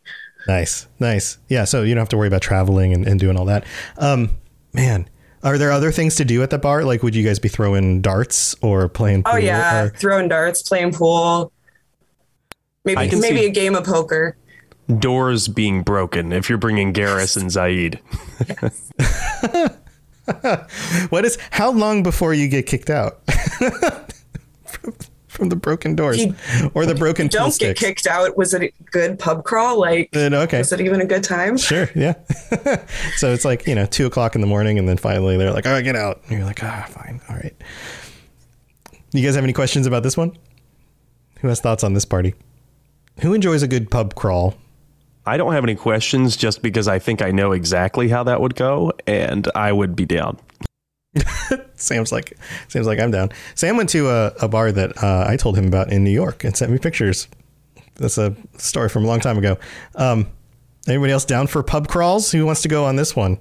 Nice, 0.48 0.88
nice. 0.98 1.38
Yeah, 1.48 1.62
so 1.62 1.84
you 1.84 1.94
don't 1.94 2.02
have 2.02 2.08
to 2.08 2.16
worry 2.16 2.26
about 2.26 2.42
traveling 2.42 2.92
and, 2.92 3.06
and 3.06 3.20
doing 3.20 3.36
all 3.36 3.44
that. 3.44 3.64
Um, 3.96 4.30
man, 4.72 5.08
are 5.44 5.56
there 5.56 5.70
other 5.70 5.92
things 5.92 6.16
to 6.16 6.24
do 6.24 6.42
at 6.42 6.50
the 6.50 6.58
bar? 6.58 6.82
Like, 6.82 7.04
would 7.04 7.14
you 7.14 7.22
guys 7.24 7.38
be 7.38 7.48
throwing 7.48 8.00
darts 8.02 8.56
or 8.60 8.88
playing? 8.88 9.22
Oh 9.24 9.36
yeah, 9.36 9.84
or- 9.84 9.90
throwing 9.90 10.26
darts, 10.26 10.62
playing 10.62 10.94
pool. 10.94 11.52
I 12.86 12.94
Maybe 12.94 13.10
can 13.10 13.20
maybe 13.20 13.44
a 13.46 13.50
game 13.50 13.74
of 13.74 13.84
poker. 13.84 14.36
Doors 14.98 15.48
being 15.48 15.82
broken 15.82 16.32
if 16.32 16.50
you're 16.50 16.58
bringing 16.58 16.92
Garrus 16.92 17.36
and 17.38 17.50
Zaeed. 17.50 17.98
what 21.10 21.24
is? 21.24 21.38
How 21.50 21.70
long 21.72 22.02
before 22.02 22.34
you 22.34 22.46
get 22.48 22.66
kicked 22.66 22.90
out 22.90 23.24
from, 24.66 24.94
from 25.28 25.48
the 25.48 25.56
broken 25.56 25.96
doors 25.96 26.22
You 26.22 26.34
or 26.74 26.84
the 26.84 26.94
broken 26.94 27.28
pool 27.30 27.38
Don't 27.38 27.46
get 27.46 27.54
sticks? 27.54 27.80
kicked 27.80 28.06
out. 28.06 28.36
Was 28.36 28.52
it 28.52 28.62
a 28.62 28.70
good 28.90 29.18
pub 29.18 29.44
crawl? 29.44 29.80
Like, 29.80 30.10
Then, 30.12 30.34
okay. 30.34 30.58
was 30.58 30.70
it 30.70 30.82
even 30.82 31.00
a 31.00 31.06
good 31.06 31.24
time? 31.24 31.56
Sure, 31.56 31.88
yeah. 31.94 32.12
so 33.16 33.32
it's 33.32 33.46
like 33.46 33.66
you 33.66 33.74
know 33.74 33.86
two 33.86 34.04
o'clock 34.04 34.34
in 34.34 34.42
the 34.42 34.46
morning, 34.46 34.78
and 34.78 34.86
then 34.86 34.98
finally 34.98 35.38
they're 35.38 35.52
like, 35.52 35.64
"All 35.64 35.72
right, 35.72 35.82
get 35.82 35.96
out." 35.96 36.20
And 36.28 36.36
you're 36.36 36.46
like, 36.46 36.62
"Ah, 36.62 36.86
fine, 36.90 37.22
all 37.30 37.36
right." 37.36 37.56
You 39.12 39.24
guys 39.24 39.34
have 39.36 39.44
any 39.44 39.54
questions 39.54 39.86
about 39.86 40.02
this 40.02 40.18
one? 40.18 40.36
Who 41.40 41.48
has 41.48 41.60
thoughts 41.60 41.82
on 41.84 41.94
this 41.94 42.04
party? 42.04 42.34
Who 43.20 43.34
enjoys 43.34 43.62
a 43.62 43.68
good 43.68 43.90
pub 43.90 44.14
crawl? 44.14 44.54
I 45.26 45.36
don't 45.36 45.52
have 45.52 45.64
any 45.64 45.74
questions 45.74 46.36
just 46.36 46.62
because 46.62 46.86
I 46.88 46.98
think 46.98 47.22
I 47.22 47.30
know 47.30 47.52
exactly 47.52 48.08
how 48.08 48.24
that 48.24 48.40
would 48.40 48.54
go 48.54 48.92
and 49.06 49.48
I 49.54 49.72
would 49.72 49.96
be 49.96 50.04
down. 50.04 50.38
Sam's 51.74 52.12
like, 52.12 52.36
Sam's 52.68 52.86
like, 52.86 52.98
I'm 52.98 53.10
down. 53.10 53.30
Sam 53.54 53.76
went 53.76 53.88
to 53.90 54.08
a, 54.08 54.26
a 54.42 54.48
bar 54.48 54.72
that 54.72 55.02
uh, 55.02 55.24
I 55.26 55.36
told 55.36 55.56
him 55.56 55.66
about 55.66 55.90
in 55.92 56.04
New 56.04 56.10
York 56.10 56.44
and 56.44 56.56
sent 56.56 56.70
me 56.70 56.78
pictures. 56.78 57.28
That's 57.94 58.18
a 58.18 58.34
story 58.58 58.88
from 58.88 59.04
a 59.04 59.06
long 59.06 59.20
time 59.20 59.38
ago. 59.38 59.56
Um, 59.94 60.26
anybody 60.86 61.12
else 61.12 61.24
down 61.24 61.46
for 61.46 61.62
pub 61.62 61.88
crawls? 61.88 62.32
Who 62.32 62.44
wants 62.44 62.62
to 62.62 62.68
go 62.68 62.84
on 62.84 62.96
this 62.96 63.16
one? 63.16 63.38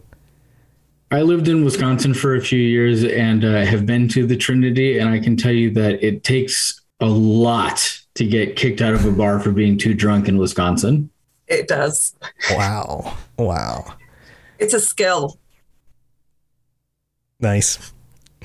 I 1.11 1.21
lived 1.21 1.47
in 1.47 1.63
Wisconsin 1.65 2.13
for 2.13 2.35
a 2.35 2.41
few 2.41 2.59
years 2.59 3.03
and 3.03 3.43
uh, 3.43 3.65
have 3.65 3.85
been 3.85 4.07
to 4.09 4.25
the 4.25 4.37
Trinity, 4.37 4.97
and 4.97 5.09
I 5.09 5.19
can 5.19 5.37
tell 5.37 5.51
you 5.51 5.69
that 5.71 6.03
it 6.03 6.23
takes 6.23 6.81
a 6.99 7.05
lot 7.05 8.02
to 8.15 8.25
get 8.25 8.55
kicked 8.55 8.81
out 8.81 8.93
of 8.93 9.05
a 9.05 9.11
bar 9.11 9.39
for 9.39 9.51
being 9.51 9.77
too 9.77 9.93
drunk 9.93 10.27
in 10.27 10.37
Wisconsin. 10.37 11.09
It 11.47 11.67
does. 11.67 12.15
Wow. 12.51 13.17
Wow. 13.37 13.95
It's 14.59 14.73
a 14.73 14.79
skill. 14.79 15.39
Nice. 17.39 17.93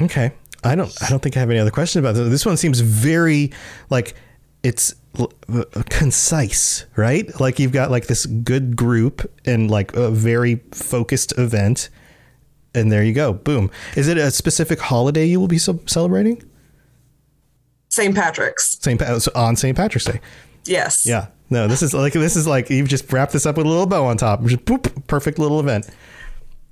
Okay. 0.00 0.32
I 0.64 0.74
don't 0.74 0.92
I 1.02 1.08
don't 1.08 1.20
think 1.22 1.36
I 1.36 1.40
have 1.40 1.50
any 1.50 1.58
other 1.60 1.70
questions 1.70 2.04
about 2.04 2.14
this. 2.14 2.28
This 2.28 2.46
one 2.46 2.56
seems 2.56 2.80
very 2.80 3.52
like 3.90 4.14
it's 4.64 4.94
l- 5.18 5.32
uh, 5.52 5.64
concise, 5.88 6.84
right? 6.96 7.38
Like 7.40 7.58
you've 7.60 7.72
got 7.72 7.90
like 7.92 8.08
this 8.08 8.26
good 8.26 8.74
group 8.74 9.30
and 9.44 9.70
like 9.70 9.94
a 9.94 10.10
very 10.10 10.56
focused 10.72 11.32
event 11.38 11.90
and 12.74 12.90
there 12.90 13.04
you 13.04 13.12
go. 13.12 13.32
Boom. 13.32 13.70
Is 13.96 14.08
it 14.08 14.18
a 14.18 14.30
specific 14.30 14.80
holiday 14.80 15.26
you 15.26 15.38
will 15.38 15.48
be 15.48 15.58
ce- 15.58 15.70
celebrating? 15.86 16.42
St. 17.98 18.14
Patrick's. 18.14 18.78
St. 18.80 19.00
Pa- 19.00 19.18
on 19.34 19.56
St. 19.56 19.76
Patrick's 19.76 20.04
Day. 20.04 20.20
Yes. 20.64 21.04
Yeah. 21.04 21.26
No, 21.50 21.66
this 21.66 21.82
is 21.82 21.92
like 21.94 22.12
this 22.12 22.36
is 22.36 22.46
like 22.46 22.70
you've 22.70 22.88
just 22.88 23.12
wrapped 23.12 23.32
this 23.32 23.44
up 23.44 23.56
with 23.56 23.66
a 23.66 23.68
little 23.68 23.86
bow 23.86 24.06
on 24.06 24.16
top. 24.16 24.44
Just 24.44 24.64
boop, 24.64 25.06
perfect 25.08 25.38
little 25.38 25.58
event. 25.58 25.88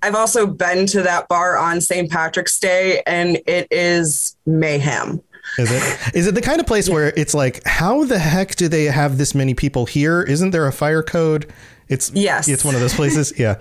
I've 0.03 0.15
also 0.15 0.47
been 0.47 0.87
to 0.89 1.03
that 1.03 1.27
bar 1.27 1.57
on 1.57 1.81
St. 1.81 2.09
Patrick's 2.09 2.61
Day 2.61 3.03
and 3.07 3.41
it 3.47 3.67
is 3.73 4.37
mayhem. 4.47 5.21
Is 5.59 5.71
it? 5.73 6.15
Is 6.15 6.27
it 6.29 6.35
the 6.37 6.43
kind 6.43 6.61
of 6.61 6.67
place 6.67 6.89
where 6.89 7.13
it's 7.17 7.35
like, 7.35 7.65
how 7.65 8.05
the 8.05 8.19
heck 8.19 8.55
do 8.57 8.69
they 8.69 8.85
have 8.85 9.19
this 9.19 9.35
many 9.35 9.55
people 9.55 9.87
here? 9.87 10.23
Isn't 10.23 10.51
there 10.51 10.67
a 10.67 10.73
fire 10.73 11.03
code? 11.03 11.53
It's 11.89 12.11
yes. 12.13 12.47
It's 12.47 12.65
one 12.65 12.75
of 12.75 12.81
those 12.81 12.95
places. 12.95 13.33
yeah. 13.39 13.57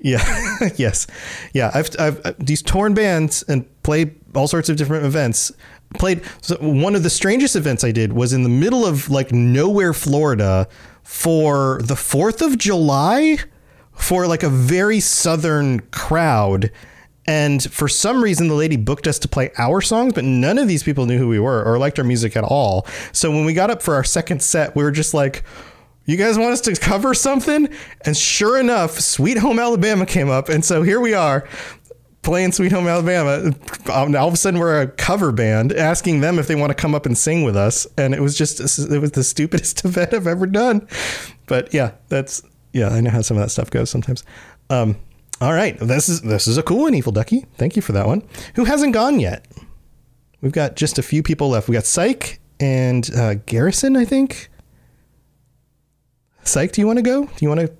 Yeah. 0.00 0.22
yes. 0.76 1.06
Yeah. 1.54 1.70
I've, 1.72 1.88
I've 1.98 2.26
uh, 2.26 2.32
these 2.38 2.60
torn 2.60 2.92
bands 2.92 3.42
and 3.44 3.64
play 3.82 4.14
all 4.34 4.48
sorts 4.48 4.68
of 4.68 4.76
different 4.76 5.06
events. 5.06 5.52
Played 5.94 6.22
so 6.40 6.56
one 6.56 6.94
of 6.94 7.02
the 7.02 7.10
strangest 7.10 7.56
events 7.56 7.84
I 7.84 7.92
did 7.92 8.12
was 8.12 8.32
in 8.32 8.42
the 8.42 8.48
middle 8.48 8.84
of 8.84 9.08
like 9.10 9.32
nowhere, 9.32 9.92
Florida, 9.92 10.68
for 11.02 11.80
the 11.82 11.96
Fourth 11.96 12.42
of 12.42 12.58
July, 12.58 13.38
for 13.94 14.26
like 14.26 14.42
a 14.42 14.48
very 14.48 15.00
southern 15.00 15.80
crowd. 15.90 16.70
And 17.26 17.62
for 17.62 17.88
some 17.88 18.22
reason, 18.22 18.48
the 18.48 18.54
lady 18.54 18.76
booked 18.76 19.06
us 19.06 19.18
to 19.20 19.28
play 19.28 19.50
our 19.56 19.80
songs, 19.80 20.12
but 20.12 20.24
none 20.24 20.58
of 20.58 20.68
these 20.68 20.82
people 20.82 21.06
knew 21.06 21.16
who 21.16 21.28
we 21.28 21.38
were 21.38 21.64
or 21.64 21.78
liked 21.78 21.98
our 21.98 22.04
music 22.04 22.36
at 22.36 22.44
all. 22.44 22.86
So 23.12 23.30
when 23.30 23.44
we 23.44 23.54
got 23.54 23.70
up 23.70 23.80
for 23.80 23.94
our 23.94 24.04
second 24.04 24.42
set, 24.42 24.76
we 24.76 24.82
were 24.82 24.90
just 24.90 25.14
like, 25.14 25.42
you 26.06 26.18
guys 26.18 26.36
want 26.36 26.52
us 26.52 26.60
to 26.62 26.74
cover 26.74 27.14
something? 27.14 27.68
And 28.02 28.14
sure 28.14 28.60
enough, 28.60 29.00
Sweet 29.00 29.38
Home 29.38 29.58
Alabama 29.58 30.04
came 30.04 30.28
up. 30.28 30.50
And 30.50 30.62
so 30.62 30.82
here 30.82 31.00
we 31.00 31.14
are 31.14 31.48
playing 32.24 32.52
Sweet 32.52 32.72
Home 32.72 32.88
Alabama. 32.88 33.54
Um, 33.92 34.16
all 34.16 34.28
of 34.28 34.34
a 34.34 34.36
sudden, 34.36 34.58
we're 34.58 34.82
a 34.82 34.88
cover 34.88 35.30
band 35.30 35.72
asking 35.72 36.20
them 36.20 36.38
if 36.38 36.48
they 36.48 36.54
want 36.54 36.70
to 36.70 36.74
come 36.74 36.94
up 36.94 37.06
and 37.06 37.16
sing 37.16 37.44
with 37.44 37.56
us. 37.56 37.86
And 37.96 38.14
it 38.14 38.20
was 38.20 38.36
just, 38.36 38.60
it 38.60 38.98
was 39.00 39.12
the 39.12 39.22
stupidest 39.22 39.84
event 39.84 40.12
I've 40.12 40.26
ever 40.26 40.46
done. 40.46 40.88
But 41.46 41.72
yeah, 41.72 41.92
that's, 42.08 42.42
yeah, 42.72 42.88
I 42.88 43.00
know 43.00 43.10
how 43.10 43.22
some 43.22 43.36
of 43.36 43.42
that 43.42 43.50
stuff 43.50 43.70
goes 43.70 43.90
sometimes. 43.90 44.24
Um, 44.70 44.96
all 45.40 45.52
right, 45.52 45.78
this 45.78 46.08
is 46.08 46.22
this 46.22 46.46
is 46.46 46.58
a 46.58 46.62
cool 46.62 46.82
one, 46.82 46.94
Evil 46.94 47.12
Ducky. 47.12 47.44
Thank 47.56 47.76
you 47.76 47.82
for 47.82 47.92
that 47.92 48.06
one. 48.06 48.22
Who 48.54 48.64
hasn't 48.64 48.94
gone 48.94 49.20
yet? 49.20 49.46
We've 50.40 50.52
got 50.52 50.76
just 50.76 50.98
a 50.98 51.02
few 51.02 51.22
people 51.22 51.48
left. 51.48 51.68
We 51.68 51.74
got 51.74 51.84
Psych 51.84 52.40
and 52.60 53.10
uh, 53.14 53.34
Garrison, 53.34 53.96
I 53.96 54.04
think. 54.04 54.48
Psych, 56.44 56.72
do 56.72 56.80
you 56.80 56.86
want 56.86 56.98
to 56.98 57.02
go? 57.02 57.24
Do 57.24 57.32
you 57.40 57.48
want 57.48 57.60
to? 57.60 57.72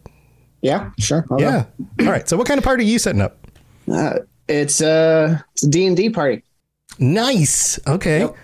Yeah, 0.62 0.90
sure. 0.98 1.26
I'll 1.30 1.40
yeah. 1.40 1.66
All 2.00 2.06
right. 2.06 2.28
So, 2.28 2.36
what 2.36 2.46
kind 2.46 2.58
of 2.58 2.64
party 2.64 2.84
are 2.84 2.86
you 2.88 2.98
setting 2.98 3.20
up? 3.20 3.46
Uh, 3.90 4.20
it's 4.48 4.80
uh, 4.80 5.40
it's 5.52 5.62
a 5.62 5.70
D 5.70 5.86
and 5.86 5.96
D 5.96 6.10
party. 6.10 6.42
Nice. 6.98 7.78
Okay. 7.86 8.20
Yep. 8.20 8.36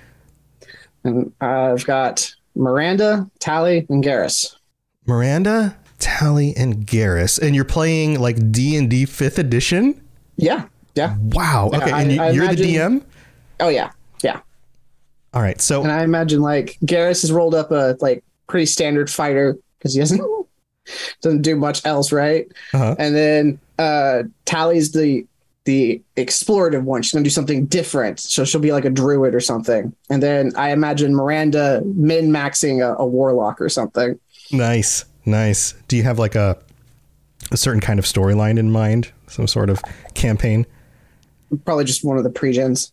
And 1.05 1.33
I've 1.41 1.85
got 1.85 2.35
Miranda, 2.55 3.31
Tali, 3.39 3.87
and 3.89 4.05
Garrus. 4.05 4.57
Miranda, 5.07 5.77
Tali, 5.99 6.55
and 6.57 6.87
Garrus, 6.87 7.39
and 7.41 7.55
you're 7.55 7.65
playing 7.65 8.21
like 8.21 8.53
D 8.53 8.77
and 8.77 8.91
D 8.91 9.07
Fifth 9.07 9.39
Edition. 9.39 10.01
Yeah. 10.37 10.67
Yeah. 10.95 11.17
Wow. 11.19 11.71
Okay. 11.73 11.91
I, 11.91 12.03
and 12.03 12.13
you, 12.35 12.45
are 12.45 12.55
the 12.55 12.63
DM. 12.63 13.03
Oh 13.61 13.69
yeah. 13.69 13.91
Yeah. 14.23 14.41
All 15.33 15.43
right. 15.43 15.61
So, 15.61 15.83
and 15.83 15.93
I 15.93 16.03
imagine 16.03 16.41
like 16.41 16.77
Garrus 16.85 17.23
has 17.23 17.31
rolled 17.31 17.55
up 17.55 17.71
a 17.71 17.97
like 18.01 18.25
pretty 18.49 18.67
standard 18.67 19.09
fighter 19.09 19.57
because 19.79 19.95
he 19.95 20.01
doesn't 20.01 20.21
doesn't 21.23 21.43
do 21.43 21.57
much 21.57 21.85
else, 21.87 22.13
right? 22.13 22.51
Uh-huh. 22.75 22.97
And 22.99 23.15
then 23.15 23.61
uh, 23.79 24.25
Tali's 24.45 24.93
the 24.93 25.27
the 25.65 26.03
explorative 26.17 26.85
one. 26.85 27.03
She's 27.03 27.13
gonna 27.13 27.25
do 27.25 27.31
something 27.31 27.67
different, 27.67 28.21
so 28.21 28.45
she'll 28.45 28.61
be 28.61 28.73
like 28.73 28.85
a 28.85 28.91
druid 28.91 29.35
or 29.35 29.41
something. 29.41 29.95
And 30.09 30.23
then 30.23 30.53
I 30.57 30.73
imagine 30.73 31.15
Miranda 31.15 31.83
min 31.85 32.31
maxing 32.31 32.81
a, 32.85 32.97
a 32.99 33.07
warlock 33.07 33.61
or 33.61 33.69
something. 33.69 34.19
Nice, 34.53 35.05
nice. 35.25 35.75
Do 35.89 35.97
you 35.97 36.03
have 36.03 36.19
like 36.19 36.35
a 36.35 36.59
a 37.51 37.57
certain 37.57 37.81
kind 37.81 37.99
of 37.99 38.05
storyline 38.05 38.59
in 38.59 38.71
mind? 38.71 39.13
Some 39.29 39.47
sort 39.47 39.71
of 39.71 39.81
campaign? 40.15 40.67
Probably 41.65 41.85
just 41.85 42.05
one 42.05 42.17
of 42.17 42.25
the 42.25 42.31
pregens. 42.31 42.93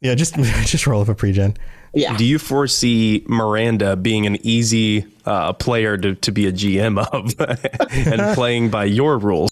Yeah, 0.00 0.14
just 0.14 0.34
just 0.64 0.86
roll 0.86 1.02
up 1.02 1.08
a 1.08 1.14
pregen. 1.14 1.56
Yeah. 1.94 2.16
Do 2.16 2.24
you 2.24 2.38
foresee 2.38 3.24
Miranda 3.26 3.96
being 3.96 4.26
an 4.26 4.36
easy 4.46 5.06
uh, 5.24 5.54
player 5.54 5.96
to, 5.96 6.14
to 6.14 6.30
be 6.30 6.46
a 6.46 6.52
GM 6.52 6.98
of 6.98 7.34
and 7.90 8.34
playing 8.34 8.68
by 8.68 8.84
your 8.84 9.18
rules? 9.18 9.50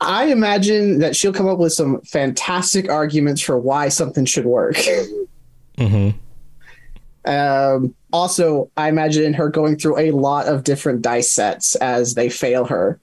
I 0.00 0.26
imagine 0.26 0.98
that 1.00 1.14
she'll 1.14 1.32
come 1.32 1.46
up 1.46 1.58
with 1.58 1.72
some 1.72 2.00
fantastic 2.02 2.88
arguments 2.88 3.40
for 3.40 3.58
why 3.58 3.88
something 3.88 4.24
should 4.24 4.46
work. 4.46 4.76
Mm-hmm. 5.76 6.10
Um, 7.30 7.94
also, 8.12 8.70
I 8.76 8.88
imagine 8.88 9.34
her 9.34 9.50
going 9.50 9.76
through 9.76 9.98
a 9.98 10.10
lot 10.12 10.46
of 10.46 10.64
different 10.64 11.02
dice 11.02 11.30
sets 11.30 11.74
as 11.76 12.14
they 12.14 12.28
fail 12.30 12.64
her. 12.64 12.98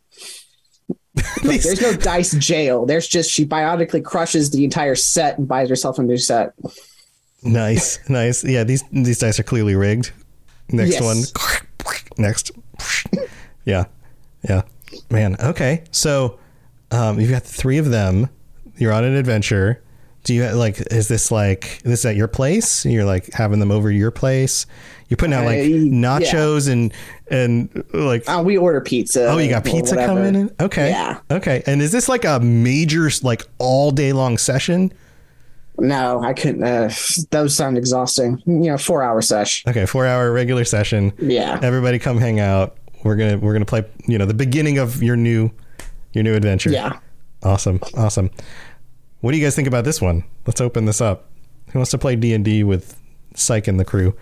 There's 1.43 1.82
no 1.82 1.93
dice 1.95 2.34
jail. 2.36 2.86
There's 2.86 3.08
just 3.08 3.32
she 3.32 3.45
biotically 3.45 4.04
crushes 4.04 4.52
the 4.52 4.64
entire 4.64 4.95
set 4.95 5.38
and 5.38 5.48
buys 5.48 5.70
herself 5.70 5.98
a 6.00 6.04
new 6.04 6.18
set. 6.18 6.54
Nice, 7.43 8.00
nice. 8.10 8.43
Yeah, 8.43 8.64
these 8.64 8.84
these 8.91 9.20
dice 9.20 9.39
are 9.39 9.43
clearly 9.43 9.76
rigged. 9.76 10.12
Next 10.70 11.00
Yes. 11.00 11.02
one. 11.02 11.24
Next. 12.18 12.52
Yeah. 13.66 13.86
Yeah. 14.48 14.64
Man, 15.10 15.36
okay. 15.39 15.84
So 15.91 16.39
um 16.92 17.20
you've 17.20 17.32
got 17.32 17.44
three 17.44 17.78
of 17.78 17.90
them. 17.90 18.30
You're 18.78 18.94
on 18.94 19.04
an 19.04 19.16
adventure. 19.16 19.82
Do 20.24 20.34
you 20.34 20.46
like 20.52 20.80
is 20.92 21.08
this 21.08 21.32
like 21.32 21.82
this 21.84 22.06
at 22.06 22.16
your 22.16 22.28
place? 22.28 22.86
You're 22.86 23.06
like 23.06 23.32
having 23.34 23.60
them 23.60 23.72
over 23.72 23.90
your 23.92 24.12
place? 24.12 24.66
You're 25.08 25.16
putting 25.18 25.34
out 25.34 25.46
like 25.46 25.60
Uh, 25.60 25.64
yeah. 25.64 25.92
nachos 25.92 26.70
and 26.70 26.94
and 27.32 27.84
like 27.94 28.28
Uh, 28.30 28.42
we 28.46 28.58
order 28.58 28.82
pizza. 28.82 29.28
Oh, 29.28 29.38
you 29.38 29.50
got 29.50 29.64
pizza 29.64 29.96
whatever. 29.96 30.16
coming 30.16 30.36
in? 30.36 30.52
Okay. 30.60 30.90
Yeah. 30.90 31.20
Okay. 31.32 31.64
And 31.66 31.82
is 31.82 31.92
this 31.94 32.10
like 32.10 32.26
a 32.26 32.40
major 32.42 33.10
like 33.24 33.44
all 33.58 33.92
day 33.92 34.12
long 34.12 34.38
session? 34.38 34.92
No, 35.80 36.24
I 36.24 36.34
couldn't. 36.34 36.64
Uh, 36.64 36.90
those 37.30 37.56
sound 37.56 37.78
exhausting. 37.78 38.42
You 38.48 38.72
know, 38.72 38.78
four 38.80 39.04
hour 39.04 39.22
session. 39.22 39.70
Okay, 39.70 39.86
four 39.86 40.08
hour 40.08 40.32
regular 40.32 40.66
session. 40.66 41.14
Yeah. 41.20 41.60
Everybody 41.62 42.00
come 42.00 42.18
hang 42.18 42.40
out. 42.40 42.78
We're 43.04 43.16
gonna 43.16 43.38
we're 43.38 43.54
gonna 43.54 43.66
play. 43.66 43.86
You 44.08 44.18
know, 44.18 44.26
the 44.26 44.34
beginning 44.34 44.80
of 44.80 45.04
your 45.04 45.16
new 45.16 45.52
your 46.18 46.24
new 46.24 46.36
adventure. 46.36 46.72
Yeah. 46.72 46.99
Awesome. 47.43 47.80
Awesome. 47.95 48.32
What 49.22 49.32
do 49.32 49.38
you 49.38 49.43
guys 49.45 49.55
think 49.55 49.68
about 49.68 49.86
this 49.86 50.01
one? 50.01 50.24
Let's 50.45 50.59
open 50.59 50.86
this 50.86 50.99
up. 51.01 51.30
Who 51.72 51.80
wants 51.80 51.91
to 51.91 51.97
play 51.97 52.15
D 52.15 52.34
and 52.34 52.43
D 52.43 52.63
with 52.63 52.99
Psych 53.36 53.68
and 53.68 53.80
the 53.80 53.86
crew? 53.86 54.15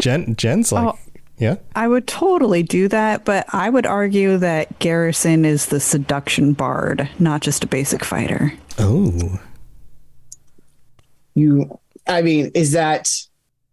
Jen. 0.00 0.36
Jen's 0.36 0.70
like, 0.72 0.94
Oh. 0.94 0.98
yeah. 1.38 1.56
I 1.74 1.88
would 1.88 2.06
totally 2.06 2.62
do 2.62 2.86
that, 2.88 3.24
but 3.24 3.44
I 3.52 3.68
would 3.70 3.86
argue 3.86 4.38
that 4.38 4.78
Garrison 4.78 5.44
is 5.44 5.66
the 5.66 5.80
seduction 5.80 6.52
bard, 6.52 7.08
not 7.18 7.40
just 7.42 7.64
a 7.64 7.66
basic 7.66 8.04
fighter. 8.04 8.52
Oh. 8.78 9.40
You, 11.34 11.78
I 12.06 12.22
mean, 12.22 12.50
is 12.54 12.72
that 12.72 13.10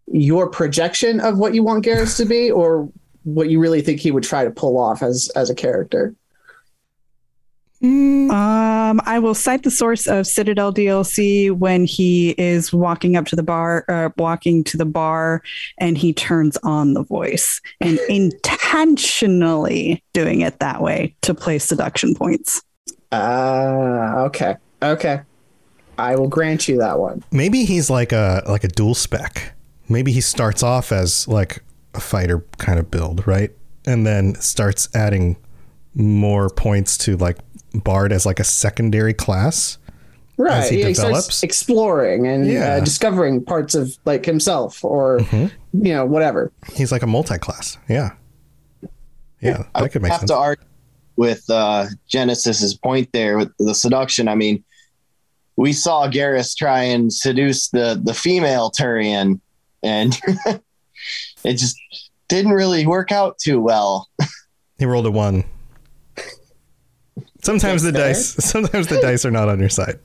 your 0.07 0.49
projection 0.49 1.19
of 1.19 1.37
what 1.37 1.53
you 1.53 1.63
want 1.63 1.85
Garrus 1.85 2.17
to 2.17 2.25
be, 2.25 2.49
or 2.51 2.89
what 3.23 3.49
you 3.49 3.59
really 3.59 3.81
think 3.81 3.99
he 3.99 4.11
would 4.11 4.23
try 4.23 4.43
to 4.43 4.51
pull 4.51 4.77
off 4.77 5.03
as 5.03 5.29
as 5.35 5.49
a 5.49 5.55
character? 5.55 6.15
Um, 7.83 9.01
I 9.05 9.19
will 9.19 9.35
cite 9.35 9.63
the 9.63 9.71
source 9.71 10.07
of 10.07 10.25
Citadel 10.25 10.73
DLC 10.73 11.51
when 11.51 11.85
he 11.85 12.31
is 12.31 12.73
walking 12.73 13.15
up 13.15 13.25
to 13.27 13.35
the 13.35 13.43
bar, 13.43 13.85
uh, 13.87 14.09
walking 14.17 14.63
to 14.65 14.77
the 14.77 14.85
bar, 14.85 15.43
and 15.77 15.97
he 15.97 16.13
turns 16.13 16.57
on 16.63 16.93
the 16.93 17.03
voice 17.03 17.61
and 17.79 17.99
intentionally 18.09 20.03
doing 20.13 20.41
it 20.41 20.59
that 20.59 20.81
way 20.81 21.15
to 21.21 21.35
play 21.35 21.59
seduction 21.59 22.15
points. 22.15 22.63
Ah, 23.11 24.21
okay, 24.21 24.55
okay. 24.81 25.21
I 25.99 26.15
will 26.15 26.27
grant 26.27 26.67
you 26.67 26.77
that 26.77 26.99
one. 26.99 27.23
Maybe 27.31 27.65
he's 27.65 27.89
like 27.89 28.11
a 28.11 28.43
like 28.47 28.63
a 28.63 28.67
dual 28.67 28.95
spec. 28.95 29.53
Maybe 29.89 30.11
he 30.11 30.21
starts 30.21 30.63
off 30.63 30.91
as 30.91 31.27
like 31.27 31.63
a 31.93 31.99
fighter 31.99 32.45
kind 32.57 32.79
of 32.79 32.91
build, 32.91 33.25
right? 33.25 33.51
And 33.85 34.05
then 34.05 34.35
starts 34.35 34.89
adding 34.93 35.37
more 35.95 36.49
points 36.49 36.97
to 36.99 37.17
like 37.17 37.37
Bard 37.79 38.11
as 38.11 38.25
like 38.25 38.39
a 38.39 38.43
secondary 38.43 39.13
class. 39.13 39.77
Right. 40.37 40.59
As 40.59 40.69
he 40.69 40.77
yeah, 40.79 40.83
starts 40.93 40.99
develops. 40.99 41.43
exploring 41.43 42.27
and 42.27 42.45
Yeah. 42.45 42.69
Mm-hmm. 42.75 42.81
uh, 42.81 42.85
discovering 42.85 43.43
parts 43.43 43.73
of 43.75 43.97
like 44.05 44.25
himself 44.25 44.83
or 44.85 45.19
you 45.31 45.49
know 45.73 46.05
whatever. 46.05 46.51
He's 46.73 46.91
like 46.91 47.01
a 47.01 47.07
multi-class. 47.07 47.77
Yeah. 47.89 48.11
Yeah, 49.41 49.63
I 49.75 49.87
could 49.87 50.01
make 50.01 50.11
have 50.11 50.21
sense. 50.21 50.31
to 50.31 50.37
argue 50.37 50.65
with 51.15 51.43
uh, 51.49 51.85
Genesis's 52.07 52.75
point 52.75 53.09
there 53.13 53.37
with 53.37 53.51
the 53.59 53.73
seduction. 53.75 54.27
I 54.27 54.33
mean, 54.35 54.63
we 55.57 55.73
saw 55.73 56.07
Garrus 56.07 56.55
try 56.55 56.83
and 56.83 57.11
seduce 57.13 57.69
the 57.69 57.99
the 58.03 58.13
female 58.15 58.71
Turian, 58.71 59.39
and 59.83 60.17
it 61.43 61.53
just 61.53 61.77
didn't 62.27 62.51
really 62.51 62.85
work 62.87 63.11
out 63.11 63.37
too 63.39 63.59
well. 63.61 64.07
He 64.79 64.85
rolled 64.85 65.07
a 65.07 65.11
one. 65.11 65.43
Sometimes 67.43 67.83
the 67.83 67.91
That's 67.91 68.35
dice 68.35 68.45
sometimes 68.51 68.87
the 68.87 68.99
dice 68.99 69.25
are 69.25 69.31
not 69.31 69.49
on 69.49 69.59
your 69.59 69.69
side. 69.69 69.99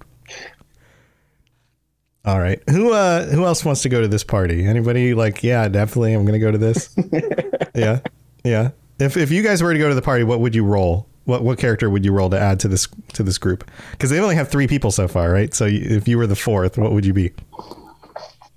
All 2.24 2.38
right. 2.38 2.62
Who 2.70 2.92
uh 2.92 3.26
who 3.26 3.44
else 3.44 3.64
wants 3.64 3.82
to 3.82 3.88
go 3.88 4.00
to 4.00 4.08
this 4.08 4.22
party? 4.22 4.64
Anybody 4.64 5.14
like, 5.14 5.42
yeah, 5.42 5.68
definitely 5.68 6.14
I'm 6.14 6.24
gonna 6.24 6.38
go 6.38 6.52
to 6.52 6.58
this? 6.58 6.94
yeah. 7.74 8.00
Yeah. 8.44 8.70
If 8.98 9.16
if 9.16 9.30
you 9.30 9.42
guys 9.42 9.62
were 9.62 9.72
to 9.72 9.78
go 9.78 9.88
to 9.88 9.94
the 9.94 10.02
party, 10.02 10.22
what 10.24 10.40
would 10.40 10.54
you 10.54 10.64
roll? 10.64 11.08
What 11.24 11.42
what 11.42 11.58
character 11.58 11.90
would 11.90 12.04
you 12.04 12.12
roll 12.12 12.30
to 12.30 12.38
add 12.38 12.60
to 12.60 12.68
this 12.68 12.86
to 13.14 13.22
this 13.22 13.38
group? 13.38 13.68
Because 13.92 14.10
they 14.10 14.20
only 14.20 14.36
have 14.36 14.48
three 14.48 14.68
people 14.68 14.92
so 14.92 15.08
far, 15.08 15.32
right? 15.32 15.52
So 15.52 15.66
if 15.66 16.06
you 16.06 16.16
were 16.16 16.26
the 16.26 16.36
fourth, 16.36 16.78
what 16.78 16.92
would 16.92 17.04
you 17.04 17.12
be? 17.12 17.32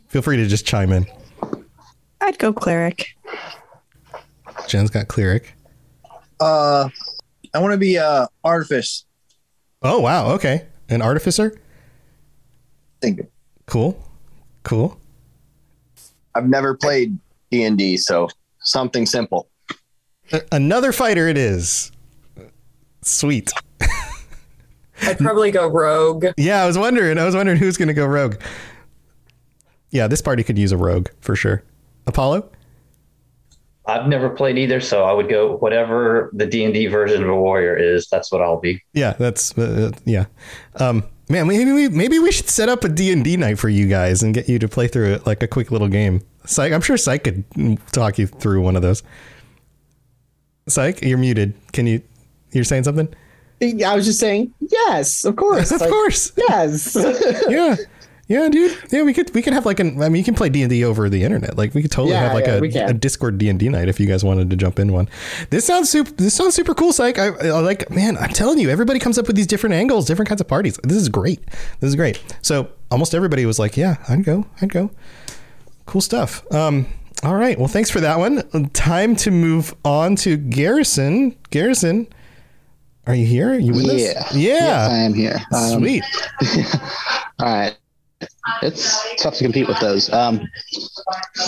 Feel 0.09 0.21
free 0.21 0.37
to 0.37 0.47
just 0.47 0.65
chime 0.65 0.91
in. 0.91 1.07
I'd 2.21 2.37
go 2.37 2.53
cleric. 2.53 3.17
Jen's 4.67 4.89
got 4.89 5.07
cleric. 5.07 5.53
Uh, 6.39 6.89
I 7.55 7.59
want 7.59 7.71
to 7.71 7.77
be 7.77 7.97
uh 7.97 8.27
artifice. 8.43 9.05
Oh 9.81 9.99
wow, 10.01 10.31
okay, 10.33 10.65
an 10.89 11.01
artificer. 11.01 11.57
Thank 13.01 13.17
you. 13.19 13.27
Cool, 13.65 13.97
cool. 14.63 14.99
I've 16.35 16.49
never 16.49 16.75
played 16.75 17.17
D 17.49 17.63
and 17.63 17.77
D, 17.77 17.97
so 17.97 18.27
something 18.59 19.05
simple. 19.05 19.47
Another 20.51 20.91
fighter 20.91 21.27
it 21.27 21.37
is. 21.37 21.91
Sweet. 23.01 23.51
I'd 25.01 25.17
probably 25.19 25.51
go 25.51 25.67
rogue. 25.67 26.25
Yeah, 26.37 26.63
I 26.63 26.67
was 26.67 26.77
wondering. 26.77 27.17
I 27.17 27.25
was 27.25 27.35
wondering 27.35 27.57
who's 27.57 27.77
going 27.77 27.89
to 27.89 27.93
go 27.93 28.05
rogue. 28.05 28.35
Yeah, 29.91 30.07
this 30.07 30.21
party 30.21 30.43
could 30.43 30.57
use 30.57 30.71
a 30.71 30.77
rogue 30.77 31.09
for 31.21 31.35
sure. 31.35 31.63
Apollo. 32.07 32.49
I've 33.87 34.07
never 34.07 34.29
played 34.29 34.57
either, 34.57 34.81
so 34.81 35.03
I 35.03 35.11
would 35.13 35.29
go 35.29 35.57
whatever 35.57 36.31
the 36.33 36.45
D 36.45 36.63
and 36.65 36.73
D 36.73 36.87
version 36.87 37.21
of 37.23 37.29
a 37.29 37.35
warrior 37.35 37.75
is. 37.77 38.07
That's 38.09 38.31
what 38.31 38.41
I'll 38.41 38.59
be. 38.59 38.81
Yeah, 38.93 39.13
that's 39.13 39.57
uh, 39.57 39.91
yeah. 40.05 40.25
Um, 40.77 41.03
man, 41.29 41.47
maybe 41.47 41.71
we 41.71 41.89
maybe 41.89 42.17
we 42.19 42.31
should 42.31 42.49
set 42.49 42.67
up 42.69 42.83
a 42.83 42.89
D 42.89 43.11
and 43.11 43.23
D 43.23 43.37
night 43.37 43.59
for 43.59 43.69
you 43.69 43.87
guys 43.87 44.23
and 44.23 44.33
get 44.33 44.49
you 44.49 44.57
to 44.59 44.67
play 44.67 44.87
through 44.87 45.13
it 45.13 45.27
like 45.27 45.43
a 45.43 45.47
quick 45.47 45.71
little 45.71 45.87
game. 45.87 46.21
Psych, 46.45 46.73
I'm 46.73 46.81
sure 46.81 46.97
Psych 46.97 47.23
could 47.23 47.43
talk 47.91 48.17
you 48.17 48.27
through 48.27 48.61
one 48.61 48.75
of 48.75 48.81
those. 48.81 49.03
Psych, 50.67 51.01
you're 51.03 51.17
muted. 51.17 51.53
Can 51.73 51.85
you? 51.87 52.01
You're 52.51 52.63
saying 52.63 52.83
something? 52.85 53.13
I 53.61 53.95
was 53.95 54.05
just 54.05 54.19
saying, 54.19 54.53
yes, 54.59 55.23
of 55.25 55.35
course, 55.37 55.71
of 55.71 55.79
Like, 55.81 55.89
course, 55.89 56.31
yes. 56.37 56.95
yeah, 57.49 57.75
yeah, 58.27 58.49
dude. 58.49 58.77
Yeah, 58.91 59.03
we 59.03 59.13
could 59.13 59.33
we 59.35 59.41
could 59.41 59.53
have 59.53 59.65
like 59.65 59.79
an. 59.79 60.01
I 60.01 60.09
mean, 60.09 60.19
you 60.19 60.23
can 60.23 60.33
play 60.35 60.49
D 60.49 60.61
and 60.63 60.69
D 60.69 60.83
over 60.83 61.09
the 61.09 61.23
internet. 61.23 61.57
Like 61.57 61.73
we 61.73 61.81
could 61.81 61.91
totally 61.91 62.13
Yeah, 62.13 62.21
have 62.23 62.33
like 62.33 62.45
yeah, 62.73 62.87
a, 62.87 62.89
a 62.89 62.93
Discord 62.93 63.37
D 63.37 63.49
and 63.49 63.59
D 63.59 63.69
night 63.69 63.87
if 63.87 63.99
you 63.99 64.07
guys 64.07 64.23
wanted 64.23 64.49
to 64.49 64.55
jump 64.55 64.79
in 64.79 64.91
one. 64.91 65.07
This 65.51 65.65
sounds 65.65 65.89
super. 65.89 66.09
This 66.11 66.33
sounds 66.33 66.55
super 66.55 66.73
cool, 66.73 66.91
Psych. 66.91 67.17
I, 67.19 67.27
I 67.27 67.59
like. 67.59 67.89
Man, 67.91 68.17
I'm 68.17 68.29
telling 68.31 68.57
you, 68.59 68.69
everybody 68.69 68.99
comes 68.99 69.17
up 69.17 69.27
with 69.27 69.35
these 69.35 69.47
different 69.47 69.75
angles, 69.75 70.05
different 70.05 70.27
kinds 70.29 70.41
of 70.41 70.47
parties. 70.47 70.77
This 70.83 70.97
is 70.97 71.09
great. 71.09 71.39
This 71.79 71.89
is 71.89 71.95
great. 71.95 72.21
So 72.41 72.69
almost 72.89 73.13
everybody 73.13 73.45
was 73.45 73.59
like, 73.59 73.77
"Yeah, 73.77 73.97
I'd 74.09 74.23
go. 74.23 74.45
I'd 74.61 74.69
go." 74.71 74.89
Cool 75.85 76.01
stuff. 76.01 76.43
Um. 76.51 76.87
All 77.23 77.35
right. 77.35 77.57
Well, 77.57 77.67
thanks 77.67 77.89
for 77.89 77.99
that 78.01 78.17
one. 78.19 78.41
Time 78.71 79.15
to 79.17 79.31
move 79.31 79.73
on 79.85 80.15
to 80.17 80.35
Garrison. 80.35 81.35
Garrison, 81.49 82.07
are 83.07 83.15
you 83.15 83.25
here? 83.25 83.51
Are 83.51 83.59
you 83.59 83.71
with 83.73 83.85
Yeah. 83.85 84.19
us? 84.19 84.35
Yeah. 84.35 84.51
Yes, 84.53 84.89
I 84.91 84.97
am 84.97 85.13
here. 85.13 85.41
Um, 85.53 85.79
Sweet. 85.79 86.03
All 87.39 87.45
right. 87.47 87.75
It's 88.61 89.15
tough 89.21 89.35
to 89.35 89.43
compete 89.43 89.67
with 89.67 89.79
those. 89.79 90.11
Um, 90.11 90.41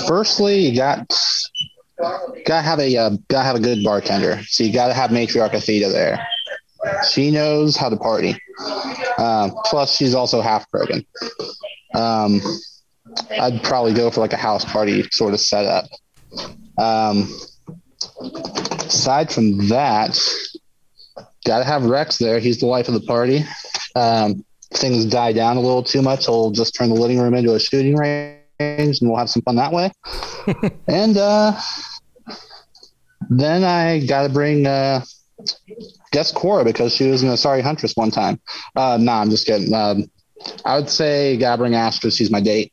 firstly, 0.08 0.60
you 0.60 0.76
got 0.76 1.12
gotta 2.46 2.62
have 2.62 2.80
a 2.80 2.96
uh, 2.98 3.10
gotta 3.28 3.44
have 3.44 3.56
a 3.56 3.60
good 3.60 3.84
bartender. 3.84 4.42
So 4.44 4.64
you 4.64 4.74
gotta 4.74 4.94
have 4.94 5.12
matriarch 5.12 5.52
Aethyta 5.52 5.92
there. 5.92 6.26
She 7.10 7.32
knows 7.32 7.76
how 7.76 7.90
to 7.90 7.98
party. 7.98 8.38
Um, 9.18 9.52
plus, 9.66 9.96
she's 9.96 10.14
also 10.14 10.42
half 10.42 10.66
Krogan. 10.72 11.06
Um, 11.96 12.42
I'd 13.32 13.64
probably 13.64 13.94
go 13.94 14.12
for 14.12 14.22
like 14.22 14.34
a 14.34 14.38
house 14.38 14.64
party 14.66 15.04
sort 15.12 15.34
of 15.34 15.40
setup. 15.40 15.86
Um, 16.78 17.34
aside 18.80 19.32
from 19.32 19.68
that, 19.70 20.20
gotta 21.46 21.64
have 21.64 21.86
Rex 21.86 22.18
there. 22.18 22.40
He's 22.40 22.60
the 22.60 22.68
life 22.68 22.88
of 22.88 22.94
the 22.94 23.02
party. 23.02 23.44
Um, 23.96 24.46
things 24.74 25.05
die 25.05 25.34
down 25.34 25.57
a 25.57 25.61
little 25.61 25.84
too 25.84 26.01
much, 26.01 26.26
he'll 26.26 26.51
just 26.51 26.76
turn 26.76 26.89
the 26.89 26.95
living 26.95 27.20
room 27.20 27.34
into 27.34 27.53
a 27.53 27.59
shooting 27.59 27.95
range, 27.95 28.38
and 28.59 28.97
we'll 29.01 29.18
have 29.18 29.30
some 29.30 29.41
fun 29.41 29.55
that 29.55 29.72
way. 29.72 29.91
and 30.88 31.18
uh, 31.18 31.59
then 33.30 33.63
I 33.63 34.05
gotta 34.05 34.30
bring 34.30 34.65
uh, 34.65 35.03
guess 36.11 36.32
Cora 36.32 36.63
because 36.63 36.95
she 36.95 37.09
was 37.09 37.24
in 37.24 37.30
a 37.30 37.38
Sorry 37.38 37.61
Huntress 37.61 37.95
one 37.95 38.11
time. 38.11 38.39
Uh, 38.76 38.97
nah, 38.99 39.22
I'm 39.22 39.30
just 39.30 39.45
kidding. 39.45 39.74
Um, 39.74 40.09
I 40.65 40.78
would 40.78 40.89
say 40.89 41.38
gotta 41.38 41.57
bring 41.57 41.76
Astra. 41.76 42.11
She's 42.11 42.32
my 42.32 42.41
date. 42.41 42.72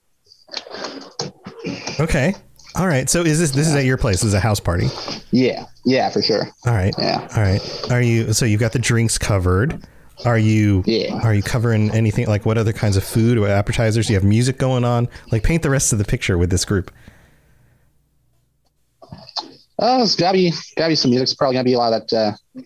Okay. 2.01 2.35
All 2.77 2.87
right. 2.87 3.09
So 3.09 3.23
is 3.23 3.39
this 3.39 3.53
this 3.53 3.69
is 3.69 3.75
at 3.75 3.85
your 3.85 3.97
place? 3.97 4.17
This 4.17 4.29
is 4.29 4.35
a 4.35 4.41
house 4.41 4.61
party. 4.61 4.89
Yeah, 5.31 5.67
yeah, 5.85 6.11
for 6.11 6.23
sure. 6.23 6.49
All 6.67 6.73
right. 6.73 6.95
Yeah. 6.99 7.29
All 7.37 7.43
right. 7.43 7.91
Are 7.91 8.03
you 8.03 8.33
so 8.33 8.45
you've 8.45 8.61
got 8.61 8.73
the 8.73 8.79
drinks 8.79 9.19
covered? 9.19 9.87
Are 10.25 10.39
you 10.39 10.83
Yeah. 10.87 11.15
are 11.23 11.35
you 11.35 11.43
covering 11.43 11.91
anything 11.91 12.27
like 12.27 12.47
what 12.47 12.57
other 12.57 12.73
kinds 12.73 12.97
of 12.97 13.05
food 13.05 13.37
or 13.37 13.49
appetizers? 13.49 14.07
Do 14.07 14.13
you 14.13 14.19
have 14.19 14.25
music 14.25 14.59
going 14.59 14.85
on? 14.85 15.09
Like 15.33 15.43
paint 15.43 15.63
the 15.63 15.71
rest 15.71 15.93
of 15.93 15.99
the 15.99 16.05
picture 16.05 16.39
with 16.39 16.51
this 16.51 16.65
group. 16.65 16.91
Uh, 19.79 20.01
it's 20.03 20.15
gotta 20.15 20.39
be 20.39 20.53
gotta 20.77 20.91
be 20.91 20.95
some 20.97 21.11
music. 21.11 21.25
It's 21.25 21.35
probably 21.35 21.55
gonna 21.55 21.65
be 21.65 21.73
a 21.75 21.79
lot 21.79 21.93
of 21.93 22.07
that. 22.09 22.17
Uh, 22.57 22.61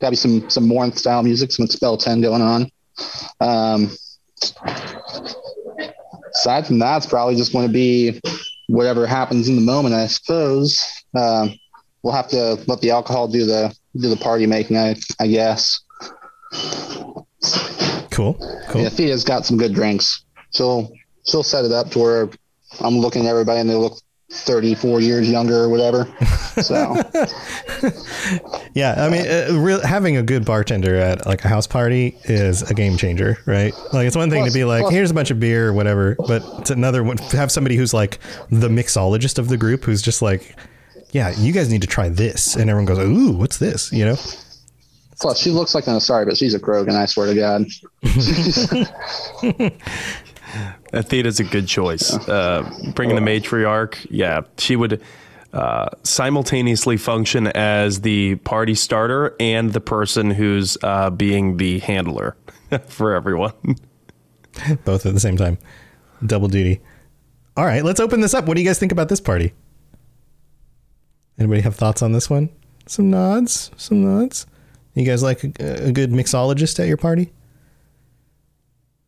gotta 0.00 0.12
be 0.12 0.16
some 0.16 0.48
some 0.50 0.68
Morn 0.68 0.92
style 0.92 1.22
music, 1.22 1.52
some 1.52 1.64
Expel 1.64 1.96
10 1.96 2.20
going 2.20 2.42
on. 2.42 2.70
Um, 3.40 3.90
aside 6.34 6.66
from 6.66 6.78
that, 6.80 6.98
it's 6.98 7.06
probably 7.06 7.36
just 7.36 7.52
going 7.52 7.66
to 7.66 7.72
be 7.72 8.20
whatever 8.68 9.06
happens 9.06 9.48
in 9.48 9.56
the 9.56 9.62
moment. 9.62 9.94
I 9.94 10.06
suppose 10.06 10.84
um, 11.14 11.54
we'll 12.02 12.12
have 12.12 12.28
to 12.28 12.58
let 12.66 12.80
the 12.80 12.90
alcohol 12.90 13.26
do 13.28 13.44
the 13.46 13.74
do 13.96 14.08
the 14.10 14.16
party 14.16 14.46
making. 14.46 14.76
I 14.76 14.96
I 15.18 15.26
guess. 15.28 15.80
Cool. 18.20 18.64
Cool. 18.68 18.82
Yeah, 18.82 18.88
Thea's 18.90 19.24
got 19.24 19.46
some 19.46 19.56
good 19.56 19.72
drinks. 19.74 20.22
She'll 20.52 20.92
she'll 21.26 21.42
set 21.42 21.64
it 21.64 21.72
up 21.72 21.90
to 21.92 21.98
where 21.98 22.28
I'm 22.80 22.98
looking 22.98 23.22
at 23.26 23.30
everybody 23.30 23.60
and 23.60 23.70
they 23.70 23.74
look 23.74 23.98
34 24.32 25.00
years 25.00 25.28
younger 25.28 25.56
or 25.64 25.68
whatever. 25.68 26.06
So. 26.60 26.94
Yeah, 28.74 28.94
I 28.98 29.08
mean, 29.08 29.26
uh, 29.26 29.58
real, 29.58 29.80
having 29.80 30.16
a 30.18 30.22
good 30.22 30.44
bartender 30.44 30.94
at 30.96 31.24
like 31.24 31.42
a 31.44 31.48
house 31.48 31.66
party 31.66 32.18
is 32.24 32.68
a 32.70 32.74
game 32.74 32.96
changer, 32.98 33.38
right? 33.46 33.72
Like 33.92 34.06
it's 34.06 34.16
one 34.16 34.28
thing 34.28 34.42
Plus- 34.42 34.52
to 34.52 34.58
be 34.58 34.64
like, 34.64 34.82
plus- 34.82 34.92
here's 34.92 35.10
a 35.10 35.14
bunch 35.14 35.30
of 35.30 35.40
beer 35.40 35.68
or 35.68 35.72
whatever, 35.72 36.16
but 36.26 36.42
it's 36.58 36.70
another 36.70 37.02
one 37.02 37.16
to 37.16 37.36
have 37.36 37.50
somebody 37.50 37.76
who's 37.76 37.94
like 37.94 38.18
the 38.50 38.68
mixologist 38.68 39.38
of 39.38 39.48
the 39.48 39.56
group 39.56 39.84
who's 39.84 40.02
just 40.02 40.20
like, 40.20 40.54
yeah, 41.12 41.32
you 41.38 41.52
guys 41.52 41.70
need 41.70 41.80
to 41.80 41.86
try 41.88 42.08
this, 42.10 42.56
and 42.56 42.68
everyone 42.68 42.84
goes, 42.84 42.98
ooh, 42.98 43.32
what's 43.32 43.56
this? 43.58 43.90
You 43.90 44.04
know? 44.04 44.16
Plus, 45.20 45.38
she 45.38 45.50
looks 45.50 45.74
like 45.74 45.86
an 45.86 45.94
Asari, 45.94 46.24
but 46.24 46.36
she's 46.36 46.54
a 46.54 46.58
Krogan. 46.58 46.94
I 46.94 47.04
swear 47.06 47.26
to 47.26 47.34
God. 47.34 47.66
Aethyta's 50.92 51.40
a 51.40 51.44
good 51.44 51.68
choice. 51.68 52.12
Uh, 52.28 52.68
bringing 52.94 53.16
the 53.16 53.22
matriarch, 53.22 54.06
yeah, 54.10 54.40
she 54.56 54.76
would 54.76 55.02
uh, 55.52 55.88
simultaneously 56.02 56.96
function 56.96 57.48
as 57.48 58.00
the 58.00 58.36
party 58.36 58.74
starter 58.74 59.36
and 59.38 59.72
the 59.72 59.80
person 59.80 60.30
who's 60.30 60.78
uh, 60.82 61.10
being 61.10 61.58
the 61.58 61.80
handler 61.80 62.36
for 62.88 63.14
everyone. 63.14 63.52
Both 64.84 65.06
at 65.06 65.14
the 65.14 65.20
same 65.20 65.36
time, 65.36 65.58
double 66.24 66.48
duty. 66.48 66.80
All 67.56 67.64
right, 67.64 67.84
let's 67.84 68.00
open 68.00 68.20
this 68.20 68.32
up. 68.32 68.46
What 68.46 68.54
do 68.54 68.62
you 68.62 68.68
guys 68.68 68.78
think 68.78 68.92
about 68.92 69.08
this 69.08 69.20
party? 69.20 69.52
Anybody 71.38 71.60
have 71.60 71.76
thoughts 71.76 72.02
on 72.02 72.12
this 72.12 72.30
one? 72.30 72.48
Some 72.86 73.10
nods, 73.10 73.70
some 73.76 74.02
nods. 74.02 74.46
You 75.00 75.06
guys 75.06 75.22
like 75.22 75.42
a, 75.60 75.88
a 75.88 75.92
good 75.92 76.10
mixologist 76.10 76.78
at 76.78 76.86
your 76.86 76.96
party? 76.96 77.32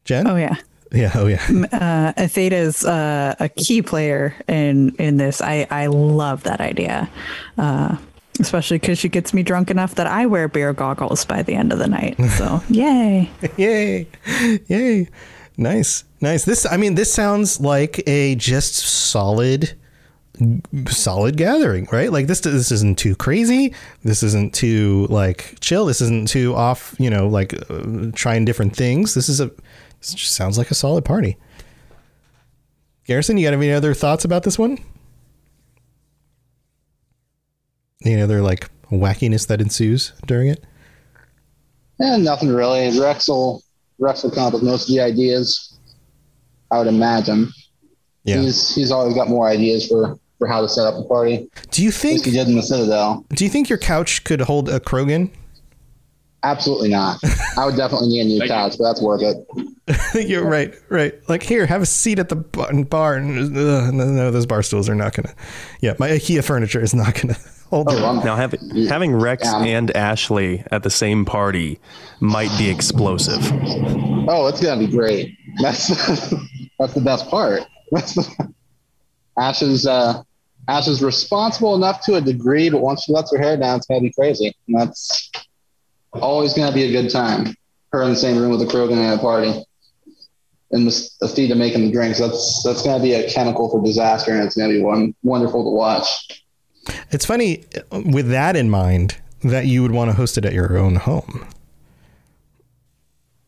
Jen? 0.04 0.26
Oh 0.26 0.36
yeah. 0.36 0.56
Yeah, 0.92 1.10
oh 1.14 1.26
yeah. 1.26 1.42
uh, 1.72 2.28
is 2.36 2.84
uh, 2.84 3.34
a 3.40 3.48
key 3.48 3.80
player 3.80 4.34
in 4.46 4.94
in 4.96 5.16
this. 5.16 5.40
I 5.40 5.66
I 5.70 5.86
love 5.86 6.42
that 6.42 6.60
idea, 6.60 7.10
uh, 7.56 7.96
especially 8.40 8.78
because 8.78 8.98
she 8.98 9.08
gets 9.08 9.32
me 9.32 9.42
drunk 9.42 9.70
enough 9.70 9.94
that 9.94 10.06
I 10.06 10.26
wear 10.26 10.48
beer 10.48 10.74
goggles 10.74 11.24
by 11.24 11.42
the 11.42 11.54
end 11.54 11.72
of 11.72 11.78
the 11.78 11.88
night. 11.88 12.16
So 12.36 12.62
yay, 12.68 13.30
yay, 13.56 14.06
yay! 14.66 15.08
Nice, 15.56 16.04
nice. 16.20 16.44
This, 16.44 16.66
I 16.66 16.76
mean, 16.76 16.94
this 16.94 17.12
sounds 17.12 17.60
like 17.60 18.02
a 18.06 18.34
just 18.34 18.74
solid, 18.74 19.72
solid 20.88 21.36
gathering, 21.36 21.88
right? 21.92 22.10
Like 22.10 22.26
this, 22.26 22.40
this 22.40 22.72
isn't 22.72 22.98
too 22.98 23.14
crazy. 23.14 23.74
This 24.02 24.22
isn't 24.22 24.54
too 24.54 25.06
like 25.10 25.56
chill. 25.60 25.86
This 25.86 26.00
isn't 26.00 26.28
too 26.28 26.54
off. 26.54 26.94
You 26.98 27.10
know, 27.10 27.28
like 27.28 27.54
uh, 27.70 28.10
trying 28.14 28.44
different 28.44 28.74
things. 28.76 29.14
This 29.14 29.28
is 29.28 29.40
a. 29.40 29.50
This 30.00 30.14
just 30.14 30.34
sounds 30.34 30.58
like 30.58 30.70
a 30.70 30.74
solid 30.74 31.04
party. 31.04 31.36
Garrison, 33.06 33.36
you 33.36 33.46
got 33.46 33.54
any 33.54 33.72
other 33.72 33.94
thoughts 33.94 34.24
about 34.24 34.42
this 34.42 34.58
one? 34.58 34.78
Any 38.04 38.20
other 38.20 38.42
like 38.42 38.70
wackiness 38.90 39.46
that 39.46 39.60
ensues 39.60 40.12
during 40.26 40.48
it? 40.48 40.64
Yeah, 42.00 42.16
nothing 42.16 42.48
really. 42.52 42.98
Rex 42.98 43.28
will 43.28 43.62
Rex 43.98 44.22
will 44.24 44.30
come 44.30 44.44
up 44.46 44.54
with 44.54 44.62
most 44.62 44.88
of 44.88 44.94
the 44.94 45.00
ideas. 45.00 45.78
I 46.70 46.78
would 46.78 46.88
imagine. 46.88 47.48
Yeah. 48.24 48.40
He's 48.40 48.74
he's 48.74 48.90
always 48.90 49.14
got 49.14 49.28
more 49.28 49.48
ideas 49.48 49.86
for 49.88 50.18
for 50.38 50.48
how 50.48 50.60
to 50.60 50.68
set 50.68 50.86
up 50.86 50.94
the 50.96 51.04
party. 51.04 51.48
Do 51.70 51.82
you 51.82 51.90
think 51.90 52.24
he 52.24 52.30
did 52.32 52.48
in 52.48 52.56
the 52.56 52.62
Citadel? 52.62 53.24
Do 53.30 53.44
you 53.44 53.50
think 53.50 53.68
your 53.68 53.78
couch 53.78 54.24
could 54.24 54.40
hold 54.40 54.68
a 54.68 54.80
Krogan? 54.80 55.30
Absolutely 56.44 56.88
not. 56.88 57.18
I 57.56 57.64
would 57.64 57.76
definitely 57.76 58.08
need 58.08 58.20
a 58.22 58.24
new 58.24 58.48
couch, 58.48 58.74
but 58.76 58.84
that's 58.84 59.00
worth 59.00 59.22
it. 59.22 60.26
You're 60.28 60.44
right, 60.44 60.74
right. 60.88 61.14
Like 61.28 61.44
here, 61.44 61.66
have 61.66 61.82
a 61.82 61.86
seat 61.86 62.18
at 62.18 62.28
the 62.30 62.36
bar. 62.36 62.72
bar 62.84 63.14
and, 63.14 63.56
uh, 63.56 63.90
no, 63.92 64.04
no, 64.06 64.30
those 64.32 64.46
bar 64.46 64.62
stools 64.64 64.88
are 64.88 64.94
not 64.96 65.14
gonna. 65.14 65.32
Yeah, 65.80 65.94
my 66.00 66.08
IKEA 66.08 66.42
furniture 66.42 66.82
is 66.82 66.94
not 66.94 67.14
gonna 67.20 67.36
hold. 67.70 67.88
it. 67.92 68.24
now, 68.24 68.34
having 68.34 68.86
having 68.88 69.14
Rex 69.14 69.46
and 69.46 69.96
Ashley 69.96 70.64
at 70.72 70.82
the 70.82 70.90
same 70.90 71.24
party 71.24 71.78
might 72.18 72.50
be 72.58 72.68
explosive. 72.68 73.38
Oh, 74.28 74.48
it's 74.48 74.60
gonna 74.60 74.84
be 74.84 74.90
great. 74.90 75.36
That's 75.60 75.86
that's 76.80 76.94
the 76.94 77.02
best 77.04 77.28
part. 77.28 77.62
The, 77.92 78.52
Ash 79.38 79.62
is 79.62 79.86
uh, 79.86 80.22
Ash 80.68 80.88
is 80.88 81.02
responsible 81.02 81.74
enough 81.74 82.04
to 82.06 82.14
a 82.14 82.20
degree, 82.20 82.70
but 82.70 82.80
once 82.80 83.04
she 83.04 83.12
lets 83.12 83.32
her 83.32 83.38
hair 83.38 83.56
down, 83.56 83.76
it's 83.76 83.86
gonna 83.86 84.00
be 84.00 84.12
crazy. 84.12 84.54
And 84.68 84.80
that's 84.80 85.30
always 86.12 86.54
gonna 86.54 86.74
be 86.74 86.84
a 86.84 86.92
good 86.92 87.10
time. 87.10 87.54
Her 87.92 88.02
in 88.02 88.10
the 88.10 88.16
same 88.16 88.38
room 88.38 88.50
with 88.50 88.62
a 88.62 88.66
Krogan 88.66 88.96
at 88.96 89.18
a 89.18 89.20
party. 89.20 89.64
And 90.70 90.88
Aethyta 90.88 91.54
making 91.54 91.84
the 91.84 91.92
drinks. 91.92 92.18
That's 92.18 92.62
that's 92.64 92.82
gonna 92.82 93.02
be 93.02 93.12
a 93.12 93.30
chemical 93.30 93.68
for 93.68 93.82
disaster, 93.84 94.32
and 94.32 94.42
it's 94.42 94.56
gonna 94.56 94.72
be 94.72 94.82
one 94.82 95.14
wonderful 95.22 95.64
to 95.64 95.70
watch. 95.70 96.42
It's 97.10 97.26
funny 97.26 97.64
with 97.92 98.28
that 98.30 98.56
in 98.56 98.70
mind 98.70 99.18
that 99.42 99.66
you 99.66 99.82
would 99.82 99.90
want 99.90 100.10
to 100.10 100.16
host 100.16 100.38
it 100.38 100.44
at 100.44 100.52
your 100.52 100.78
own 100.78 100.96
home. 100.96 101.46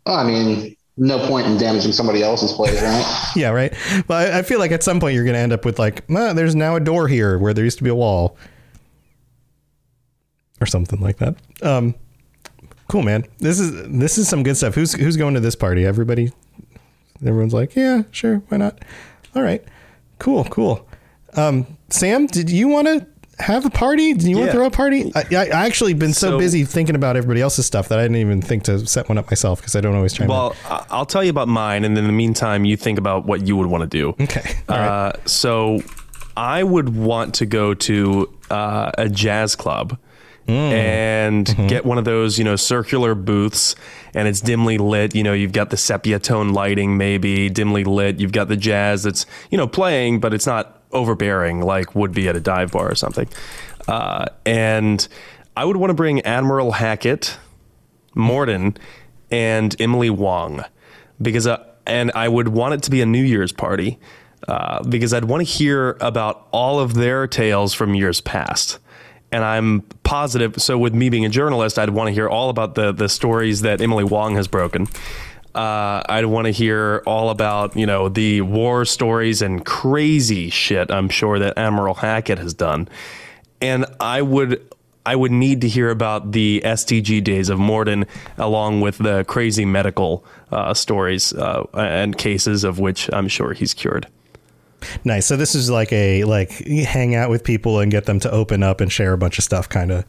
I 0.07 0.24
mean, 0.24 0.76
no 0.97 1.26
point 1.26 1.47
in 1.47 1.59
damaging 1.59 1.92
somebody 1.92 2.22
else's 2.22 2.53
place, 2.53 2.80
right? 2.80 3.32
yeah, 3.36 3.51
right. 3.51 3.72
But 4.07 4.32
I, 4.32 4.38
I 4.38 4.42
feel 4.42 4.59
like 4.59 4.70
at 4.70 4.82
some 4.82 5.01
point 5.01 5.14
you're 5.14 5.24
going 5.24 5.34
to 5.34 5.40
end 5.40 5.53
up 5.53 5.64
with 5.64 5.78
like, 5.78 6.05
"Ah, 6.11 6.32
there's 6.32 6.55
now 6.55 6.76
a 6.76 6.80
door 6.80 7.09
here 7.09 7.38
where 7.38 7.53
there 7.53 7.64
used 7.64 7.78
to 7.78 7.84
be 7.84 7.90
a 7.90 7.95
wall, 7.95 8.36
or 10.61 10.66
something 10.66 11.01
like 11.01 11.18
that. 11.18 11.36
Um, 11.62 11.95
cool, 12.88 13.03
man. 13.03 13.24
This 13.38 13.59
is 13.59 13.88
this 13.88 14.18
is 14.18 14.28
some 14.28 14.42
good 14.42 14.57
stuff. 14.57 14.74
Who's 14.74 14.92
who's 14.95 15.16
going 15.16 15.34
to 15.34 15.40
this 15.40 15.57
party? 15.57 15.84
Everybody. 15.84 16.32
Everyone's 17.24 17.55
like, 17.55 17.74
yeah, 17.74 18.03
sure, 18.11 18.38
why 18.49 18.59
not? 18.59 18.78
All 19.34 19.42
right, 19.42 19.64
cool, 20.18 20.45
cool. 20.45 20.86
Um, 21.36 21.66
Sam, 21.88 22.26
did 22.26 22.51
you 22.51 22.68
want 22.68 22.86
to 22.88 23.07
have 23.39 23.64
a 23.66 23.70
party? 23.70 24.14
Do 24.14 24.28
you 24.30 24.37
want 24.37 24.47
Yeah. 24.47 24.53
to 24.53 24.59
throw 24.59 24.66
a 24.66 24.70
party? 24.70 25.12
I, 25.14 25.24
I 25.32 25.45
I 25.47 25.66
actually 25.66 25.95
been 25.95 26.12
so, 26.12 26.30
So- 26.32 26.39
busy 26.39 26.64
thinking 26.64 26.95
about 26.95 27.16
everybody 27.16 27.41
else's 27.41 27.66
stuff 27.66 27.89
that 27.89 27.99
I 27.99 28.03
didn't 28.03 28.18
even 28.18 28.41
think 28.43 28.62
to 28.64 28.87
set 28.87 29.09
one 29.09 29.18
up 29.18 29.30
myself 29.30 29.61
because 29.61 29.74
I 29.76 29.80
don't 29.80 29.95
always 29.97 30.12
try. 30.12 30.26
Well, 30.26 30.55
I- 30.68 30.85
I'll 30.91 31.07
tell 31.07 31.24
you 31.24 31.30
about 31.30 31.49
mine, 31.49 31.85
and 31.85 31.97
in 31.99 32.07
the 32.07 32.12
meantime, 32.12 32.64
you 32.64 32.76
think 32.76 32.99
about 32.99 33.26
what 33.26 33.47
you 33.47 33.57
would 33.57 33.66
want 33.68 33.82
to 33.82 33.87
do. 33.89 34.11
Okay. 34.24 34.57
Uh, 34.68 35.12
so, 35.24 35.80
I 36.37 36.62
would 36.62 36.97
want 36.97 37.35
to 37.35 37.47
go 37.47 37.74
to 37.74 38.28
uh, 38.51 38.91
a 38.99 39.09
jazz 39.09 39.55
club 39.57 39.99
and 40.47 41.47
Mm-hmm. 41.47 41.66
get 41.68 41.85
one 41.87 41.97
of 41.99 42.05
those, 42.05 42.39
you 42.39 42.45
know, 42.45 42.57
circular 42.57 43.14
booths, 43.14 43.74
and 44.14 44.28
it's 44.28 44.41
dimly 44.41 44.78
lit. 44.78 45.14
You 45.14 45.22
know, 45.22 45.32
you've 45.32 45.53
got 45.53 45.70
the 45.70 45.76
sepia 45.76 46.18
tone 46.18 46.51
lighting, 46.53 46.97
maybe 46.97 47.49
dimly 47.51 47.85
lit. 47.85 48.20
You've 48.20 48.32
got 48.32 48.49
the 48.49 48.57
jazz 48.57 49.03
that's, 49.05 49.26
you 49.51 49.57
know, 49.59 49.66
playing, 49.66 50.20
but 50.20 50.35
it's 50.35 50.47
not 50.47 50.82
overbearing 50.95 51.61
like 51.61 51.95
would 51.95 52.12
be 52.12 52.28
at 52.28 52.36
a 52.36 52.40
dive 52.40 52.72
bar 52.72 52.90
or 52.90 52.95
something. 52.95 53.28
Uh, 53.86 54.26
and 54.47 55.07
I 55.57 55.64
would 55.64 55.76
want 55.76 55.90
to 55.90 55.95
bring 55.95 56.20
Admiral 56.22 56.72
Hackett, 56.72 57.36
Mordin, 58.14 58.76
and 59.30 59.76
Emily 59.80 60.11
Wong 60.11 60.64
because 61.20 61.47
uh, 61.47 61.64
and 61.86 62.11
I 62.14 62.28
would 62.28 62.49
want 62.49 62.74
it 62.74 62.82
to 62.84 62.90
be 62.90 63.03
a 63.03 63.07
New 63.07 63.22
Year's 63.22 63.53
party 63.53 63.99
uh, 64.49 64.82
because 64.84 65.12
I'd 65.12 65.24
want 65.24 65.47
to 65.47 65.53
hear 65.53 65.97
about 66.01 66.49
all 66.51 66.80
of 66.80 66.95
their 66.95 67.26
tales 67.26 67.74
from 67.74 67.95
years 67.95 68.20
past. 68.20 68.78
And 69.32 69.45
I'm 69.45 69.80
positive. 70.05 70.61
So, 70.62 70.78
with 70.78 70.95
me 70.95 71.09
being 71.11 71.24
a 71.24 71.28
journalist, 71.28 71.78
I'd 71.78 71.90
want 71.90 72.09
to 72.09 72.12
hear 72.12 72.28
all 72.28 72.51
about 72.51 72.74
the 72.74 72.92
the 72.92 73.09
stories 73.09 73.62
that 73.62 73.80
Emily 73.80 74.05
Wong 74.05 74.36
has 74.36 74.47
broken. 74.47 74.86
Uh, 75.55 76.02
I'd 76.09 76.26
want 76.26 76.46
to 76.46 76.50
hear 76.50 77.02
all 77.07 77.30
about 77.30 77.76
you 77.76 77.86
know 77.86 78.09
the 78.09 78.40
war 78.40 78.84
stories 78.84 79.42
and 79.42 79.64
crazy 79.64 80.50
shit. 80.50 80.90
I'm 80.90 81.09
sure 81.09 81.38
that 81.38 81.57
Admiral 81.57 81.94
Hackett 81.94 82.38
has 82.38 82.55
done, 82.55 82.88
and 83.61 83.86
I 84.00 84.22
would 84.22 84.66
I 85.07 85.16
would 85.16 85.32
need 85.32 85.61
to 85.61 85.68
hear 85.68 85.90
about 85.90 86.32
the 86.32 86.62
STG 86.64 87.22
days 87.22 87.50
of 87.50 87.59
Mordin, 87.59 88.07
along 88.38 88.80
with 88.80 88.98
the 88.98 89.24
crazy 89.24 89.64
medical 89.64 90.24
uh, 90.50 90.72
stories 90.72 91.32
uh, 91.34 91.64
and 91.74 92.16
cases 92.16 92.64
of 92.64 92.78
which 92.78 93.11
I'm 93.12 93.28
sure 93.28 93.52
he's 93.52 93.74
cured. 93.74 94.09
Nice. 95.05 95.26
So 95.26 95.36
this 95.36 95.55
is 95.55 95.70
like 95.70 95.92
a 95.92 96.24
like 96.24 96.50
hang 96.50 97.14
out 97.14 97.30
with 97.30 97.44
people 97.44 97.80
and 97.80 97.90
get 97.90 98.07
them 98.07 98.20
to 98.20 98.30
open 98.30 98.62
up 98.62 98.80
and 98.80 98.90
share 98.90 99.12
a 99.12 99.18
bunch 99.18 99.38
of 99.38 99.44
stuff. 99.44 99.68
Kind 99.68 99.92
of, 99.92 100.05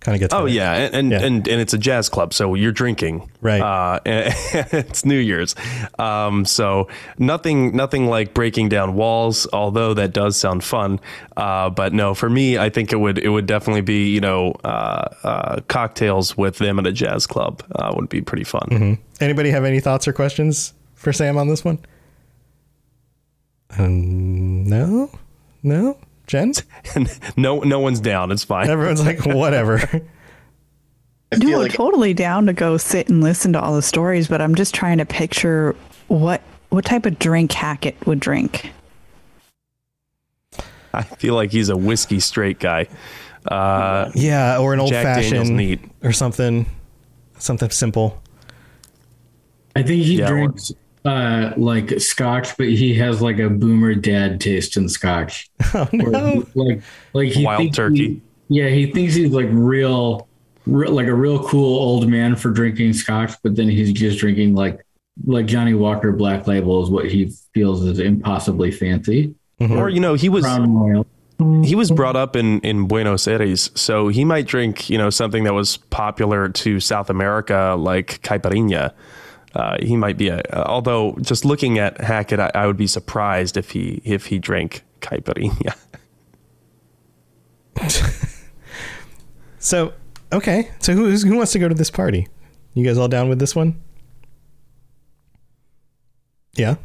kind 0.00 0.14
of 0.16 0.20
gets. 0.20 0.34
Oh 0.34 0.46
yeah, 0.46 0.72
and 0.72 0.94
and, 0.94 1.12
and 1.12 1.48
and 1.48 1.60
it's 1.60 1.72
a 1.72 1.78
jazz 1.78 2.08
club, 2.08 2.34
so 2.34 2.54
you're 2.54 2.72
drinking, 2.72 3.30
right? 3.40 3.60
Uh, 3.60 4.00
it's 4.04 5.04
New 5.04 5.18
Year's, 5.18 5.54
um, 5.98 6.44
so 6.44 6.88
nothing 7.18 7.76
nothing 7.76 8.06
like 8.06 8.34
breaking 8.34 8.68
down 8.70 8.94
walls. 8.94 9.46
Although 9.52 9.94
that 9.94 10.12
does 10.12 10.36
sound 10.36 10.64
fun, 10.64 11.00
uh, 11.36 11.70
but 11.70 11.92
no, 11.92 12.14
for 12.14 12.28
me, 12.30 12.58
I 12.58 12.70
think 12.70 12.92
it 12.92 12.96
would 12.96 13.18
it 13.18 13.28
would 13.28 13.46
definitely 13.46 13.82
be 13.82 14.08
you 14.10 14.20
know 14.20 14.52
uh, 14.64 15.08
uh, 15.22 15.60
cocktails 15.68 16.36
with 16.36 16.58
them 16.58 16.78
at 16.78 16.86
a 16.86 16.92
jazz 16.92 17.26
club 17.26 17.62
uh, 17.76 17.92
would 17.94 18.08
be 18.08 18.20
pretty 18.20 18.44
fun. 18.44 18.68
hmm 18.70 18.94
Anybody 19.22 19.50
have 19.50 19.64
any 19.64 19.80
thoughts 19.80 20.08
or 20.08 20.14
questions 20.14 20.72
for 20.94 21.12
Sam 21.12 21.36
on 21.36 21.48
this 21.48 21.62
one? 21.64 21.78
Um, 23.78 24.64
no, 24.64 25.10
no, 25.62 25.96
Jen. 26.30 26.52
no, 27.36 27.58
no 27.60 27.80
one's 27.80 27.98
down. 27.98 28.30
It's 28.30 28.44
fine. 28.44 28.70
Everyone's 28.70 29.04
like 29.04 29.26
whatever. 29.26 29.80
No, 31.38 31.68
totally 31.68 32.12
down 32.12 32.46
to 32.46 32.52
go 32.52 32.76
sit 32.76 33.08
and 33.08 33.22
listen 33.22 33.52
to 33.52 33.60
all 33.60 33.76
the 33.76 33.82
stories, 33.82 34.26
but 34.26 34.42
I'm 34.42 34.56
just 34.56 34.74
trying 34.74 34.98
to 34.98 35.06
picture 35.06 35.76
what 36.08 36.40
what 36.70 36.84
type 36.84 37.06
of 37.06 37.20
drink 37.20 37.52
Hackett 37.52 38.04
would 38.04 38.18
drink. 38.18 38.72
I 40.92 41.02
feel 41.04 41.34
like 41.34 41.52
he's 41.52 41.68
a 41.68 41.76
whiskey 41.76 42.18
straight 42.18 42.58
guy. 42.58 42.88
Uh, 43.46 44.10
yeah, 44.16 44.58
or 44.58 44.74
an 44.74 44.80
old 44.80 44.90
Jack 44.90 45.04
fashioned 45.04 45.56
neat. 45.56 45.80
or 46.02 46.10
something, 46.12 46.66
something 47.38 47.70
simple. 47.70 48.20
I 49.76 49.84
think 49.84 50.02
he 50.04 50.18
Yeah, 50.18 50.24
or- 50.24 50.34
drinks 50.34 50.72
uh, 51.04 51.52
like 51.56 52.00
scotch, 52.00 52.56
but 52.56 52.68
he 52.68 52.94
has 52.96 53.22
like 53.22 53.38
a 53.38 53.48
boomer 53.48 53.94
dad 53.94 54.40
taste 54.40 54.76
in 54.76 54.88
scotch. 54.88 55.50
Oh 55.74 55.88
no! 55.92 56.46
Like, 56.54 56.82
like 57.12 57.28
he 57.28 57.44
Wild 57.44 57.72
turkey. 57.74 57.96
he- 57.96 58.20
yeah, 58.48 58.68
he 58.68 58.90
thinks 58.90 59.14
he's 59.14 59.30
like 59.30 59.46
real, 59.50 60.26
real, 60.66 60.90
like 60.92 61.06
a 61.06 61.14
real 61.14 61.42
cool 61.46 61.78
old 61.78 62.08
man 62.08 62.34
for 62.34 62.50
drinking 62.50 62.92
scotch, 62.94 63.32
but 63.44 63.54
then 63.54 63.68
he's 63.68 63.92
just 63.92 64.18
drinking 64.18 64.54
like 64.56 64.84
like 65.26 65.46
Johnnie 65.46 65.74
Walker 65.74 66.10
Black 66.12 66.46
Label 66.48 66.82
is 66.82 66.90
what 66.90 67.08
he 67.08 67.32
feels 67.54 67.84
is 67.84 68.00
impossibly 68.00 68.70
fancy. 68.72 69.34
Or 69.60 69.88
you 69.88 70.00
know, 70.00 70.14
he 70.14 70.28
was 70.28 70.44
he 71.64 71.74
was 71.74 71.90
brought 71.90 72.16
up 72.16 72.34
in 72.36 72.60
in 72.60 72.86
Buenos 72.88 73.28
Aires, 73.28 73.70
so 73.74 74.08
he 74.08 74.24
might 74.24 74.46
drink 74.46 74.90
you 74.90 74.98
know 74.98 75.10
something 75.10 75.44
that 75.44 75.54
was 75.54 75.76
popular 75.76 76.48
to 76.48 76.80
South 76.80 77.08
America 77.08 77.76
like 77.78 78.20
caipirinha. 78.22 78.92
Uh, 79.54 79.76
he 79.82 79.96
might 79.96 80.16
be 80.16 80.28
a. 80.28 80.42
Although 80.52 81.16
just 81.22 81.44
looking 81.44 81.78
at 81.78 82.00
Hackett, 82.00 82.38
I, 82.40 82.50
I 82.54 82.66
would 82.66 82.76
be 82.76 82.86
surprised 82.86 83.56
if 83.56 83.70
he 83.70 84.00
if 84.04 84.26
he 84.26 84.38
drank 84.38 84.84
caipirinha. 85.00 85.76
So 89.60 89.92
okay, 90.32 90.70
so 90.80 90.94
who 90.94 91.10
who 91.10 91.36
wants 91.36 91.52
to 91.52 91.58
go 91.58 91.68
to 91.68 91.74
this 91.74 91.90
party? 91.90 92.26
You 92.74 92.84
guys 92.84 92.98
all 92.98 93.08
down 93.08 93.28
with 93.28 93.38
this 93.38 93.54
one? 93.54 93.80
Yeah. 96.56 96.76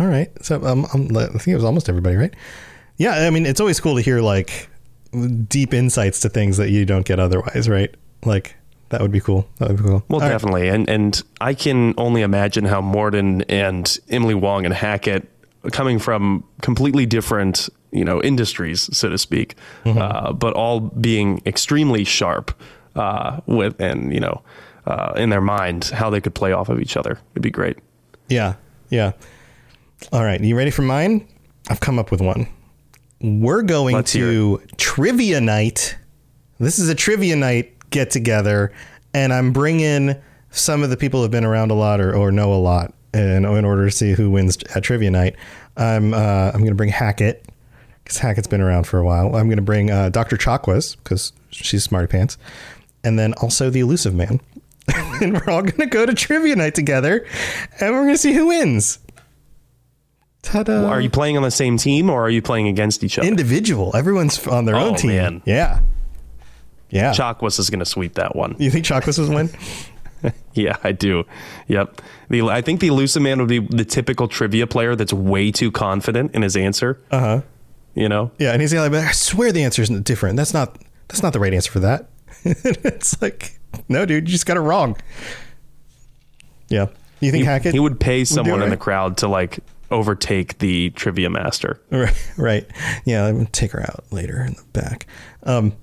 All 0.00 0.06
right. 0.06 0.30
So 0.42 0.64
um, 0.64 0.86
I'm, 0.92 1.16
I 1.16 1.26
think 1.26 1.48
it 1.48 1.54
was 1.54 1.64
almost 1.64 1.88
everybody, 1.88 2.16
right? 2.16 2.34
Yeah. 2.96 3.26
I 3.26 3.30
mean, 3.30 3.46
it's 3.46 3.60
always 3.60 3.80
cool 3.80 3.96
to 3.96 4.02
hear 4.02 4.20
like 4.20 4.68
deep 5.46 5.74
insights 5.74 6.20
to 6.20 6.28
things 6.28 6.56
that 6.56 6.70
you 6.70 6.84
don't 6.84 7.04
get 7.04 7.20
otherwise, 7.20 7.68
right? 7.68 7.94
Like 8.24 8.56
that 8.90 9.00
would 9.02 9.12
be 9.12 9.20
cool. 9.20 9.48
That 9.58 9.68
would 9.68 9.76
be 9.78 9.82
cool. 9.84 10.02
Well, 10.08 10.20
All 10.20 10.26
right. 10.26 10.28
definitely, 10.32 10.68
and 10.68 10.88
and 10.88 11.22
I 11.40 11.54
can 11.54 11.94
only 11.96 12.22
imagine 12.22 12.64
how 12.64 12.80
Mordin 12.80 13.44
and 13.48 13.98
Emily 14.08 14.34
Wong 14.34 14.64
and 14.64 14.74
Hackett, 14.74 15.28
coming 15.72 15.98
from 15.98 16.44
completely 16.62 17.06
different 17.06 17.68
you 17.92 18.04
know 18.04 18.22
industries, 18.22 18.88
so 18.96 19.08
to 19.08 19.18
speak, 19.18 19.54
Mm-hmm. 19.84 19.98
uh, 19.98 20.32
but 20.32 20.54
all 20.54 20.80
being 20.80 21.40
extremely 21.46 22.04
sharp 22.04 22.52
uh, 22.96 23.40
with 23.46 23.80
and 23.80 24.12
you 24.12 24.20
know 24.20 24.42
uh, 24.86 25.12
in 25.16 25.30
their 25.30 25.40
mind 25.42 25.84
how 25.86 26.10
they 26.10 26.20
could 26.20 26.34
play 26.34 26.52
off 26.52 26.68
of 26.68 26.80
each 26.80 26.96
other. 26.96 27.18
It'd 27.32 27.42
be 27.42 27.50
great. 27.50 27.76
Yeah. 28.28 28.54
Yeah. 28.90 29.12
All 30.12 30.24
right. 30.24 30.40
You 30.40 30.56
ready 30.56 30.70
for 30.70 30.82
mine? 30.82 31.26
I've 31.70 31.80
come 31.80 31.98
up 31.98 32.10
with 32.10 32.20
one. 32.20 32.46
We're 33.20 33.62
going 33.62 33.96
Let's 33.96 34.12
to 34.12 34.62
trivia 34.76 35.40
night. 35.40 35.96
This 36.60 36.78
is 36.78 36.88
a 36.88 36.94
trivia 36.94 37.36
night 37.36 37.74
get 37.90 38.10
together, 38.10 38.72
and 39.14 39.32
I'm 39.32 39.52
bringing 39.52 40.16
some 40.50 40.82
of 40.82 40.90
the 40.90 40.96
people 40.96 41.22
who've 41.22 41.30
been 41.30 41.44
around 41.44 41.70
a 41.70 41.74
lot 41.74 42.00
or, 42.00 42.14
or 42.14 42.30
know 42.32 42.52
a 42.52 42.56
lot, 42.56 42.92
and 43.12 43.44
in 43.46 43.64
order 43.64 43.84
to 43.86 43.90
see 43.90 44.12
who 44.12 44.30
wins 44.30 44.58
at 44.74 44.82
trivia 44.84 45.10
night, 45.10 45.36
I'm 45.76 46.12
uh, 46.14 46.50
I'm 46.52 46.60
going 46.60 46.68
to 46.70 46.74
bring 46.74 46.90
Hackett 46.90 47.44
because 48.04 48.18
Hackett's 48.18 48.46
been 48.48 48.60
around 48.60 48.84
for 48.86 48.98
a 48.98 49.04
while. 49.04 49.36
I'm 49.36 49.46
going 49.48 49.56
to 49.56 49.62
bring 49.62 49.90
uh, 49.90 50.08
Dr. 50.08 50.36
Chakwas 50.36 50.96
because 51.02 51.32
she's 51.50 51.84
smarty 51.84 52.06
pants, 52.08 52.38
and 53.04 53.18
then 53.18 53.34
also 53.34 53.70
the 53.70 53.80
Illusive 53.80 54.14
Man. 54.14 54.40
and 55.20 55.34
we're 55.34 55.52
all 55.52 55.60
going 55.60 55.76
to 55.76 55.86
go 55.86 56.06
to 56.06 56.14
trivia 56.14 56.56
night 56.56 56.74
together, 56.74 57.26
and 57.80 57.92
we're 57.92 58.02
going 58.04 58.14
to 58.14 58.18
see 58.18 58.32
who 58.32 58.46
wins. 58.46 58.98
Ta-da! 60.42 60.86
Are 60.88 61.00
you 61.00 61.10
playing 61.10 61.36
on 61.36 61.42
the 61.42 61.50
same 61.50 61.76
team 61.76 62.08
or 62.08 62.22
are 62.24 62.30
you 62.30 62.40
playing 62.40 62.68
against 62.68 63.04
each 63.04 63.18
other? 63.18 63.26
Individual. 63.28 63.94
Everyone's 63.94 64.46
on 64.46 64.64
their 64.64 64.76
Oh, 64.76 64.90
own 64.90 64.94
team. 64.96 65.10
man. 65.10 65.42
Yeah. 65.44 65.80
Yeah. 66.90 67.12
Chakwas 67.12 67.58
is 67.58 67.70
going 67.70 67.80
to 67.80 67.86
sweep 67.86 68.14
that 68.14 68.34
one. 68.34 68.56
You 68.58 68.70
think 68.70 68.84
Chakwas 68.84 69.18
will 69.18 69.34
win? 69.34 69.50
Yeah, 70.52 70.76
I 70.82 70.90
do. 70.90 71.24
Yep. 71.68 72.02
The 72.28 72.42
I 72.42 72.60
think 72.60 72.80
the 72.80 72.88
Illusive 72.88 73.22
Man 73.22 73.38
would 73.38 73.48
be 73.48 73.60
the 73.60 73.84
typical 73.84 74.26
trivia 74.26 74.66
player 74.66 74.96
that's 74.96 75.12
way 75.12 75.52
too 75.52 75.70
confident 75.70 76.34
in 76.34 76.42
his 76.42 76.56
answer. 76.56 77.00
Uh 77.12 77.20
huh. 77.20 77.40
You 77.94 78.08
know. 78.08 78.32
Yeah, 78.38 78.50
and 78.50 78.60
he's 78.60 78.74
like, 78.74 78.92
"I 78.92 79.12
swear 79.12 79.52
the 79.52 79.62
answer 79.62 79.80
isn't 79.80 80.04
different. 80.04 80.36
That's 80.36 80.52
not 80.52 80.76
that's 81.06 81.22
not 81.22 81.32
the 81.32 81.38
right 81.38 81.54
answer 81.54 81.70
for 81.70 81.78
that." 81.78 82.08
it's 82.44 83.22
like, 83.22 83.60
no, 83.88 84.04
dude, 84.04 84.26
you 84.28 84.32
just 84.32 84.46
got 84.46 84.56
it 84.56 84.60
wrong. 84.60 84.96
Yeah. 86.68 86.86
You 87.20 87.30
think 87.30 87.42
he, 87.42 87.46
Hackett? 87.46 87.72
He 87.72 87.80
would 87.80 87.98
pay 87.98 88.24
someone 88.24 88.60
it 88.60 88.64
in 88.64 88.70
the 88.70 88.76
crowd 88.76 89.18
to 89.18 89.28
like 89.28 89.60
overtake 89.90 90.58
the 90.58 90.90
trivia 90.90 91.30
master. 91.30 91.80
Right, 91.90 92.32
right. 92.36 92.66
Yeah, 93.04 93.26
I'm 93.26 93.36
gonna 93.36 93.48
take 93.50 93.72
her 93.72 93.80
out 93.80 94.04
later 94.10 94.42
in 94.42 94.54
the 94.54 94.64
back. 94.72 95.06
Um, 95.44 95.74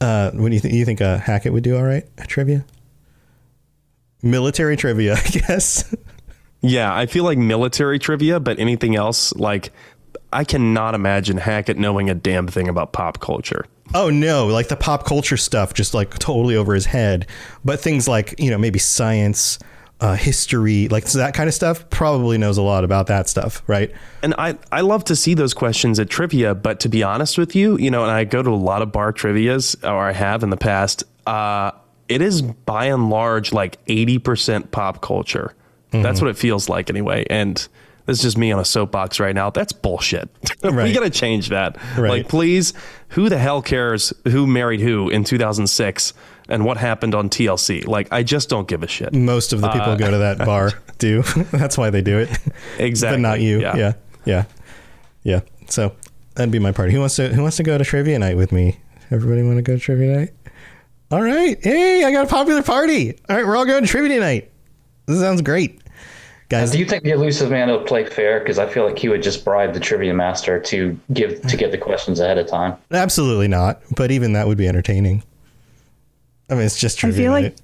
uh, 0.00 0.30
what 0.32 0.48
do 0.48 0.54
you 0.54 0.60
think? 0.60 0.74
You 0.74 0.84
think 0.84 1.00
uh, 1.00 1.18
Hackett 1.18 1.52
would 1.52 1.64
do 1.64 1.76
all 1.76 1.82
right 1.84 2.04
at 2.18 2.28
trivia? 2.28 2.64
Military 4.22 4.76
trivia, 4.76 5.14
I 5.24 5.28
guess. 5.28 5.94
Yeah, 6.60 6.94
I 6.94 7.06
feel 7.06 7.24
like 7.24 7.38
military 7.38 7.98
trivia, 7.98 8.40
but 8.40 8.58
anything 8.58 8.96
else, 8.96 9.32
like 9.34 9.72
I 10.32 10.44
cannot 10.44 10.94
imagine 10.94 11.36
Hackett 11.36 11.78
knowing 11.78 12.10
a 12.10 12.14
damn 12.14 12.48
thing 12.48 12.68
about 12.68 12.92
pop 12.92 13.20
culture. 13.20 13.64
Oh 13.94 14.10
no, 14.10 14.46
like 14.48 14.68
the 14.68 14.76
pop 14.76 15.06
culture 15.06 15.36
stuff 15.36 15.72
just 15.72 15.94
like 15.94 16.18
totally 16.18 16.56
over 16.56 16.74
his 16.74 16.86
head. 16.86 17.26
But 17.64 17.80
things 17.80 18.06
like, 18.06 18.34
you 18.38 18.50
know, 18.50 18.58
maybe 18.58 18.78
science, 18.78 19.58
uh, 20.00 20.14
history, 20.14 20.86
like 20.88 21.04
that 21.12 21.34
kind 21.34 21.48
of 21.48 21.54
stuff, 21.54 21.88
probably 21.90 22.38
knows 22.38 22.56
a 22.56 22.62
lot 22.62 22.84
about 22.84 23.08
that 23.08 23.28
stuff, 23.28 23.62
right? 23.66 23.90
And 24.22 24.34
I, 24.38 24.56
I 24.70 24.82
love 24.82 25.04
to 25.04 25.16
see 25.16 25.34
those 25.34 25.54
questions 25.54 25.98
at 25.98 26.08
trivia, 26.08 26.54
but 26.54 26.78
to 26.80 26.88
be 26.88 27.02
honest 27.02 27.36
with 27.36 27.56
you, 27.56 27.76
you 27.78 27.90
know, 27.90 28.02
and 28.02 28.10
I 28.12 28.24
go 28.24 28.42
to 28.42 28.50
a 28.50 28.52
lot 28.54 28.82
of 28.82 28.92
bar 28.92 29.12
trivias, 29.12 29.76
or 29.84 29.98
I 30.08 30.12
have 30.12 30.42
in 30.44 30.50
the 30.50 30.56
past, 30.56 31.02
uh, 31.26 31.72
it 32.08 32.22
is 32.22 32.42
by 32.42 32.86
and 32.86 33.10
large 33.10 33.52
like 33.52 33.84
80% 33.86 34.70
pop 34.70 35.02
culture. 35.02 35.54
That's 35.90 36.18
Mhm. 36.20 36.22
what 36.22 36.30
it 36.30 36.36
feels 36.36 36.68
like 36.68 36.90
anyway. 36.90 37.26
And 37.28 37.56
this 38.06 38.18
is 38.18 38.22
just 38.22 38.38
me 38.38 38.52
on 38.52 38.60
a 38.60 38.64
soapbox 38.64 39.20
right 39.20 39.34
now. 39.34 39.50
That's 39.50 39.72
bullshit. 39.72 40.28
we 40.62 40.92
got 40.92 41.00
to 41.00 41.10
change 41.10 41.48
that. 41.48 41.76
Right. 41.98 42.08
Like, 42.10 42.28
please, 42.28 42.72
who 43.08 43.28
the 43.28 43.36
hell 43.38 43.60
cares 43.62 44.12
who 44.28 44.46
married 44.46 44.80
who 44.80 45.08
in 45.10 45.24
2006 45.24 46.12
and 46.48 46.64
what 46.64 46.76
happened 46.76 47.14
on 47.14 47.28
TLC? 47.28 47.86
Like, 47.86 48.08
I 48.12 48.22
just 48.22 48.48
don't 48.48 48.66
give 48.68 48.82
a 48.82 48.88
shit. 48.88 49.12
Most 49.14 49.52
of 49.52 49.60
the 49.60 49.68
people 49.68 49.92
Uh, 49.92 49.96
go 49.96 50.10
to 50.10 50.18
that 50.18 50.38
bar 50.46 50.72
do. 50.98 51.22
That's 51.52 51.76
why 51.78 51.90
they 51.90 52.02
do 52.02 52.18
it. 52.18 52.30
Exactly. 52.78 53.16
But 53.16 53.20
not 53.28 53.40
you. 53.40 53.60
Yeah. 53.60 53.76
Yeah. 53.76 53.92
yeah. 54.24 54.44
Yeah. 55.22 55.40
So 55.68 55.94
that'd 56.34 56.50
be 56.50 56.58
my 56.58 56.72
party. 56.72 56.92
Who 56.92 57.00
wants 57.00 57.16
to 57.16 57.28
who 57.28 57.42
wants 57.42 57.56
to 57.58 57.62
go 57.62 57.76
to 57.78 57.84
trivia 57.84 58.18
night 58.18 58.36
with 58.36 58.52
me? 58.52 58.78
Everybody 59.10 59.42
want 59.42 59.56
to 59.56 59.62
go 59.62 59.74
to 59.74 59.80
trivia 59.80 60.16
night? 60.16 60.30
All 61.10 61.22
right. 61.22 61.58
Hey, 61.62 62.04
I 62.04 62.12
got 62.12 62.24
a 62.26 62.28
popular 62.28 62.62
party. 62.62 63.18
All 63.28 63.36
right, 63.36 63.46
we're 63.46 63.56
all 63.56 63.64
going 63.64 63.82
to 63.82 63.88
trivia 63.88 64.20
night. 64.20 64.50
This 65.06 65.20
sounds 65.20 65.40
great. 65.42 65.80
Guys, 66.50 66.70
Do 66.70 66.78
you 66.78 66.84
think 66.86 67.04
the 67.04 67.10
Illusive 67.10 67.50
Man 67.50 67.68
will 67.68 67.80
play 67.80 68.04
fair? 68.06 68.40
Because 68.40 68.58
I 68.58 68.66
feel 68.66 68.84
like 68.86 68.98
he 68.98 69.08
would 69.10 69.22
just 69.22 69.44
bribe 69.44 69.74
the 69.74 69.80
trivia 69.80 70.14
master 70.14 70.58
to 70.60 70.98
give 71.12 71.42
to 71.42 71.56
get 71.58 71.72
the 71.72 71.78
questions 71.78 72.20
ahead 72.20 72.38
of 72.38 72.46
time. 72.46 72.74
Absolutely 72.90 73.48
not. 73.48 73.80
But 73.96 74.10
even 74.10 74.32
that 74.32 74.46
would 74.46 74.56
be 74.58 74.66
entertaining. 74.68 75.22
I 76.50 76.54
mean, 76.54 76.64
it's 76.64 76.78
just 76.78 77.02
I 77.04 77.10
feel 77.12 77.32
night. 77.32 77.42
like 77.44 77.56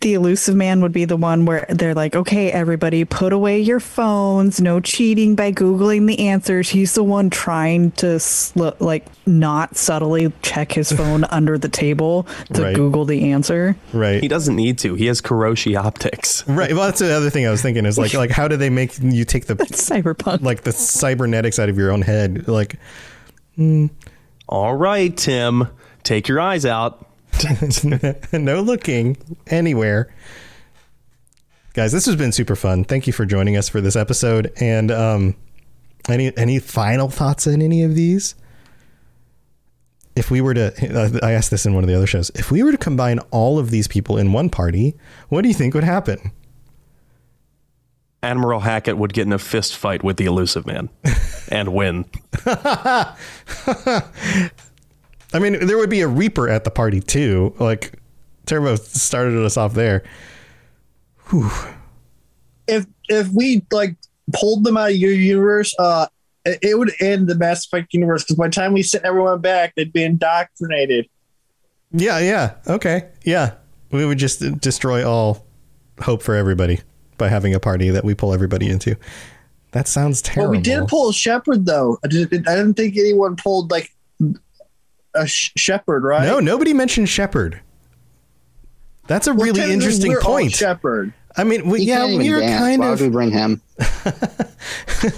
the 0.00 0.12
Illusive 0.14 0.54
Man 0.54 0.82
would 0.82 0.92
be 0.92 1.06
the 1.06 1.16
one 1.16 1.46
where 1.46 1.64
they're 1.70 1.94
like, 1.94 2.14
okay, 2.14 2.52
everybody, 2.52 3.06
put 3.06 3.32
away 3.32 3.60
your 3.60 3.80
phones. 3.80 4.60
No 4.60 4.78
cheating 4.78 5.34
by 5.34 5.50
Googling 5.50 6.06
the 6.06 6.28
answers. 6.28 6.68
He's 6.68 6.94
the 6.94 7.02
one 7.02 7.30
trying 7.30 7.90
to, 7.92 8.20
sl- 8.20 8.68
like, 8.80 9.06
not 9.26 9.78
subtly 9.78 10.30
check 10.42 10.72
his 10.72 10.92
phone 10.96 11.24
under 11.24 11.56
the 11.56 11.70
table 11.70 12.26
to 12.52 12.62
Right. 12.64 12.76
Google 12.76 13.06
the 13.06 13.32
answer. 13.32 13.76
Right. 13.94 14.20
He 14.20 14.28
doesn't 14.28 14.54
need 14.54 14.76
to. 14.80 14.94
He 14.94 15.06
has 15.06 15.22
Kuwashii 15.22 15.74
optics. 15.82 16.44
Right. 16.54 16.74
Well, 16.74 16.84
that's 16.84 17.00
the 17.00 17.10
other 17.14 17.30
thing 17.30 17.46
I 17.46 17.50
was 17.50 17.62
thinking 17.62 17.86
is 17.86 17.96
like, 17.96 18.12
like 18.12 18.30
how 18.30 18.46
do 18.46 18.58
they 18.58 18.68
make 18.70 18.98
you 19.00 19.24
take 19.24 19.46
the 19.46 19.54
cyberpunk, 19.56 20.42
like 20.42 20.64
the 20.64 20.72
cybernetics 20.72 21.58
out 21.58 21.70
of 21.70 21.78
your 21.78 21.90
own 21.90 22.02
head? 22.02 22.46
Like, 22.46 22.76
hmm. 23.56 23.86
All 24.46 24.74
right, 24.76 25.16
Tim, 25.16 25.68
take 26.02 26.28
your 26.28 26.40
eyes 26.40 26.66
out. 26.66 27.08
no 28.32 28.60
looking 28.60 29.16
anywhere. 29.46 30.12
Guys, 31.74 31.92
this 31.92 32.06
has 32.06 32.16
been 32.16 32.32
super 32.32 32.56
fun. 32.56 32.84
Thank 32.84 33.06
you 33.06 33.12
for 33.12 33.26
joining 33.26 33.56
us 33.56 33.68
for 33.68 33.80
this 33.80 33.96
episode. 33.96 34.52
And 34.60 34.90
um, 34.90 35.36
any 36.08 36.36
any 36.36 36.58
final 36.58 37.08
thoughts 37.08 37.46
on 37.46 37.60
any 37.60 37.82
of 37.82 37.94
these? 37.94 38.34
If 40.16 40.30
we 40.30 40.40
were 40.40 40.54
to, 40.54 41.20
I 41.24 41.32
asked 41.32 41.50
this 41.50 41.66
in 41.66 41.74
one 41.74 41.82
of 41.82 41.88
the 41.88 41.96
other 41.96 42.06
shows. 42.06 42.30
If 42.36 42.52
we 42.52 42.62
were 42.62 42.70
to 42.70 42.78
combine 42.78 43.18
all 43.32 43.58
of 43.58 43.70
these 43.70 43.88
people 43.88 44.16
in 44.16 44.32
one 44.32 44.48
party, 44.48 44.94
what 45.28 45.42
do 45.42 45.48
you 45.48 45.54
think 45.54 45.74
would 45.74 45.82
happen? 45.82 46.30
Admiral 48.22 48.60
Hackett 48.60 48.96
would 48.96 49.12
get 49.12 49.26
in 49.26 49.32
a 49.32 49.38
fist 49.38 49.76
fight 49.76 50.04
with 50.04 50.16
the 50.16 50.24
Illusive 50.26 50.66
Man 50.66 50.88
and 51.50 51.74
win. 51.74 52.04
I 55.34 55.38
mean, 55.40 55.66
there 55.66 55.76
would 55.76 55.90
be 55.90 56.00
a 56.00 56.08
Reaper 56.08 56.48
at 56.48 56.64
the 56.64 56.70
party 56.70 57.00
too. 57.00 57.54
Like 57.58 57.98
Turbo 58.46 58.76
started 58.76 59.36
us 59.44 59.56
off 59.56 59.74
there. 59.74 60.04
if 62.66 62.86
if 63.08 63.28
we 63.28 63.64
like 63.70 63.96
pulled 64.32 64.64
them 64.64 64.76
out 64.76 64.90
of 64.90 64.96
your 64.96 65.12
universe, 65.12 65.74
uh, 65.78 66.06
it, 66.44 66.58
it 66.62 66.78
would 66.78 66.92
end 67.00 67.26
the 67.28 67.34
Mass 67.34 67.66
Effect 67.66 67.92
universe 67.92 68.22
because 68.22 68.36
by 68.36 68.46
the 68.48 68.52
time 68.52 68.72
we 68.72 68.82
sent 68.82 69.04
everyone 69.04 69.40
back, 69.40 69.74
they'd 69.74 69.92
be 69.92 70.02
indoctrinated. 70.04 71.06
Yeah, 71.92 72.18
yeah, 72.18 72.54
okay, 72.66 73.08
yeah. 73.24 73.54
We 73.90 74.04
would 74.04 74.18
just 74.18 74.40
destroy 74.60 75.08
all 75.08 75.46
hope 76.00 76.22
for 76.22 76.34
everybody 76.34 76.80
by 77.18 77.28
having 77.28 77.54
a 77.54 77.60
party 77.60 77.90
that 77.90 78.04
we 78.04 78.14
pull 78.14 78.34
everybody 78.34 78.68
into. 78.68 78.96
That 79.70 79.86
sounds 79.86 80.22
Well, 80.24 80.34
terrible. 80.34 80.50
we 80.52 80.60
did 80.60 80.88
pull 80.88 81.12
Shepard 81.12 81.66
though. 81.66 81.98
I 82.04 82.08
didn't 82.08 82.74
think 82.74 82.96
anyone 82.96 83.36
pulled 83.36 83.70
like 83.70 83.92
a 85.14 85.26
sh- 85.26 85.52
Shepard, 85.56 86.02
right? 86.04 86.24
No, 86.24 86.40
nobody 86.40 86.72
mentioned 86.72 87.08
Shepard. 87.08 87.60
That's 89.06 89.26
a 89.26 89.34
Well, 89.34 89.46
really 89.46 89.72
interesting 89.72 90.12
we're 90.12 90.18
all 90.20 90.24
point. 90.24 90.52
Shepard. 90.52 91.12
I 91.36 91.44
mean, 91.44 91.68
we, 91.68 91.80
yeah, 91.82 92.04
we're 92.06 92.40
dance. 92.40 92.58
kind 92.58 92.80
Why 92.80 92.88
of. 92.92 93.00
would 93.00 93.06
we 93.06 93.12
bring 93.12 93.30
him? 93.32 93.60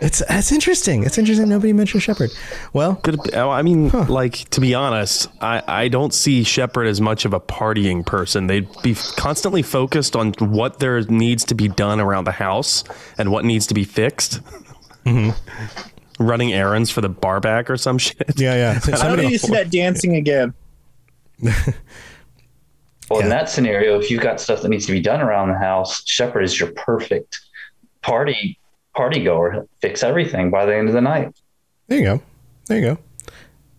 It's 0.00 0.22
it's 0.30 0.52
interesting. 0.52 1.02
It's 1.02 1.18
interesting. 1.18 1.48
Nobody 1.48 1.72
mentioned 1.72 2.04
Shepard. 2.04 2.30
Well, 2.72 2.94
Could 2.94 3.20
be- 3.20 3.32
oh, 3.34 3.50
I 3.50 3.62
mean, 3.62 3.88
like 3.88 4.48
to 4.50 4.60
be 4.60 4.72
honest, 4.72 5.26
I, 5.40 5.60
I 5.66 5.88
don't 5.88 6.14
see 6.14 6.44
Shepard 6.44 6.86
as 6.86 7.00
much 7.00 7.24
of 7.24 7.32
a 7.34 7.40
partying 7.40 8.06
person. 8.06 8.46
They'd 8.46 8.68
be 8.82 8.94
constantly 9.16 9.62
focused 9.62 10.14
on 10.14 10.34
what 10.38 10.78
there 10.78 11.00
needs 11.02 11.44
to 11.46 11.56
be 11.56 11.66
done 11.66 11.98
around 11.98 12.24
the 12.26 12.30
house 12.32 12.84
and 13.18 13.32
what 13.32 13.44
needs 13.44 13.66
to 13.66 13.74
be 13.74 13.82
fixed. 13.82 14.40
Mm-hmm. 15.04 15.30
Running 16.18 16.52
errands 16.52 16.90
for 16.90 17.00
the 17.00 17.08
bar 17.08 17.40
back 17.40 17.70
or 17.70 17.76
some 17.76 17.98
shit. 17.98 18.34
Yeah, 18.36 18.54
yeah. 18.54 18.80
I 18.98 19.08
don't 19.08 19.18
need 19.18 19.30
to 19.30 19.38
see 19.38 19.52
that 19.52 19.70
dancing 19.70 20.16
again. 20.16 20.54
Well, 23.10 23.20
in 23.20 23.28
that 23.30 23.48
scenario, 23.48 23.98
if 23.98 24.10
you've 24.10 24.22
got 24.22 24.40
stuff 24.40 24.62
that 24.62 24.68
needs 24.68 24.86
to 24.86 24.92
be 24.92 25.00
done 25.00 25.20
around 25.20 25.48
the 25.48 25.58
house, 25.58 26.02
Shepard 26.06 26.44
is 26.44 26.58
your 26.58 26.70
perfect 26.72 27.40
party 28.02 28.58
party 28.94 29.22
goer. 29.22 29.66
Fix 29.80 30.02
everything 30.02 30.50
by 30.50 30.66
the 30.66 30.76
end 30.76 30.88
of 30.88 30.94
the 30.94 31.00
night. 31.00 31.34
There 31.86 31.98
you 31.98 32.04
go. 32.04 32.22
There 32.66 32.78
you 32.78 32.84
go. 32.84 32.98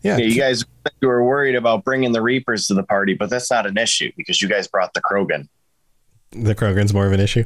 Yeah. 0.02 0.18
you 0.18 0.40
guys 0.40 0.64
you 1.02 1.08
were 1.08 1.24
worried 1.24 1.56
about 1.56 1.84
bringing 1.84 2.14
the 2.14 2.22
Reapers 2.22 2.68
to 2.68 2.74
the 2.74 2.84
party, 2.84 3.14
but 3.14 3.30
that's 3.30 3.52
not 3.52 3.66
an 3.66 3.78
issue 3.78 4.12
because 4.16 4.42
you 4.42 4.48
guys 4.48 4.68
brought 4.68 4.94
the 4.94 5.02
Krogan. 5.02 5.48
The 6.32 6.56
Krogan's 6.56 6.94
more 6.94 7.06
of 7.06 7.12
an 7.12 7.20
issue. 7.20 7.44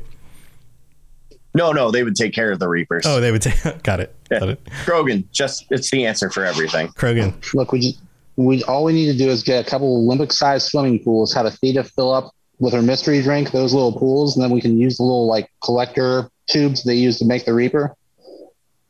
No, 1.56 1.72
no, 1.72 1.92
they 1.92 2.04
would 2.04 2.16
take 2.16 2.34
care 2.34 2.52
of 2.52 2.60
the 2.60 2.68
Reapers. 2.68 3.06
Oh, 3.06 3.20
they 3.20 3.32
would 3.32 3.42
take. 3.42 3.62
Got 3.84 4.00
it. 4.00 4.16
Got 4.30 4.50
it. 4.50 4.64
Krogan, 4.86 5.30
just 5.32 5.66
it's 5.70 5.92
the 5.92 6.06
answer 6.06 6.30
for 6.30 6.46
everything. 6.46 6.88
Krogan. 6.90 7.54
Look, 7.54 7.72
we 7.72 7.80
just 7.80 8.02
we 8.36 8.64
all 8.64 8.84
we 8.84 8.94
need 8.94 9.12
to 9.12 9.18
do 9.18 9.30
is 9.30 9.44
get 9.44 9.66
a 9.66 9.70
couple 9.70 9.96
Olympic-sized 9.96 10.68
swimming 10.68 11.04
pools, 11.04 11.34
have 11.34 11.46
Aethyta 11.46 11.88
fill 11.92 12.12
up 12.12 12.34
with 12.60 12.74
her 12.74 12.82
mystery 12.82 13.22
drink 13.22 13.52
those 13.52 13.74
little 13.74 13.94
pools, 13.94 14.36
and 14.36 14.44
then 14.44 14.52
we 14.52 14.62
can 14.62 14.78
use 14.78 14.98
the 14.98 15.04
little 15.04 15.28
like 15.28 15.50
collector 15.64 16.30
tubes 16.50 16.84
they 16.84 16.96
use 16.96 17.20
to 17.20 17.26
make 17.26 17.46
the 17.46 17.54
Reaper, 17.54 17.96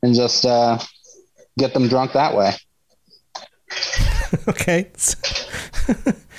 and 0.02 0.16
just 0.16 0.46
uh, 0.46 0.80
get 1.58 1.74
them 1.74 1.88
drunk 1.88 2.14
that 2.14 2.36
way. 2.36 2.54
okay. 4.48 4.90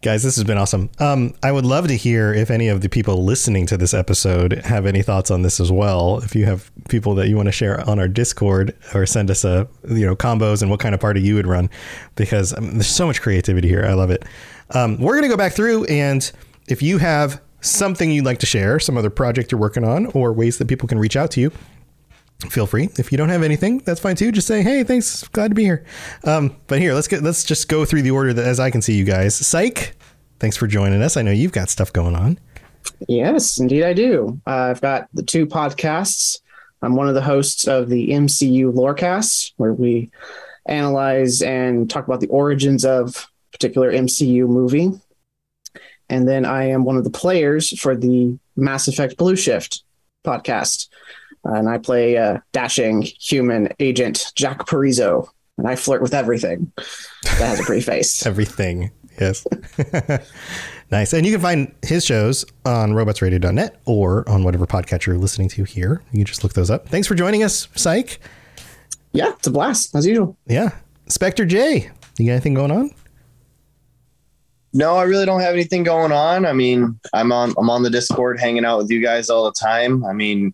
Guys, 0.00 0.22
this 0.22 0.36
has 0.36 0.44
been 0.44 0.58
awesome. 0.58 0.88
Um, 1.00 1.34
I 1.42 1.50
would 1.50 1.64
love 1.64 1.88
to 1.88 1.96
hear 1.96 2.32
if 2.32 2.52
any 2.52 2.68
of 2.68 2.82
the 2.82 2.88
people 2.88 3.24
listening 3.24 3.66
to 3.66 3.76
this 3.76 3.92
episode 3.92 4.52
have 4.64 4.86
any 4.86 5.02
thoughts 5.02 5.28
on 5.28 5.42
this 5.42 5.58
as 5.58 5.72
well. 5.72 6.18
If 6.18 6.36
you 6.36 6.44
have 6.44 6.70
people 6.88 7.16
that 7.16 7.26
you 7.26 7.34
want 7.34 7.46
to 7.46 7.52
share 7.52 7.80
on 7.88 7.98
our 7.98 8.06
Discord 8.06 8.76
or 8.94 9.06
send 9.06 9.28
us 9.28 9.44
a 9.44 9.66
you 9.88 10.06
know 10.06 10.14
combos 10.14 10.62
and 10.62 10.70
what 10.70 10.78
kind 10.78 10.94
of 10.94 11.00
party 11.00 11.20
you 11.20 11.34
would 11.34 11.48
run, 11.48 11.68
because 12.14 12.56
um, 12.56 12.74
there's 12.74 12.86
so 12.86 13.08
much 13.08 13.20
creativity 13.20 13.66
here. 13.66 13.84
I 13.84 13.94
love 13.94 14.10
it. 14.10 14.24
Um, 14.70 14.98
we're 14.98 15.16
gonna 15.16 15.26
go 15.26 15.36
back 15.36 15.52
through 15.52 15.86
and 15.86 16.30
if 16.68 16.80
you 16.80 16.98
have 16.98 17.40
something 17.60 18.12
you'd 18.12 18.24
like 18.24 18.38
to 18.38 18.46
share, 18.46 18.78
some 18.78 18.96
other 18.96 19.10
project 19.10 19.50
you're 19.50 19.60
working 19.60 19.82
on, 19.82 20.06
or 20.06 20.32
ways 20.32 20.58
that 20.58 20.68
people 20.68 20.86
can 20.86 21.00
reach 21.00 21.16
out 21.16 21.32
to 21.32 21.40
you, 21.40 21.50
feel 22.50 22.66
free. 22.66 22.88
If 22.98 23.10
you 23.10 23.18
don't 23.18 23.28
have 23.28 23.42
anything, 23.42 23.78
that's 23.78 24.00
fine 24.00 24.16
too. 24.16 24.30
Just 24.30 24.46
say, 24.46 24.62
"Hey, 24.62 24.84
thanks, 24.84 25.26
glad 25.28 25.48
to 25.48 25.54
be 25.54 25.64
here." 25.64 25.84
Um, 26.24 26.56
but 26.66 26.78
here, 26.80 26.94
let's 26.94 27.08
get 27.08 27.22
let's 27.22 27.44
just 27.44 27.68
go 27.68 27.84
through 27.84 28.02
the 28.02 28.12
order 28.12 28.32
that 28.32 28.46
as 28.46 28.60
I 28.60 28.70
can 28.70 28.80
see 28.80 28.94
you 28.94 29.04
guys. 29.04 29.34
Psych, 29.34 29.96
thanks 30.38 30.56
for 30.56 30.66
joining 30.66 31.02
us. 31.02 31.16
I 31.16 31.22
know 31.22 31.32
you've 31.32 31.52
got 31.52 31.68
stuff 31.68 31.92
going 31.92 32.14
on. 32.14 32.38
Yes, 33.08 33.58
indeed, 33.58 33.84
I 33.84 33.92
do. 33.92 34.40
Uh, 34.46 34.70
I've 34.70 34.80
got 34.80 35.08
the 35.12 35.22
two 35.22 35.46
podcasts. 35.46 36.40
I'm 36.80 36.94
one 36.94 37.08
of 37.08 37.14
the 37.14 37.22
hosts 37.22 37.66
of 37.66 37.88
the 37.88 38.10
MCU 38.10 38.72
Lorecast, 38.72 39.52
where 39.56 39.72
we 39.72 40.10
analyze 40.66 41.42
and 41.42 41.90
talk 41.90 42.06
about 42.06 42.20
the 42.20 42.28
origins 42.28 42.84
of 42.84 43.28
a 43.48 43.52
particular 43.52 43.90
MCU 43.90 44.46
movie. 44.46 44.92
And 46.08 46.28
then 46.28 46.44
I 46.44 46.68
am 46.68 46.84
one 46.84 46.96
of 46.96 47.04
the 47.04 47.10
players 47.10 47.78
for 47.78 47.96
the 47.96 48.38
Mass 48.56 48.88
Effect 48.88 49.16
Blue 49.16 49.36
Shift 49.36 49.82
podcast. 50.24 50.88
And 51.44 51.68
I 51.68 51.78
play 51.78 52.14
a 52.16 52.42
dashing 52.52 53.02
human 53.02 53.68
agent 53.80 54.32
Jack 54.34 54.66
Parizo, 54.66 55.28
and 55.56 55.66
I 55.66 55.76
flirt 55.76 56.02
with 56.02 56.14
everything 56.14 56.70
that 56.76 57.38
has 57.38 57.60
a 57.60 57.62
pretty 57.64 57.80
face. 57.92 58.26
everything, 58.26 58.90
yes. 59.20 59.46
nice. 60.90 61.12
And 61.12 61.24
you 61.26 61.32
can 61.32 61.40
find 61.40 61.74
his 61.82 62.04
shows 62.04 62.44
on 62.64 62.92
robotsradio.net 62.92 63.80
or 63.86 64.28
on 64.28 64.44
whatever 64.44 64.66
podcatcher 64.66 65.08
you're 65.08 65.18
listening 65.18 65.48
to 65.50 65.64
here. 65.64 66.02
You 66.12 66.18
can 66.18 66.26
just 66.26 66.42
look 66.42 66.52
those 66.54 66.70
up. 66.70 66.88
Thanks 66.88 67.06
for 67.08 67.14
joining 67.14 67.42
us, 67.42 67.68
Psych. 67.74 68.18
Yeah, 69.12 69.30
it's 69.30 69.46
a 69.46 69.50
blast, 69.50 69.94
as 69.96 70.06
usual. 70.06 70.36
Yeah. 70.46 70.70
Spectre 71.08 71.46
J, 71.46 71.90
you 72.18 72.26
got 72.26 72.32
anything 72.32 72.54
going 72.54 72.70
on? 72.70 72.90
No, 74.74 74.96
I 74.96 75.04
really 75.04 75.24
don't 75.24 75.40
have 75.40 75.54
anything 75.54 75.82
going 75.82 76.12
on. 76.12 76.44
I 76.44 76.52
mean, 76.52 77.00
I'm 77.14 77.32
on 77.32 77.54
I'm 77.56 77.70
on 77.70 77.82
the 77.82 77.88
Discord 77.90 78.38
hanging 78.38 78.66
out 78.66 78.76
with 78.78 78.90
you 78.90 79.00
guys 79.02 79.30
all 79.30 79.46
the 79.46 79.52
time. 79.52 80.04
I 80.04 80.12
mean, 80.12 80.52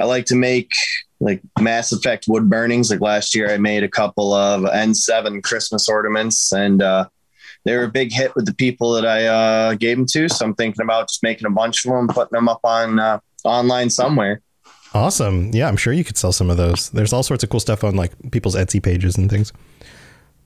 I 0.00 0.04
like 0.04 0.24
to 0.26 0.34
make 0.34 0.72
like 1.20 1.42
Mass 1.60 1.92
Effect 1.92 2.24
wood 2.28 2.48
burnings. 2.48 2.90
Like 2.90 3.00
last 3.00 3.34
year, 3.34 3.50
I 3.52 3.58
made 3.58 3.84
a 3.84 3.88
couple 3.88 4.32
of 4.32 4.62
N7 4.62 5.42
Christmas 5.42 5.88
ornaments, 5.88 6.52
and 6.52 6.82
uh, 6.82 7.06
they 7.64 7.76
were 7.76 7.84
a 7.84 7.90
big 7.90 8.12
hit 8.12 8.34
with 8.34 8.46
the 8.46 8.54
people 8.54 8.92
that 8.92 9.04
I 9.06 9.26
uh, 9.26 9.74
gave 9.74 9.96
them 9.98 10.06
to. 10.12 10.28
So 10.30 10.44
I'm 10.46 10.54
thinking 10.54 10.82
about 10.82 11.08
just 11.08 11.22
making 11.22 11.46
a 11.46 11.50
bunch 11.50 11.84
of 11.84 11.92
them, 11.92 12.08
putting 12.08 12.34
them 12.36 12.48
up 12.48 12.60
on 12.64 12.98
uh, 12.98 13.18
online 13.44 13.90
somewhere. 13.90 14.40
Awesome. 14.94 15.50
Yeah, 15.52 15.68
I'm 15.68 15.76
sure 15.76 15.92
you 15.92 16.02
could 16.04 16.16
sell 16.16 16.32
some 16.32 16.50
of 16.50 16.56
those. 16.56 16.90
There's 16.90 17.12
all 17.12 17.22
sorts 17.22 17.44
of 17.44 17.50
cool 17.50 17.60
stuff 17.60 17.84
on 17.84 17.94
like 17.94 18.12
people's 18.32 18.56
Etsy 18.56 18.82
pages 18.82 19.16
and 19.16 19.30
things. 19.30 19.52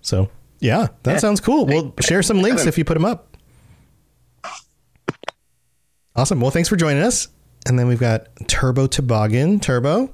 So 0.02 0.28
yeah, 0.60 0.88
that 1.04 1.12
Yeah. 1.12 1.18
sounds 1.18 1.40
cool. 1.40 1.64
We'll 1.66 1.94
share 2.00 2.22
some 2.22 2.42
links 2.42 2.66
if 2.66 2.76
you 2.76 2.84
put 2.84 2.94
them 2.94 3.04
up. 3.06 3.36
Awesome. 6.16 6.40
Well, 6.40 6.50
thanks 6.50 6.68
for 6.68 6.76
joining 6.76 7.02
us. 7.02 7.28
And 7.66 7.78
then 7.78 7.86
we've 7.86 8.00
got 8.00 8.28
Turbo 8.46 8.86
Toboggan. 8.86 9.60
Turbo. 9.60 10.12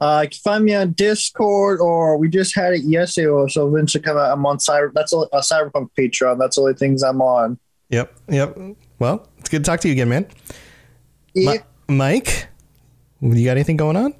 Uh, 0.00 0.20
you 0.24 0.28
can 0.28 0.38
find 0.38 0.64
me 0.64 0.74
on 0.74 0.92
Discord, 0.92 1.80
or 1.80 2.18
we 2.18 2.28
just 2.28 2.54
had 2.54 2.74
it 2.74 2.82
yesterday. 2.82 3.28
Or 3.28 3.48
so 3.48 3.68
eventually 3.68 4.02
come 4.02 4.18
out. 4.18 4.32
I'm 4.32 4.44
on 4.44 4.58
Cyber. 4.58 4.92
That's 4.92 5.12
a, 5.12 5.18
a 5.18 5.40
Cyberpunk 5.40 5.88
Patreon. 5.98 6.38
That's 6.38 6.56
the 6.56 6.62
only 6.62 6.74
things 6.74 7.02
I'm 7.02 7.22
on. 7.22 7.58
Yep. 7.88 8.14
Yep. 8.28 8.58
Well, 8.98 9.28
it's 9.38 9.48
good 9.48 9.64
to 9.64 9.70
talk 9.70 9.80
to 9.80 9.88
you 9.88 9.92
again, 9.92 10.08
man. 10.08 10.26
Yeah. 11.34 11.52
Mi- 11.88 11.96
Mike, 11.96 12.48
you 13.20 13.44
got 13.44 13.52
anything 13.52 13.76
going 13.76 13.96
on? 13.96 14.14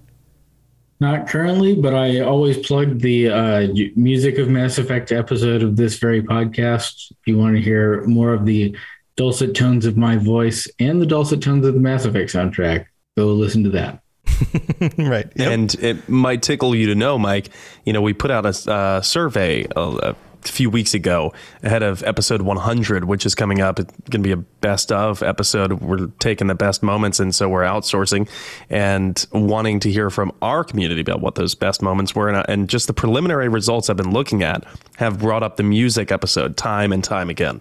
Not 1.01 1.28
currently, 1.28 1.74
but 1.74 1.95
I 1.95 2.20
always 2.20 2.66
plug 2.66 3.01
the 3.01 3.28
uh, 3.28 3.66
music 3.97 4.38
of 4.38 4.49
Mass 4.49 4.78
Effect 4.78 5.12
episode 5.12 5.62
of 5.62 5.76
this 5.76 5.99
very 5.99 6.22
podcast. 6.22 7.11
If 7.11 7.26
you 7.26 7.36
want 7.36 7.57
to 7.57 7.61
hear 7.62 8.05
more 8.07 8.32
of 8.32 8.47
the 8.47 8.76
dulcet 9.17 9.55
tones 9.55 9.87
of 9.87 9.97
my 9.97 10.17
voice 10.17 10.69
and 10.79 11.01
the 11.01 11.07
dulcet 11.07 11.43
tones 11.43 11.67
of 11.67 11.75
the 11.75 11.81
Mass 11.81 12.05
Effect 12.05 12.33
soundtrack, 12.33 12.87
go 13.17 13.27
listen 13.29 13.65
to 13.65 13.71
that. 13.71 14.01
right. 14.99 15.31
And 15.37 15.75
it 15.77 16.09
might 16.09 16.43
tickle 16.43 16.75
you 16.75 16.87
to 16.89 16.95
know, 16.95 17.19
Mike, 17.19 17.51
you 17.85 17.93
know, 17.93 18.03
we 18.03 18.12
put 18.12 18.31
out 18.31 18.47
a 18.47 18.73
uh, 18.73 19.01
survey 19.01 19.67
a, 19.77 19.81
a 19.81 20.17
few 20.49 20.69
weeks 20.71 20.95
ago 20.95 21.33
ahead 21.62 21.83
of 21.83 22.03
episode 22.03 22.43
100, 22.43 23.05
which 23.05 23.25
is 23.27 23.35
coming 23.35 23.61
up. 23.61 23.79
It's 23.79 23.93
going 24.11 24.23
to 24.23 24.27
be 24.27 24.33
a 24.33 24.37
best 24.37 24.93
of 24.93 25.23
episode. 25.23 25.73
We're 25.75 26.09
taking 26.19 26.47
the 26.49 26.55
best 26.55 26.83
moments, 26.83 27.21
and 27.21 27.35
so 27.35 27.49
we're 27.49 27.62
outsourcing 27.62 28.29
and 28.71 29.25
wanting 29.33 29.81
to 29.81 29.91
hear 29.91 30.11
from 30.11 30.33
our 30.43 30.65
community 30.65 31.01
about 31.01 31.21
what 31.21 31.35
those 31.37 31.55
best 31.55 31.83
moments 31.83 32.15
were. 32.15 32.29
And, 32.29 32.45
and 32.49 32.69
just 32.69 32.87
the 32.87 32.95
preliminary 32.95 33.49
results 33.49 33.89
I've 33.89 33.97
been 33.97 34.12
looking 34.12 34.43
at 34.43 34.65
have 34.97 35.19
brought 35.19 35.43
up 35.43 35.57
the 35.57 35.62
music 35.62 36.12
episode 36.12 36.57
time 36.57 36.93
and 36.93 37.03
time 37.03 37.31
again. 37.31 37.61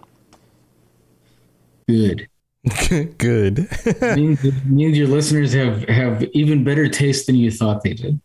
Good. 1.87 2.27
Good. 3.17 3.67
means, 4.15 4.43
it 4.43 4.65
means 4.65 4.97
your 4.97 5.07
listeners 5.07 5.51
have 5.53 5.83
have 5.89 6.23
even 6.33 6.63
better 6.63 6.87
taste 6.87 7.27
than 7.27 7.35
you 7.35 7.51
thought 7.51 7.83
they 7.83 7.93
did. 7.93 8.21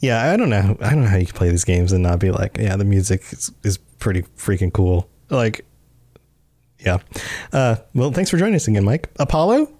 Yeah, 0.00 0.30
I 0.30 0.36
don't 0.36 0.50
know. 0.50 0.76
I 0.80 0.90
don't 0.90 1.02
know 1.02 1.08
how 1.08 1.16
you 1.16 1.26
can 1.26 1.34
play 1.34 1.50
these 1.50 1.64
games 1.64 1.92
and 1.92 2.02
not 2.02 2.18
be 2.18 2.30
like, 2.30 2.58
yeah, 2.58 2.76
the 2.76 2.84
music 2.84 3.22
is, 3.32 3.50
is 3.62 3.78
pretty 3.78 4.22
freaking 4.36 4.72
cool. 4.72 5.08
Like, 5.30 5.64
yeah. 6.78 6.98
Uh, 7.52 7.76
well, 7.94 8.12
thanks 8.12 8.30
for 8.30 8.36
joining 8.36 8.54
us 8.54 8.68
again, 8.68 8.84
Mike. 8.84 9.10
Apollo? 9.18 9.72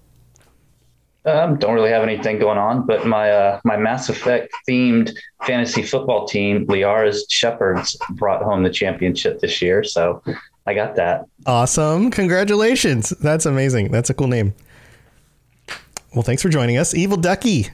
Um, 1.26 1.58
don't 1.58 1.74
really 1.74 1.90
have 1.90 2.02
anything 2.02 2.38
going 2.38 2.56
on, 2.56 2.86
but 2.86 3.04
my 3.04 3.30
uh, 3.30 3.60
my 3.64 3.76
Mass 3.76 4.08
Effect 4.08 4.52
themed 4.68 5.12
fantasy 5.44 5.82
football 5.82 6.26
team, 6.26 6.66
Liara's 6.66 7.26
Shepherds, 7.28 7.96
brought 8.10 8.42
home 8.42 8.62
the 8.62 8.70
championship 8.70 9.40
this 9.40 9.60
year. 9.60 9.82
So 9.82 10.22
I 10.66 10.74
got 10.74 10.96
that. 10.96 11.26
Awesome. 11.46 12.10
Congratulations. 12.10 13.10
That's 13.20 13.46
amazing. 13.46 13.92
That's 13.92 14.10
a 14.10 14.14
cool 14.14 14.26
name. 14.26 14.54
Well, 16.14 16.22
thanks 16.22 16.42
for 16.42 16.48
joining 16.48 16.76
us. 16.78 16.94
Evil 16.94 17.16
Ducky. 17.16 17.68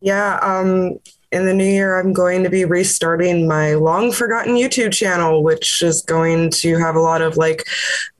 Yeah, 0.00 0.38
um, 0.42 0.98
in 1.32 1.46
the 1.46 1.52
new 1.54 1.64
year, 1.66 1.98
I'm 1.98 2.12
going 2.12 2.42
to 2.44 2.50
be 2.50 2.64
restarting 2.64 3.46
my 3.46 3.74
long 3.74 4.12
forgotten 4.12 4.54
YouTube 4.54 4.92
channel, 4.92 5.42
which 5.42 5.82
is 5.82 6.02
going 6.02 6.50
to 6.52 6.76
have 6.78 6.94
a 6.96 7.00
lot 7.00 7.20
of 7.20 7.36
like 7.36 7.64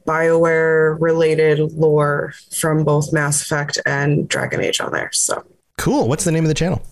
BioWare 0.06 1.00
related 1.00 1.72
lore 1.72 2.34
from 2.54 2.84
both 2.84 3.12
Mass 3.12 3.42
Effect 3.42 3.78
and 3.86 4.28
Dragon 4.28 4.60
Age 4.60 4.80
on 4.80 4.92
there. 4.92 5.10
So, 5.12 5.42
Cool. 5.78 6.08
What's 6.08 6.24
the 6.24 6.32
name 6.32 6.44
of 6.44 6.48
the 6.48 6.54
channel? 6.54 6.82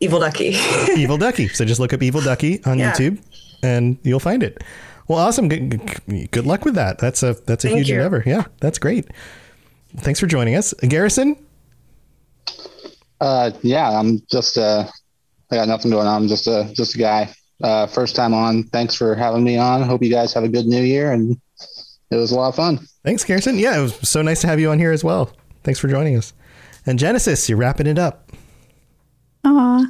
Evil 0.00 0.18
Ducky. 0.20 0.48
Evil 0.96 1.16
Ducky. 1.16 1.48
So 1.48 1.64
just 1.64 1.80
look 1.80 1.92
up 1.92 2.02
Evil 2.02 2.20
Ducky 2.20 2.62
on 2.64 2.78
Yeah. 2.78 2.92
YouTube 2.92 3.18
and 3.66 3.98
you'll 4.02 4.20
find 4.20 4.42
it. 4.42 4.62
Well, 5.08 5.18
awesome. 5.18 5.48
Good, 5.48 5.70
good- 6.06 6.30
good 6.30 6.46
luck 6.46 6.64
with 6.64 6.74
that. 6.74 6.98
That's 6.98 7.22
a 7.22 7.34
that's 7.46 7.64
a 7.64 7.68
Thank 7.68 7.78
huge 7.78 7.90
you. 7.90 7.96
endeavor. 7.96 8.22
Yeah, 8.26 8.44
that's 8.60 8.78
great. 8.78 9.06
Thanks 9.98 10.20
for 10.20 10.26
joining 10.26 10.54
us. 10.56 10.72
Garrison? 10.88 11.36
Uh, 13.20 13.50
yeah, 13.62 13.98
I'm 13.98 14.22
just 14.30 14.58
uh, 14.58 14.84
I 15.50 15.56
got 15.56 15.68
nothing 15.68 15.90
going 15.90 16.06
on. 16.06 16.22
I'm 16.22 16.28
just 16.28 16.46
a 16.46 16.70
just 16.74 16.94
a 16.94 16.98
guy. 16.98 17.32
Uh, 17.62 17.86
first 17.86 18.14
time 18.14 18.34
on. 18.34 18.64
Thanks 18.64 18.94
for 18.94 19.14
having 19.14 19.42
me 19.42 19.56
on. 19.56 19.82
Hope 19.82 20.02
you 20.02 20.10
guys 20.10 20.34
have 20.34 20.44
a 20.44 20.48
good 20.48 20.66
New 20.66 20.82
Year, 20.82 21.12
and 21.12 21.40
it 22.10 22.16
was 22.16 22.30
a 22.30 22.34
lot 22.36 22.48
of 22.48 22.54
fun. 22.56 22.78
Thanks, 23.04 23.24
Garrison. 23.24 23.58
Yeah, 23.58 23.78
it 23.78 23.82
was 23.82 23.94
so 24.08 24.20
nice 24.20 24.42
to 24.42 24.46
have 24.48 24.60
you 24.60 24.70
on 24.70 24.78
here 24.78 24.92
as 24.92 25.02
well. 25.02 25.30
Thanks 25.62 25.80
for 25.80 25.88
joining 25.88 26.16
us. 26.16 26.34
And 26.84 26.98
Genesis, 26.98 27.48
you're 27.48 27.56
wrapping 27.58 27.86
it 27.86 27.98
up. 27.98 28.30
Aw. 29.44 29.86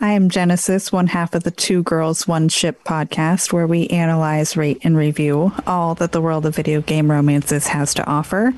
I 0.00 0.12
am 0.12 0.28
Genesis, 0.28 0.90
one 0.90 1.06
half 1.06 1.34
of 1.34 1.44
the 1.44 1.50
Two 1.50 1.82
Girls, 1.84 2.26
One 2.26 2.48
Ship 2.48 2.82
podcast, 2.84 3.52
where 3.52 3.66
we 3.66 3.86
analyze, 3.88 4.56
rate, 4.56 4.80
and 4.82 4.96
review 4.96 5.52
all 5.66 5.94
that 5.94 6.12
the 6.12 6.20
world 6.20 6.44
of 6.44 6.56
video 6.56 6.82
game 6.82 7.10
romances 7.10 7.68
has 7.68 7.94
to 7.94 8.06
offer, 8.06 8.52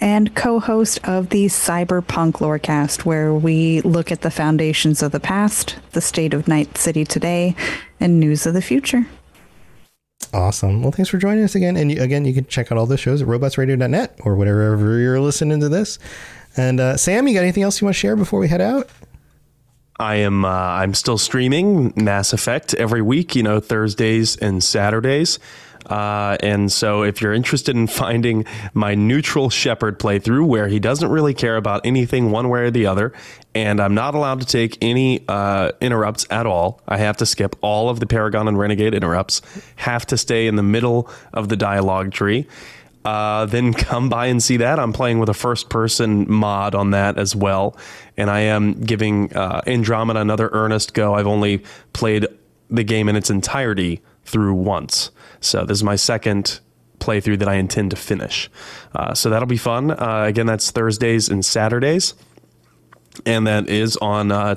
and 0.00 0.34
co 0.34 0.58
host 0.58 0.98
of 1.04 1.30
the 1.30 1.46
Cyberpunk 1.46 2.38
Lorecast, 2.38 3.04
where 3.04 3.32
we 3.32 3.80
look 3.82 4.10
at 4.10 4.22
the 4.22 4.30
foundations 4.30 5.02
of 5.02 5.12
the 5.12 5.20
past, 5.20 5.76
the 5.92 6.00
state 6.00 6.34
of 6.34 6.48
Night 6.48 6.76
City 6.76 7.04
today, 7.04 7.54
and 8.00 8.18
news 8.18 8.44
of 8.44 8.54
the 8.54 8.62
future. 8.62 9.06
Awesome. 10.34 10.82
Well, 10.82 10.92
thanks 10.92 11.08
for 11.08 11.18
joining 11.18 11.44
us 11.44 11.54
again. 11.54 11.76
And 11.76 11.92
you, 11.92 12.02
again, 12.02 12.24
you 12.24 12.34
can 12.34 12.46
check 12.46 12.70
out 12.70 12.78
all 12.78 12.86
the 12.86 12.96
shows 12.96 13.22
at 13.22 13.28
robotsradio.net 13.28 14.20
or 14.24 14.36
whatever 14.36 14.98
you're 14.98 15.20
listening 15.20 15.60
to 15.60 15.68
this. 15.68 15.98
And 16.56 16.80
uh, 16.80 16.96
Sam, 16.96 17.26
you 17.26 17.34
got 17.34 17.40
anything 17.40 17.62
else 17.62 17.80
you 17.80 17.86
want 17.86 17.94
to 17.96 18.00
share 18.00 18.16
before 18.16 18.40
we 18.40 18.48
head 18.48 18.60
out? 18.60 18.88
I 20.00 20.14
am 20.16 20.46
uh, 20.46 20.48
I'm 20.48 20.94
still 20.94 21.18
streaming 21.18 21.92
Mass 21.94 22.32
Effect 22.32 22.72
every 22.74 23.02
week, 23.02 23.36
you 23.36 23.42
know, 23.42 23.60
Thursdays 23.60 24.34
and 24.34 24.64
Saturdays. 24.64 25.38
Uh, 25.84 26.38
and 26.40 26.72
so, 26.72 27.02
if 27.02 27.20
you're 27.20 27.34
interested 27.34 27.76
in 27.76 27.86
finding 28.04 28.46
my 28.72 28.94
neutral 28.94 29.50
Shepard 29.50 29.98
playthrough 29.98 30.46
where 30.46 30.68
he 30.68 30.78
doesn't 30.78 31.10
really 31.10 31.34
care 31.34 31.56
about 31.56 31.84
anything 31.84 32.30
one 32.30 32.48
way 32.48 32.60
or 32.60 32.70
the 32.70 32.86
other, 32.86 33.12
and 33.54 33.78
I'm 33.78 33.94
not 33.94 34.14
allowed 34.14 34.40
to 34.40 34.46
take 34.46 34.78
any 34.80 35.22
uh, 35.28 35.72
interrupts 35.82 36.26
at 36.30 36.46
all, 36.46 36.80
I 36.88 36.96
have 36.96 37.18
to 37.18 37.26
skip 37.26 37.54
all 37.60 37.90
of 37.90 38.00
the 38.00 38.06
Paragon 38.06 38.48
and 38.48 38.58
Renegade 38.58 38.94
interrupts, 38.94 39.42
have 39.76 40.06
to 40.06 40.16
stay 40.16 40.46
in 40.46 40.56
the 40.56 40.62
middle 40.62 41.10
of 41.34 41.50
the 41.50 41.56
dialogue 41.56 42.12
tree. 42.12 42.46
Uh, 43.04 43.46
then 43.46 43.72
come 43.74 44.08
by 44.08 44.26
and 44.26 44.42
see 44.42 44.58
that. 44.58 44.78
I'm 44.78 44.92
playing 44.92 45.18
with 45.18 45.28
a 45.28 45.34
first 45.34 45.68
person 45.68 46.30
mod 46.30 46.74
on 46.74 46.90
that 46.90 47.18
as 47.18 47.34
well. 47.34 47.76
And 48.16 48.30
I 48.30 48.40
am 48.40 48.80
giving 48.80 49.34
uh, 49.34 49.62
Andromeda 49.66 50.20
another 50.20 50.50
earnest 50.52 50.94
go. 50.94 51.14
I've 51.14 51.26
only 51.26 51.62
played 51.92 52.26
the 52.68 52.84
game 52.84 53.08
in 53.08 53.16
its 53.16 53.30
entirety 53.30 54.00
through 54.24 54.54
once. 54.54 55.10
So 55.40 55.64
this 55.64 55.78
is 55.78 55.84
my 55.84 55.96
second 55.96 56.60
playthrough 56.98 57.38
that 57.38 57.48
I 57.48 57.54
intend 57.54 57.90
to 57.90 57.96
finish. 57.96 58.50
Uh, 58.94 59.14
so 59.14 59.30
that'll 59.30 59.46
be 59.46 59.56
fun. 59.56 59.90
Uh, 59.90 60.24
again, 60.26 60.46
that's 60.46 60.70
Thursdays 60.70 61.28
and 61.28 61.44
Saturdays. 61.44 62.14
And 63.26 63.46
that 63.46 63.68
is 63.68 63.96
on 63.96 64.30
uh, 64.30 64.54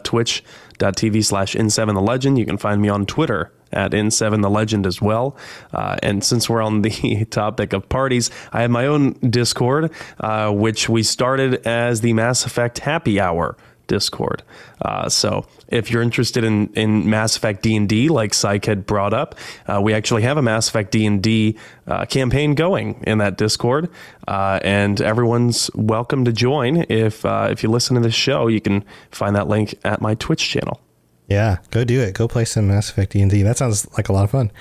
twitch.tv 0.74 1.24
slash 1.26 1.56
N7 1.56 1.94
The 1.94 2.02
Legend. 2.02 2.38
You 2.38 2.46
can 2.46 2.58
find 2.58 2.82
me 2.82 2.90
on 2.90 3.06
Twitter 3.06 3.52
at 3.72 3.92
N7 3.92 4.42
The 4.42 4.50
Legend 4.50 4.86
as 4.86 5.02
well. 5.02 5.36
Uh, 5.74 5.98
and 6.04 6.24
since 6.24 6.50
we're 6.50 6.62
on 6.62 6.82
the 6.82 7.26
topic 7.30 7.74
of 7.74 7.88
parties, 7.90 8.30
I 8.52 8.62
have 8.62 8.72
my 8.72 8.86
own 8.86 9.14
Discord, 9.14 9.92
uh, 10.20 10.52
which 10.52 10.90
we 10.90 11.04
started 11.04 11.66
as 11.66 12.02
the 12.02 12.14
Mass 12.14 12.46
Effect 12.46 12.80
Happy 12.80 13.20
Hour 13.20 13.58
Discord. 13.88 14.44
Uh, 14.82 15.10
so 15.10 15.46
if 15.68 15.92
you're 15.92 16.02
interested 16.02 16.44
in, 16.44 16.68
in 16.74 17.10
Mass 17.10 17.36
Effect 17.36 17.62
D&D, 17.62 18.10
like 18.10 18.34
Syke 18.34 18.66
had 18.66 18.86
brought 18.86 19.14
up, 19.14 19.36
uh, 19.68 19.82
we 19.82 19.94
actually 19.94 20.24
have 20.24 20.38
a 20.38 20.42
Mass 20.42 20.70
Effect 20.70 20.92
D&D 20.92 21.58
uh, 21.88 22.06
campaign 22.06 22.56
going 22.56 23.04
in 23.06 23.18
that 23.20 23.38
Discord, 23.38 23.90
uh, 24.28 24.60
and 24.64 25.02
everyone's 25.02 25.70
welcome 25.76 26.26
to 26.26 26.32
join. 26.32 26.86
If 26.90 27.26
uh, 27.26 27.50
if 27.52 27.64
you 27.64 27.70
listen 27.70 27.96
to 27.96 28.02
this 28.02 28.16
show, 28.16 28.48
you 28.48 28.62
can 28.62 28.86
find 29.12 29.36
that 29.36 29.48
link 29.48 29.76
at 29.84 30.02
my 30.02 30.16
Twitch 30.16 30.48
channel. 30.48 30.80
Yeah, 31.28 31.58
go 31.72 31.84
do 31.84 32.02
it. 32.02 32.14
Go 32.14 32.28
play 32.28 32.46
some 32.46 32.68
Mass 32.68 32.90
Effect 32.90 33.14
D&D. 33.14 33.44
That 33.44 33.58
sounds 33.58 33.88
like 33.98 34.10
a 34.10 34.14
lot 34.14 34.24
of 34.24 34.32
fun. 34.32 34.52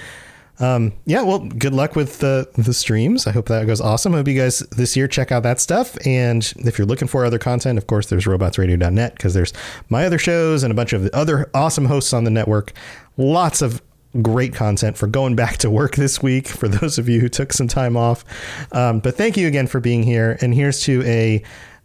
Um, 0.58 0.92
yeah, 1.06 1.22
well, 1.22 1.40
good 1.40 1.72
luck 1.72 1.96
with 1.96 2.18
the 2.18 2.48
the 2.54 2.74
streams. 2.74 3.26
I 3.26 3.32
hope 3.32 3.46
that 3.48 3.66
goes 3.66 3.80
awesome. 3.80 4.14
I 4.14 4.18
hope 4.18 4.28
you 4.28 4.38
guys 4.38 4.60
this 4.76 4.96
year 4.96 5.08
check 5.08 5.32
out 5.32 5.42
that 5.42 5.60
stuff. 5.60 5.96
And 6.06 6.52
if 6.58 6.78
you're 6.78 6.86
looking 6.86 7.08
for 7.08 7.24
other 7.24 7.38
content, 7.38 7.78
of 7.78 7.86
course, 7.86 8.06
there's 8.06 8.26
robotsradio.net 8.26 9.14
because 9.14 9.34
there's 9.34 9.52
my 9.88 10.04
other 10.04 10.18
shows 10.18 10.62
and 10.62 10.70
a 10.70 10.74
bunch 10.74 10.92
of 10.92 11.08
other 11.12 11.50
awesome 11.54 11.86
hosts 11.86 12.12
on 12.12 12.24
the 12.24 12.30
network. 12.30 12.72
Lots 13.16 13.62
of 13.62 13.82
great 14.20 14.54
content 14.54 14.96
for 14.98 15.06
going 15.06 15.34
back 15.34 15.56
to 15.58 15.70
work 15.70 15.96
this 15.96 16.22
week 16.22 16.46
for 16.46 16.68
those 16.68 16.98
of 16.98 17.08
you 17.08 17.20
who 17.20 17.28
took 17.28 17.52
some 17.52 17.68
time 17.68 17.96
off. 17.96 18.24
Um, 18.72 19.00
but 19.00 19.16
thank 19.16 19.36
you 19.36 19.46
again 19.46 19.66
for 19.66 19.80
being 19.80 20.02
here. 20.02 20.36
And 20.42 20.54
here's 20.54 20.80
to 20.82 21.02
a 21.04 21.42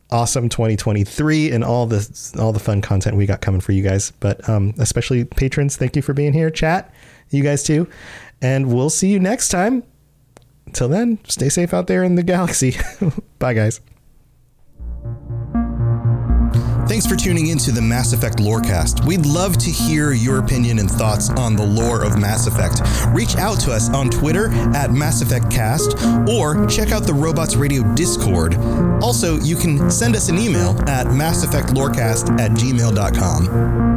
awesome 0.09 0.47
2023 0.49 1.51
and 1.51 1.63
all 1.63 1.85
the 1.85 2.33
all 2.39 2.53
the 2.53 2.59
fun 2.59 2.81
content 2.81 3.17
we 3.17 3.25
got 3.25 3.41
coming 3.41 3.61
for 3.61 3.71
you 3.71 3.83
guys. 3.83 4.11
But 4.19 4.47
um, 4.49 4.73
especially 4.77 5.25
patrons, 5.25 5.77
thank 5.77 5.95
you 5.95 6.01
for 6.01 6.13
being 6.13 6.33
here. 6.33 6.49
Chat, 6.49 6.93
you 7.29 7.43
guys 7.43 7.63
too. 7.63 7.87
And 8.41 8.73
we'll 8.73 8.89
see 8.89 9.09
you 9.09 9.19
next 9.19 9.49
time. 9.49 9.83
Until 10.65 10.89
then, 10.89 11.19
stay 11.25 11.49
safe 11.49 11.73
out 11.73 11.87
there 11.87 12.03
in 12.03 12.15
the 12.15 12.23
galaxy. 12.23 12.75
Bye, 13.39 13.53
guys. 13.53 13.79
Thanks 16.87 17.05
for 17.05 17.17
tuning 17.17 17.47
in 17.47 17.57
to 17.59 17.71
the 17.71 17.81
Mass 17.81 18.13
Effect 18.13 18.37
Lorecast. 18.37 19.05
We'd 19.05 19.25
love 19.25 19.57
to 19.57 19.69
hear 19.69 20.13
your 20.13 20.39
opinion 20.39 20.79
and 20.79 20.89
thoughts 20.89 21.29
on 21.31 21.57
the 21.57 21.65
lore 21.65 22.01
of 22.01 22.17
Mass 22.17 22.47
Effect. 22.47 22.81
Reach 23.13 23.35
out 23.35 23.59
to 23.61 23.73
us 23.73 23.89
on 23.89 24.09
Twitter 24.09 24.49
at 24.73 24.91
Mass 24.91 25.21
Effect 25.21 25.51
Cast 25.51 26.01
or 26.29 26.65
check 26.67 26.93
out 26.93 27.03
the 27.03 27.13
Robots 27.13 27.57
Radio 27.57 27.83
Discord. 27.93 28.55
Also, 29.03 29.37
you 29.39 29.57
can 29.57 29.91
send 29.91 30.15
us 30.15 30.29
an 30.29 30.37
email 30.37 30.79
at 30.87 31.07
masseffectlorecast 31.07 32.39
at 32.39 32.51
gmail.com. 32.51 33.96